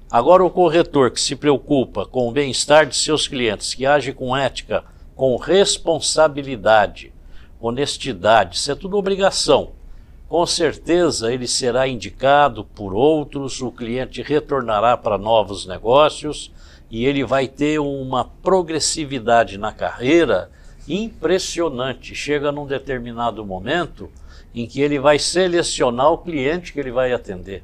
Agora, 0.10 0.44
o 0.44 0.50
corretor 0.50 1.12
que 1.12 1.20
se 1.20 1.36
preocupa 1.36 2.06
com 2.06 2.28
o 2.28 2.32
bem-estar 2.32 2.86
de 2.86 2.96
seus 2.96 3.28
clientes, 3.28 3.74
que 3.74 3.86
age 3.86 4.14
com 4.14 4.36
ética, 4.36 4.84
com 5.16 5.36
responsabilidade, 5.36 7.14
honestidade, 7.60 8.58
isso 8.58 8.72
é 8.72 8.76
tudo 8.76 8.98
obrigação. 8.98 9.72
Com 10.28 10.46
certeza 10.46 11.34
ele 11.34 11.48
será 11.48 11.88
indicado 11.88 12.64
por 12.64 12.94
outros, 12.94 13.62
o 13.62 13.72
cliente 13.72 14.22
retornará 14.22 14.98
para 14.98 15.18
novos 15.18 15.66
negócios 15.66 16.52
e 16.90 17.06
ele 17.06 17.24
vai 17.24 17.48
ter 17.48 17.80
uma 17.80 18.26
progressividade 18.26 19.58
na 19.58 19.72
carreira 19.72 20.50
impressionante. 20.88 22.16
Chega 22.16 22.52
num 22.52 22.66
determinado 22.66 23.46
momento 23.46 24.10
em 24.54 24.66
que 24.66 24.82
ele 24.82 25.00
vai 25.00 25.20
selecionar 25.20 26.12
o 26.12 26.18
cliente 26.18 26.72
que 26.72 26.80
ele 26.80 26.92
vai 26.92 27.12
atender. 27.12 27.64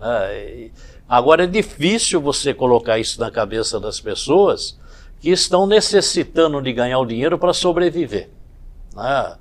É, 0.00 0.70
agora 1.08 1.44
é 1.44 1.46
difícil 1.46 2.20
você 2.20 2.52
colocar 2.52 2.98
isso 2.98 3.20
na 3.20 3.30
cabeça 3.30 3.78
das 3.78 4.00
pessoas 4.00 4.78
que 5.20 5.30
estão 5.30 5.66
necessitando 5.66 6.60
de 6.60 6.72
ganhar 6.72 6.98
o 6.98 7.06
dinheiro 7.06 7.38
para 7.38 7.52
sobreviver. 7.52 8.28
Né? 8.94 9.36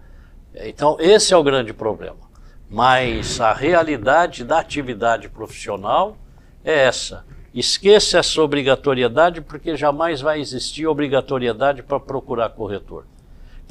Então, 0.66 0.96
esse 1.00 1.34
é 1.34 1.38
o 1.38 1.44
grande 1.44 1.74
problema. 1.74 2.30
Mas 2.70 3.42
a 3.42 3.52
realidade 3.52 4.44
da 4.44 4.60
atividade 4.60 5.28
profissional 5.28 6.16
é 6.64 6.86
essa. 6.86 7.26
Esqueça 7.54 8.20
essa 8.20 8.42
obrigatoriedade, 8.42 9.42
porque 9.42 9.76
jamais 9.76 10.22
vai 10.22 10.40
existir 10.40 10.88
obrigatoriedade 10.88 11.84
para 11.84 12.00
procurar 12.00 12.50
corretor. 12.50 13.06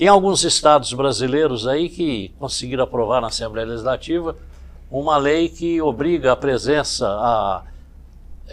Tem 0.01 0.09
alguns 0.09 0.45
estados 0.45 0.95
brasileiros 0.95 1.67
aí 1.67 1.87
que 1.87 2.33
conseguiram 2.39 2.85
aprovar 2.85 3.21
na 3.21 3.27
Assembleia 3.27 3.69
Legislativa 3.69 4.35
uma 4.91 5.19
lei 5.19 5.51
que 5.51 5.79
obriga 5.83 6.33
a 6.33 6.37
presença 6.37 7.07
a 7.07 7.63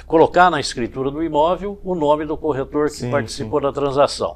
colocar 0.05 0.51
na 0.51 0.59
escritura 0.59 1.09
do 1.09 1.23
imóvel 1.23 1.79
o 1.85 1.95
nome 1.95 2.25
do 2.25 2.35
corretor 2.35 2.89
que 2.89 2.97
sim, 2.97 3.09
participou 3.09 3.61
sim. 3.61 3.65
da 3.65 3.71
transação. 3.71 4.35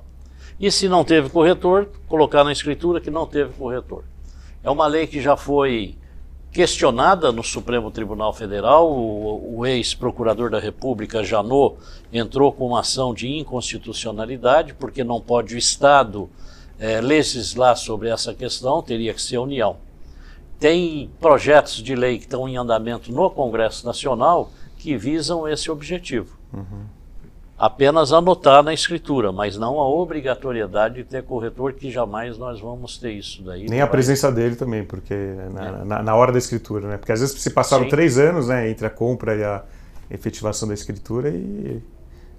E 0.57 0.71
se 0.71 0.87
não 0.87 1.03
teve 1.03 1.27
corretor, 1.29 1.89
colocar 2.07 2.45
na 2.45 2.53
escritura 2.53 3.01
que 3.01 3.11
não 3.11 3.27
teve 3.27 3.51
corretor. 3.55 4.05
É 4.63 4.69
uma 4.69 4.87
lei 4.87 5.05
que 5.05 5.19
já 5.19 5.35
foi 5.35 5.97
questionada 6.49 7.29
no 7.29 7.43
Supremo 7.43 7.91
Tribunal 7.91 8.31
Federal. 8.31 8.89
O, 8.89 9.57
o 9.57 9.65
ex-procurador 9.65 10.49
da 10.49 10.61
República, 10.61 11.25
Janot, 11.25 11.75
entrou 12.13 12.53
com 12.53 12.67
uma 12.67 12.79
ação 12.79 13.13
de 13.13 13.27
inconstitucionalidade, 13.27 14.73
porque 14.75 15.03
não 15.03 15.19
pode 15.19 15.55
o 15.55 15.57
Estado 15.57 16.29
é, 16.81 16.99
legislar 16.99 17.77
sobre 17.77 18.09
essa 18.09 18.33
questão, 18.33 18.81
teria 18.81 19.13
que 19.13 19.21
ser 19.21 19.35
a 19.35 19.41
União. 19.41 19.77
Tem 20.59 21.11
projetos 21.19 21.75
de 21.75 21.95
lei 21.95 22.17
que 22.17 22.23
estão 22.25 22.49
em 22.49 22.57
andamento 22.57 23.11
no 23.11 23.29
Congresso 23.29 23.85
Nacional 23.85 24.51
que 24.77 24.97
visam 24.97 25.47
esse 25.47 25.69
objetivo. 25.69 26.35
Uhum. 26.51 26.85
Apenas 27.55 28.11
anotar 28.11 28.63
na 28.63 28.73
escritura, 28.73 29.31
mas 29.31 29.55
não 29.55 29.79
a 29.79 29.87
obrigatoriedade 29.87 30.95
de 30.95 31.03
ter 31.03 31.21
corretor, 31.23 31.73
que 31.73 31.91
jamais 31.91 32.35
nós 32.35 32.59
vamos 32.59 32.97
ter 32.97 33.11
isso 33.11 33.43
daí. 33.43 33.67
Nem 33.69 33.81
a 33.81 33.85
vai... 33.85 33.91
presença 33.91 34.31
dele 34.31 34.55
também, 34.55 34.83
porque 34.83 35.13
na, 35.53 35.67
é. 35.67 35.85
na, 35.85 36.01
na, 36.01 36.15
hora 36.15 36.31
da 36.31 36.39
escritura, 36.39 36.87
né? 36.87 36.97
Porque 36.97 37.11
às 37.11 37.19
vezes 37.19 37.39
se 37.39 37.49
passaram 37.51 37.83
Sim. 37.83 37.91
três 37.91 38.17
anos 38.17 38.47
né, 38.47 38.67
entre 38.67 38.87
a 38.87 38.89
compra 38.89 39.35
e 39.35 39.43
a 39.43 39.63
efetivação 40.09 40.67
da 40.67 40.73
escritura 40.73 41.29
e 41.29 41.79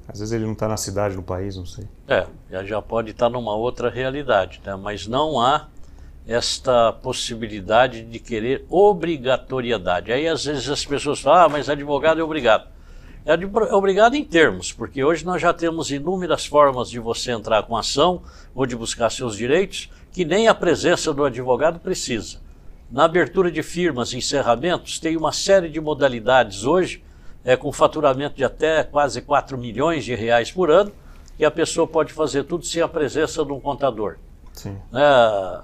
às 0.09 0.19
vezes 0.19 0.33
ele 0.33 0.45
não 0.45 0.53
está 0.53 0.69
na 0.69 0.77
cidade, 0.77 1.17
no 1.17 1.23
país, 1.23 1.57
não 1.57 1.67
sei. 1.67 1.87
É, 2.09 2.27
já 2.65 2.83
pode 2.83 3.11
estar 3.11 3.27
tá 3.27 3.31
numa 3.31 3.55
outra 3.55 3.89
realidade, 3.89 4.61
né? 4.65 4.77
mas 4.77 5.07
não 5.07 5.41
há 5.41 5.69
esta 6.27 6.93
possibilidade 6.93 8.03
de 8.05 8.19
querer 8.19 8.65
obrigatoriedade. 8.69 10.13
Aí 10.13 10.29
às 10.29 10.45
vezes 10.45 10.69
as 10.69 10.85
pessoas 10.85 11.21
falam, 11.21 11.47
ah, 11.47 11.49
mas 11.49 11.69
advogado 11.69 12.21
é 12.21 12.25
obrigado. 12.25 12.69
É, 13.25 13.35
é 13.35 13.75
obrigado 13.75 14.15
em 14.15 14.25
termos, 14.25 14.73
porque 14.73 15.03
hoje 15.03 15.25
nós 15.25 15.41
já 15.41 15.53
temos 15.53 15.91
inúmeras 15.91 16.45
formas 16.45 16.91
de 16.91 16.99
você 16.99 17.31
entrar 17.31 17.63
com 17.63 17.77
ação 17.77 18.23
ou 18.55 18.67
de 18.67 18.77
buscar 18.77 19.11
seus 19.11 19.37
direitos, 19.37 19.91
que 20.13 20.25
nem 20.25 20.49
a 20.49 20.55
presença 20.55 21.13
do 21.15 21.25
advogado 21.25 21.79
precisa. 21.79 22.39
Na 22.91 23.05
abertura 23.05 23.51
de 23.51 23.63
firmas 23.63 24.13
e 24.13 24.19
encerramentos, 24.19 24.99
tem 24.99 25.17
uma 25.17 25.33
série 25.33 25.69
de 25.69 25.81
modalidades 25.81 26.65
hoje, 26.65 27.03
é, 27.45 27.57
com 27.57 27.73
faturamento 27.73 28.37
de 28.37 28.45
até 28.45 28.83
quase 28.85 29.21
4 29.21 29.59
milhões 29.59 30.05
de 30.05 30.15
reais 30.15 30.51
por 30.51 30.71
ano, 30.71 30.93
e 31.39 31.45
a 31.45 31.51
pessoa 31.51 31.87
pode 31.87 32.13
fazer 32.13 32.45
tudo 32.45 32.65
sem 32.65 32.83
a 32.83 32.89
presença 32.89 33.45
de 33.45 33.53
um 33.53 33.61
contador. 33.61 34.17
Sim. 34.53 34.77
É, 34.95 35.61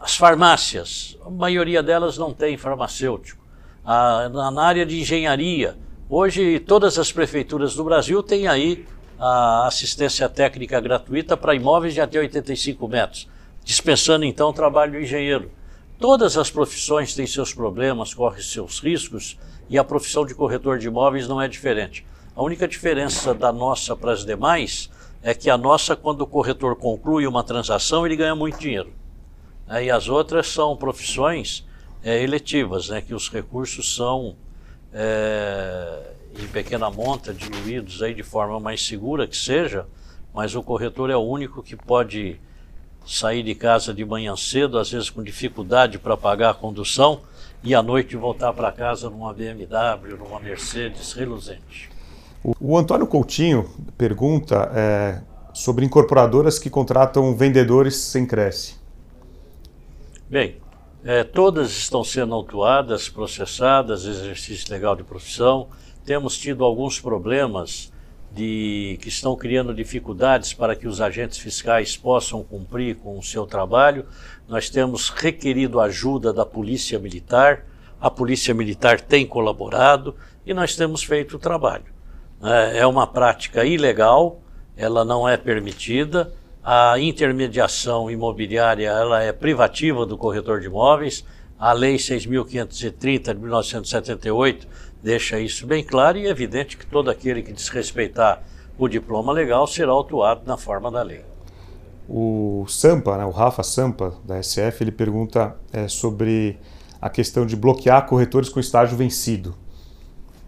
as 0.00 0.16
farmácias, 0.16 1.18
a 1.24 1.30
maioria 1.30 1.82
delas 1.82 2.16
não 2.16 2.32
tem 2.32 2.56
farmacêutico. 2.56 3.44
Ah, 3.84 4.28
na 4.28 4.62
área 4.62 4.84
de 4.86 5.00
engenharia, 5.00 5.76
hoje 6.08 6.60
todas 6.60 6.98
as 6.98 7.10
prefeituras 7.10 7.74
do 7.74 7.82
Brasil 7.82 8.22
têm 8.22 8.46
aí 8.46 8.86
a 9.18 9.66
assistência 9.66 10.28
técnica 10.28 10.80
gratuita 10.80 11.36
para 11.36 11.54
imóveis 11.54 11.94
de 11.94 12.00
até 12.00 12.20
85 12.20 12.86
metros, 12.86 13.28
dispensando 13.64 14.24
então 14.24 14.50
o 14.50 14.52
trabalho 14.52 14.92
do 14.92 15.00
engenheiro. 15.00 15.50
Todas 15.98 16.36
as 16.36 16.48
profissões 16.48 17.14
têm 17.14 17.26
seus 17.26 17.52
problemas, 17.52 18.14
correm 18.14 18.40
seus 18.40 18.78
riscos 18.78 19.36
e 19.68 19.78
a 19.78 19.84
profissão 19.84 20.24
de 20.24 20.34
corretor 20.34 20.78
de 20.78 20.86
imóveis 20.86 21.28
não 21.28 21.40
é 21.40 21.48
diferente. 21.48 22.04
A 22.34 22.42
única 22.42 22.66
diferença 22.68 23.34
da 23.34 23.52
nossa 23.52 23.96
para 23.96 24.12
as 24.12 24.24
demais 24.24 24.90
é 25.22 25.34
que 25.34 25.50
a 25.50 25.58
nossa, 25.58 25.96
quando 25.96 26.22
o 26.22 26.26
corretor 26.26 26.76
conclui 26.76 27.26
uma 27.26 27.42
transação, 27.42 28.06
ele 28.06 28.16
ganha 28.16 28.34
muito 28.34 28.58
dinheiro. 28.58 28.92
Né? 29.66 29.86
E 29.86 29.90
as 29.90 30.08
outras 30.08 30.46
são 30.46 30.76
profissões 30.76 31.66
é, 32.02 32.22
eletivas, 32.22 32.88
né? 32.88 33.00
que 33.00 33.14
os 33.14 33.28
recursos 33.28 33.94
são 33.94 34.36
é, 34.92 36.12
em 36.38 36.46
pequena 36.46 36.90
monta, 36.90 37.34
diluídos 37.34 38.02
aí 38.02 38.14
de 38.14 38.22
forma 38.22 38.60
mais 38.60 38.86
segura 38.86 39.26
que 39.26 39.36
seja, 39.36 39.86
mas 40.32 40.54
o 40.54 40.62
corretor 40.62 41.10
é 41.10 41.16
o 41.16 41.20
único 41.20 41.62
que 41.62 41.74
pode 41.74 42.40
sair 43.04 43.42
de 43.42 43.54
casa 43.54 43.92
de 43.92 44.04
manhã 44.04 44.36
cedo, 44.36 44.78
às 44.78 44.90
vezes 44.90 45.10
com 45.10 45.22
dificuldade 45.22 45.98
para 45.98 46.16
pagar 46.16 46.50
a 46.50 46.54
condução, 46.54 47.22
e 47.62 47.74
à 47.74 47.82
noite 47.82 48.16
voltar 48.16 48.52
para 48.52 48.70
casa 48.72 49.10
numa 49.10 49.32
BMW, 49.32 50.16
numa 50.18 50.40
Mercedes 50.40 51.12
reluzente. 51.12 51.90
O, 52.42 52.54
o 52.60 52.78
Antônio 52.78 53.06
Coutinho 53.06 53.68
pergunta 53.96 54.70
é, 54.74 55.20
sobre 55.52 55.84
incorporadoras 55.84 56.58
que 56.58 56.70
contratam 56.70 57.34
vendedores 57.34 57.96
sem 57.96 58.26
Cresce. 58.26 58.76
Bem, 60.28 60.56
é, 61.04 61.24
todas 61.24 61.70
estão 61.70 62.04
sendo 62.04 62.34
autuadas, 62.34 63.08
processadas, 63.08 64.04
exercício 64.04 64.72
legal 64.72 64.94
de 64.94 65.02
profissão. 65.02 65.68
Temos 66.04 66.36
tido 66.36 66.64
alguns 66.64 67.00
problemas 67.00 67.92
de 68.32 68.98
que 69.00 69.08
estão 69.08 69.34
criando 69.34 69.74
dificuldades 69.74 70.52
para 70.52 70.76
que 70.76 70.86
os 70.86 71.00
agentes 71.00 71.38
fiscais 71.38 71.96
possam 71.96 72.42
cumprir 72.42 72.96
com 72.96 73.18
o 73.18 73.22
seu 73.22 73.46
trabalho. 73.46 74.06
Nós 74.46 74.68
temos 74.70 75.08
requerido 75.08 75.80
ajuda 75.80 76.32
da 76.32 76.44
Polícia 76.44 76.98
Militar. 76.98 77.64
A 78.00 78.10
Polícia 78.10 78.54
Militar 78.54 79.00
tem 79.00 79.26
colaborado 79.26 80.14
e 80.46 80.54
nós 80.54 80.76
temos 80.76 81.02
feito 81.02 81.36
o 81.36 81.38
trabalho. 81.38 81.86
É, 82.42 82.78
é 82.78 82.86
uma 82.86 83.06
prática 83.06 83.64
ilegal, 83.64 84.40
ela 84.76 85.04
não 85.04 85.28
é 85.28 85.36
permitida 85.36 86.32
a 86.70 86.98
intermediação 86.98 88.10
imobiliária 88.10 88.90
ela 88.90 89.22
é 89.22 89.32
privativa 89.32 90.04
do 90.04 90.18
corretor 90.18 90.60
de 90.60 90.66
imóveis, 90.66 91.24
A 91.58 91.72
Lei 91.72 91.96
6.530 91.96 93.32
de 93.32 93.40
1978 93.40 94.68
deixa 95.02 95.38
isso 95.38 95.66
bem 95.66 95.84
claro 95.84 96.18
e 96.18 96.26
é 96.26 96.30
evidente 96.30 96.76
que 96.76 96.86
todo 96.86 97.10
aquele 97.10 97.42
que 97.42 97.52
desrespeitar 97.52 98.42
o 98.78 98.88
diploma 98.88 99.32
legal 99.32 99.66
será 99.66 99.92
autuado 99.92 100.42
na 100.46 100.56
forma 100.56 100.90
da 100.90 101.02
lei. 101.02 101.22
O 102.08 102.64
Sampa, 102.68 103.18
né, 103.18 103.24
o 103.24 103.30
Rafa 103.30 103.62
Sampa, 103.62 104.14
da 104.24 104.42
SF, 104.42 104.82
ele 104.82 104.92
pergunta 104.92 105.56
é, 105.72 105.88
sobre 105.88 106.58
a 107.00 107.10
questão 107.10 107.44
de 107.44 107.54
bloquear 107.54 108.06
corretores 108.06 108.48
com 108.48 108.58
estágio 108.58 108.96
vencido, 108.96 109.54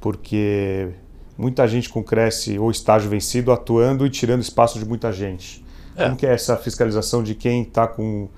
porque 0.01 0.90
muita 1.36 1.66
gente 1.66 1.88
com 1.88 2.03
cresce 2.03 2.59
ou 2.59 2.70
estágio 2.70 3.11
vencido 3.11 3.53
atuando 3.53 4.07
e 4.07 4.11
tirando 4.11 4.40
espaço 4.40 4.78
de 4.78 4.84
muita 4.84 5.12
gente. 5.12 5.64
É. 5.96 6.05
Como 6.05 6.16
que 6.16 6.26
é 6.26 6.32
essa 6.32 6.57
fiscalização 6.57 7.22
de 7.22 7.34
quem 7.34 7.62
está 7.62 7.86
com 7.86 8.28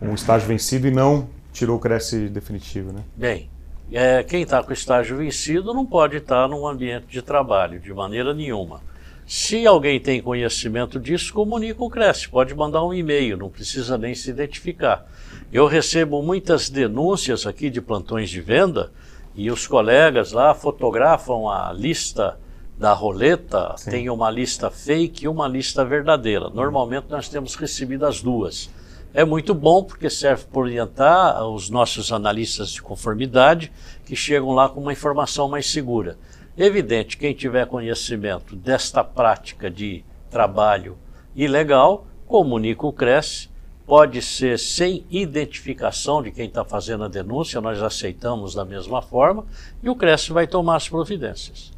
um 0.00 0.14
estágio 0.14 0.48
vencido 0.48 0.88
e 0.88 0.90
não 0.90 1.28
tirou 1.52 1.76
o 1.76 1.80
cresce 1.80 2.28
definitivo, 2.28 2.92
né? 2.92 3.04
Bem, 3.16 3.48
é, 3.92 4.22
quem 4.22 4.42
está 4.42 4.62
com 4.62 4.72
estágio 4.72 5.16
vencido 5.16 5.74
não 5.74 5.84
pode 5.84 6.16
estar 6.16 6.42
tá 6.42 6.48
num 6.48 6.66
ambiente 6.66 7.06
de 7.06 7.22
trabalho, 7.22 7.80
de 7.80 7.92
maneira 7.92 8.32
nenhuma. 8.32 8.80
Se 9.26 9.66
alguém 9.66 10.00
tem 10.00 10.20
conhecimento 10.20 10.98
disso, 10.98 11.32
comunica 11.32 11.82
o 11.82 11.88
Cresce, 11.88 12.28
pode 12.28 12.54
mandar 12.54 12.84
um 12.84 12.92
e-mail, 12.92 13.36
não 13.36 13.48
precisa 13.48 13.96
nem 13.96 14.14
se 14.14 14.30
identificar. 14.30 15.06
Eu 15.52 15.66
recebo 15.66 16.22
muitas 16.22 16.68
denúncias 16.68 17.46
aqui 17.46 17.70
de 17.70 17.80
plantões 17.80 18.28
de 18.30 18.40
venda 18.40 18.92
e 19.34 19.50
os 19.50 19.66
colegas 19.66 20.32
lá 20.32 20.54
fotografam 20.54 21.48
a 21.48 21.72
lista 21.72 22.38
da 22.78 22.92
roleta, 22.92 23.74
Sim. 23.76 23.90
tem 23.90 24.10
uma 24.10 24.30
lista 24.30 24.70
fake 24.70 25.24
e 25.24 25.28
uma 25.28 25.46
lista 25.46 25.84
verdadeira. 25.84 26.50
Normalmente 26.50 27.06
nós 27.08 27.28
temos 27.28 27.54
recebido 27.54 28.04
as 28.04 28.20
duas. 28.20 28.68
É 29.14 29.26
muito 29.26 29.54
bom 29.54 29.84
porque 29.84 30.08
serve 30.08 30.44
para 30.50 30.60
orientar 30.60 31.46
os 31.46 31.68
nossos 31.68 32.10
analistas 32.10 32.70
de 32.70 32.80
conformidade 32.80 33.70
que 34.06 34.16
chegam 34.16 34.52
lá 34.52 34.70
com 34.70 34.80
uma 34.80 34.92
informação 34.92 35.50
mais 35.50 35.70
segura. 35.70 36.16
Evidente, 36.56 37.18
quem 37.18 37.34
tiver 37.34 37.66
conhecimento 37.66 38.56
desta 38.56 39.04
prática 39.04 39.70
de 39.70 40.02
trabalho 40.30 40.96
ilegal, 41.36 42.06
comunica 42.26 42.86
o 42.86 42.92
CRES, 42.92 43.50
pode 43.86 44.22
ser 44.22 44.58
sem 44.58 45.04
identificação 45.10 46.22
de 46.22 46.30
quem 46.30 46.46
está 46.46 46.64
fazendo 46.64 47.04
a 47.04 47.08
denúncia, 47.08 47.60
nós 47.60 47.82
aceitamos 47.82 48.54
da 48.54 48.64
mesma 48.64 49.02
forma, 49.02 49.44
e 49.82 49.90
o 49.90 49.96
CRES 49.96 50.28
vai 50.28 50.46
tomar 50.46 50.76
as 50.76 50.88
providências. 50.88 51.70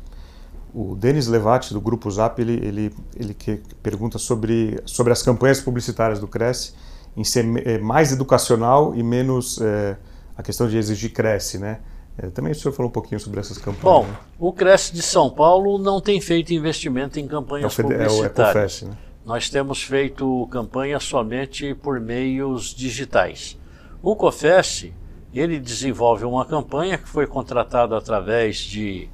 O 0.73 0.95
Denis 0.95 1.27
Levati, 1.27 1.73
do 1.73 1.81
Grupo 1.81 2.09
Zap, 2.11 2.41
ele, 2.41 2.65
ele, 2.65 2.95
ele 3.17 3.35
pergunta 3.83 4.19
sobre, 4.19 4.81
sobre 4.87 5.13
as 5.13 5.23
campanhas 5.23 5.61
publicitárias 5.61 6.21
do 6.21 6.29
CRES 6.29 6.75
em 7.17 7.25
ser 7.25 7.45
é, 7.67 7.79
mais 7.79 8.13
educacional 8.13 8.95
e 8.95 9.03
menos 9.03 9.61
é, 9.61 9.97
a 10.37 10.43
questão 10.43 10.69
de 10.69 10.77
exigir 10.77 11.13
Cresce, 11.13 11.59
né? 11.59 11.81
É, 12.17 12.29
também 12.29 12.53
o 12.53 12.55
senhor 12.55 12.73
falou 12.73 12.89
um 12.89 12.93
pouquinho 12.93 13.21
sobre 13.21 13.41
essas 13.41 13.59
campanhas. 13.59 13.83
Bom, 13.83 14.05
né? 14.05 14.17
o 14.39 14.53
Cresce 14.53 14.93
de 14.93 15.03
São 15.03 15.29
Paulo 15.29 15.79
não 15.79 16.01
tem 16.01 16.21
feito 16.21 16.53
investimento 16.53 17.19
em 17.19 17.27
campanhas 17.27 17.77
é 17.77 17.83
publicitárias. 17.83 18.83
É 18.83 18.85
o 18.85 18.89
né? 18.89 18.97
Nós 19.25 19.49
temos 19.49 19.83
feito 19.83 20.47
campanha 20.51 21.01
somente 21.01 21.75
por 21.75 21.99
meios 21.99 22.75
digitais. 22.75 23.59
O 24.03 24.15
COFES, 24.15 24.93
ele 25.33 25.59
desenvolve 25.59 26.25
uma 26.25 26.45
campanha 26.45 26.99
que 26.99 27.09
foi 27.09 27.27
contratada 27.27 27.97
através 27.97 28.59
de, 28.59 29.09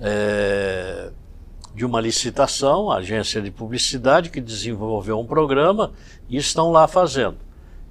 é, 0.00 1.10
de 1.78 1.86
uma 1.86 2.00
licitação, 2.00 2.90
a 2.90 2.96
agência 2.96 3.40
de 3.40 3.52
publicidade 3.52 4.30
que 4.30 4.40
desenvolveu 4.40 5.20
um 5.20 5.24
programa 5.24 5.92
e 6.28 6.36
estão 6.36 6.72
lá 6.72 6.88
fazendo. 6.88 7.36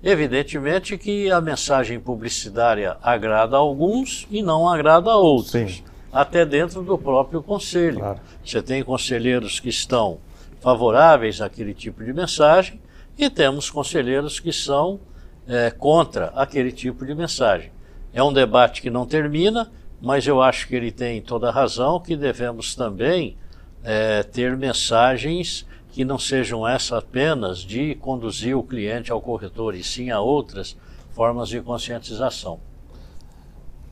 Evidentemente 0.04 0.98
que 0.98 1.32
a 1.32 1.40
mensagem 1.40 1.98
publicitária 1.98 2.98
agrada 3.02 3.56
a 3.56 3.60
alguns 3.60 4.28
e 4.30 4.44
não 4.44 4.68
agrada 4.68 5.10
a 5.10 5.16
outros, 5.16 5.52
Sim. 5.52 5.84
até 6.12 6.46
dentro 6.46 6.84
do 6.84 6.98
próprio 6.98 7.42
conselho. 7.42 8.00
Claro. 8.00 8.20
Você 8.44 8.62
tem 8.62 8.84
conselheiros 8.84 9.58
que 9.58 9.70
estão 9.70 10.18
favoráveis 10.60 11.40
àquele 11.40 11.74
tipo 11.74 12.04
de 12.04 12.12
mensagem 12.12 12.82
e 13.18 13.30
temos 13.30 13.70
conselheiros 13.70 14.38
que 14.38 14.52
são 14.52 15.00
é, 15.48 15.72
contra 15.72 16.26
aquele 16.36 16.74
tipo 16.74 17.06
de 17.06 17.16
mensagem. 17.16 17.72
É 18.14 18.22
um 18.22 18.34
debate 18.34 18.82
que 18.82 18.90
não 18.90 19.06
termina, 19.06 19.72
mas 20.02 20.28
eu 20.28 20.42
acho 20.42 20.68
que 20.68 20.76
ele 20.76 20.92
tem 20.92 21.22
toda 21.22 21.48
a 21.48 21.54
razão 21.54 22.02
que 22.02 22.18
devemos 22.18 22.76
também 22.76 23.38
é, 23.84 24.24
ter 24.24 24.56
mensagens 24.58 25.66
que 25.92 26.06
não 26.06 26.20
sejam 26.20 26.68
essa 26.68 26.98
apenas 26.98 27.60
de 27.60 27.96
conduzir 27.96 28.56
o 28.56 28.64
cliente 28.64 29.12
ao 29.12 29.22
corretor, 29.22 29.74
e 29.74 29.84
sim 29.84 30.12
a 30.12 30.20
outras 30.20 30.78
formas 31.12 31.50
de 31.50 31.60
conscientização. 31.62 32.60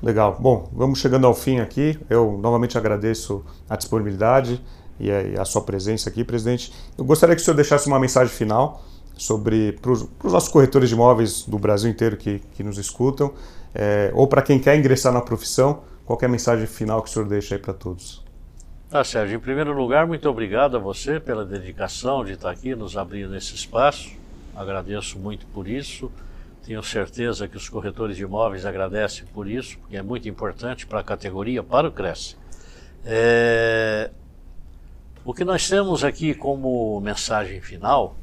Legal. 0.01 0.38
Bom, 0.39 0.69
vamos 0.71 0.99
chegando 0.99 1.25
ao 1.25 1.33
fim 1.33 1.59
aqui. 1.59 1.97
Eu 2.09 2.38
novamente 2.38 2.77
agradeço 2.77 3.43
a 3.67 3.75
disponibilidade 3.75 4.61
e 4.99 5.09
a, 5.38 5.43
sua 5.45 5.61
presença 5.61 6.09
aqui, 6.09 6.23
presidente. 6.23 6.71
Eu 6.97 7.03
gostaria 7.03 7.36
que 7.36 7.41
o 7.41 7.45
senhor 7.45 7.55
deixasse 7.55 7.88
uma 7.88 7.99
mensagem 7.99 8.33
final 8.33 8.83
sobre 9.17 9.71
para 9.81 9.91
os 9.91 10.07
nossos 10.23 10.49
corretores 10.49 10.89
de 10.89 10.95
imóveis 10.95 11.43
do 11.43 11.57
Brasil 11.57 11.89
inteiro 11.89 12.17
que, 12.17 12.39
que 12.53 12.63
nos 12.63 12.77
escutam, 12.77 13.33
é, 13.73 14.11
ou 14.13 14.27
para 14.27 14.41
quem 14.41 14.59
quer 14.59 14.77
ingressar 14.77 15.11
na 15.11 15.21
profissão, 15.21 15.81
qual 16.05 16.19
é 16.21 16.25
a 16.25 16.29
mensagem 16.29 16.67
final 16.67 17.01
que 17.01 17.09
o 17.09 17.11
senhor 17.11 17.27
deixa 17.27 17.55
aí 17.55 17.61
para 17.61 17.73
todos? 17.73 18.24
Tá, 18.95 19.03
Sérgio. 19.03 19.35
Em 19.35 19.41
primeiro 19.41 19.73
lugar, 19.73 20.07
muito 20.07 20.29
obrigado 20.29 20.77
a 20.77 20.79
você 20.79 21.19
pela 21.19 21.43
dedicação 21.43 22.23
de 22.23 22.31
estar 22.31 22.49
aqui 22.49 22.73
nos 22.73 22.95
abrindo 22.95 23.35
esse 23.35 23.53
espaço. 23.53 24.13
Agradeço 24.55 25.19
muito 25.19 25.45
por 25.47 25.67
isso. 25.67 26.09
Tenho 26.65 26.81
certeza 26.81 27.45
que 27.45 27.57
os 27.57 27.67
corretores 27.67 28.15
de 28.15 28.23
imóveis 28.23 28.65
agradecem 28.65 29.25
por 29.33 29.49
isso, 29.49 29.77
porque 29.79 29.97
é 29.97 30.01
muito 30.01 30.29
importante 30.29 30.87
para 30.87 31.01
a 31.01 31.03
categoria, 31.03 31.61
para 31.61 31.89
o 31.89 31.91
Cresce. 31.91 32.37
É... 33.03 34.11
O 35.25 35.33
que 35.33 35.43
nós 35.43 35.67
temos 35.67 36.01
aqui 36.05 36.33
como 36.33 36.97
mensagem 37.01 37.59
final 37.59 38.15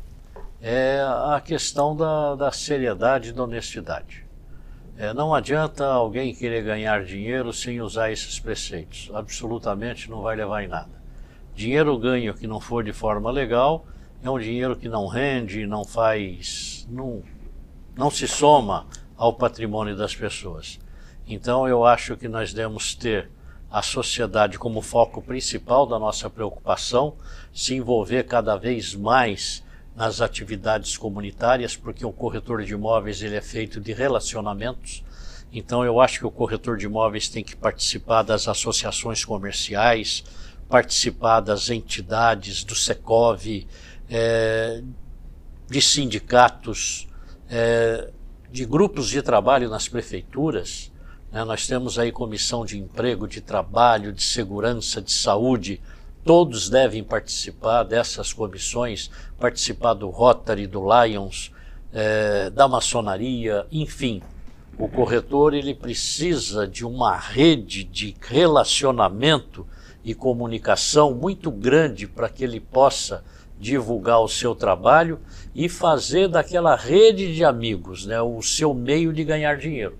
é 0.58 1.02
a 1.02 1.38
questão 1.44 1.94
da, 1.94 2.34
da 2.34 2.50
seriedade 2.50 3.28
e 3.28 3.32
da 3.32 3.42
honestidade. 3.42 4.21
É, 5.02 5.12
não 5.12 5.34
adianta 5.34 5.84
alguém 5.84 6.32
querer 6.32 6.62
ganhar 6.62 7.04
dinheiro 7.04 7.52
sem 7.52 7.80
usar 7.80 8.12
esses 8.12 8.38
preceitos. 8.38 9.10
Absolutamente 9.12 10.08
não 10.08 10.22
vai 10.22 10.36
levar 10.36 10.62
em 10.62 10.68
nada. 10.68 10.92
Dinheiro 11.56 11.98
ganho 11.98 12.32
que 12.32 12.46
não 12.46 12.60
for 12.60 12.84
de 12.84 12.92
forma 12.92 13.28
legal 13.28 13.84
é 14.22 14.30
um 14.30 14.38
dinheiro 14.38 14.76
que 14.76 14.88
não 14.88 15.08
rende, 15.08 15.66
não 15.66 15.84
faz, 15.84 16.86
não, 16.88 17.20
não 17.96 18.12
se 18.12 18.28
soma 18.28 18.86
ao 19.16 19.32
patrimônio 19.32 19.96
das 19.96 20.14
pessoas. 20.14 20.78
Então 21.26 21.66
eu 21.66 21.84
acho 21.84 22.16
que 22.16 22.28
nós 22.28 22.54
devemos 22.54 22.94
ter 22.94 23.28
a 23.68 23.82
sociedade 23.82 24.56
como 24.56 24.80
foco 24.80 25.20
principal 25.20 25.84
da 25.84 25.98
nossa 25.98 26.30
preocupação, 26.30 27.16
se 27.52 27.74
envolver 27.74 28.22
cada 28.22 28.54
vez 28.54 28.94
mais 28.94 29.64
nas 29.94 30.20
atividades 30.20 30.96
comunitárias, 30.96 31.76
porque 31.76 32.04
o 32.04 32.12
corretor 32.12 32.64
de 32.64 32.72
imóveis 32.72 33.22
ele 33.22 33.36
é 33.36 33.40
feito 33.42 33.80
de 33.80 33.92
relacionamentos. 33.92 35.04
Então 35.52 35.84
eu 35.84 36.00
acho 36.00 36.18
que 36.18 36.26
o 36.26 36.30
corretor 36.30 36.78
de 36.78 36.86
imóveis 36.86 37.28
tem 37.28 37.44
que 37.44 37.54
participar 37.54 38.22
das 38.22 38.48
associações 38.48 39.24
comerciais, 39.24 40.24
participar 40.68 41.40
das 41.40 41.68
entidades 41.68 42.64
do 42.64 42.74
Secov, 42.74 43.66
é, 44.08 44.82
de 45.68 45.82
sindicatos, 45.82 47.06
é, 47.50 48.10
de 48.50 48.64
grupos 48.64 49.10
de 49.10 49.20
trabalho 49.20 49.68
nas 49.68 49.88
prefeituras. 49.88 50.90
Né? 51.30 51.44
Nós 51.44 51.66
temos 51.66 51.98
aí 51.98 52.10
comissão 52.10 52.64
de 52.64 52.78
emprego, 52.78 53.28
de 53.28 53.42
trabalho, 53.42 54.12
de 54.12 54.22
segurança, 54.22 55.02
de 55.02 55.12
saúde, 55.12 55.82
Todos 56.24 56.68
devem 56.68 57.02
participar 57.02 57.82
dessas 57.82 58.32
comissões, 58.32 59.10
participar 59.40 59.94
do 59.94 60.08
Rotary, 60.08 60.68
do 60.68 60.80
Lions, 60.80 61.52
é, 61.92 62.48
da 62.50 62.68
maçonaria, 62.68 63.66
enfim. 63.72 64.22
O 64.78 64.88
corretor 64.88 65.52
ele 65.52 65.74
precisa 65.74 66.66
de 66.66 66.84
uma 66.86 67.16
rede 67.16 67.82
de 67.82 68.16
relacionamento 68.20 69.66
e 70.04 70.14
comunicação 70.14 71.12
muito 71.12 71.50
grande 71.50 72.06
para 72.06 72.28
que 72.28 72.44
ele 72.44 72.60
possa 72.60 73.24
divulgar 73.58 74.20
o 74.20 74.28
seu 74.28 74.54
trabalho 74.54 75.20
e 75.54 75.68
fazer 75.68 76.28
daquela 76.28 76.74
rede 76.74 77.34
de 77.34 77.44
amigos 77.44 78.06
né, 78.06 78.20
o 78.20 78.40
seu 78.42 78.74
meio 78.74 79.12
de 79.12 79.22
ganhar 79.24 79.56
dinheiro. 79.56 79.96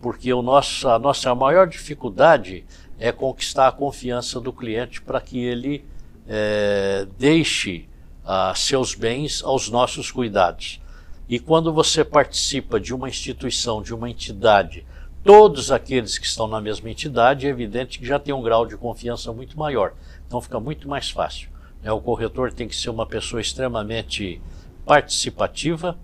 Porque 0.00 0.32
o 0.32 0.42
nosso, 0.42 0.88
a 0.88 0.98
nossa 0.98 1.34
maior 1.34 1.66
dificuldade 1.66 2.64
é 2.98 3.12
conquistar 3.12 3.68
a 3.68 3.72
confiança 3.72 4.40
do 4.40 4.52
cliente 4.52 5.02
para 5.02 5.20
que 5.20 5.38
ele 5.38 5.84
é, 6.26 7.06
deixe 7.18 7.88
ah, 8.24 8.52
seus 8.56 8.94
bens 8.94 9.42
aos 9.42 9.68
nossos 9.68 10.10
cuidados. 10.10 10.80
E 11.28 11.38
quando 11.38 11.72
você 11.72 12.04
participa 12.04 12.78
de 12.78 12.94
uma 12.94 13.08
instituição, 13.08 13.82
de 13.82 13.94
uma 13.94 14.10
entidade, 14.10 14.86
todos 15.22 15.72
aqueles 15.72 16.18
que 16.18 16.26
estão 16.26 16.46
na 16.46 16.60
mesma 16.60 16.90
entidade, 16.90 17.46
é 17.46 17.50
evidente 17.50 17.98
que 17.98 18.06
já 18.06 18.18
tem 18.18 18.34
um 18.34 18.42
grau 18.42 18.66
de 18.66 18.76
confiança 18.76 19.32
muito 19.32 19.58
maior. 19.58 19.94
Então 20.26 20.40
fica 20.40 20.60
muito 20.60 20.88
mais 20.88 21.10
fácil. 21.10 21.48
Né? 21.82 21.90
O 21.90 22.00
corretor 22.00 22.52
tem 22.52 22.68
que 22.68 22.76
ser 22.76 22.90
uma 22.90 23.06
pessoa 23.06 23.40
extremamente 23.40 24.40
participativa, 24.84 25.98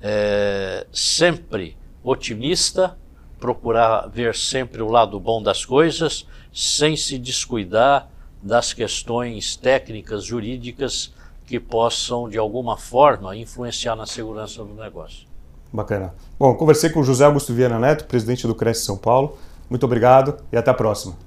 é, 0.00 0.86
sempre 0.92 1.76
otimista, 2.04 2.98
procurar 3.38 4.08
ver 4.08 4.34
sempre 4.34 4.82
o 4.82 4.88
lado 4.88 5.18
bom 5.20 5.42
das 5.42 5.64
coisas, 5.64 6.26
sem 6.52 6.96
se 6.96 7.18
descuidar 7.18 8.08
das 8.42 8.72
questões 8.72 9.56
técnicas, 9.56 10.24
jurídicas 10.24 11.12
que 11.46 11.60
possam, 11.60 12.28
de 12.28 12.38
alguma 12.38 12.76
forma, 12.76 13.36
influenciar 13.36 13.94
na 13.94 14.06
segurança 14.06 14.64
do 14.64 14.74
negócio. 14.74 15.26
Bacana. 15.72 16.14
Bom, 16.38 16.54
conversei 16.54 16.90
com 16.90 17.00
o 17.00 17.04
José 17.04 17.24
Augusto 17.24 17.52
Viana 17.52 17.78
Neto, 17.78 18.04
presidente 18.06 18.46
do 18.46 18.54
Cresce 18.54 18.84
São 18.84 18.96
Paulo. 18.96 19.38
Muito 19.68 19.84
obrigado 19.84 20.38
e 20.52 20.56
até 20.56 20.70
a 20.70 20.74
próxima. 20.74 21.25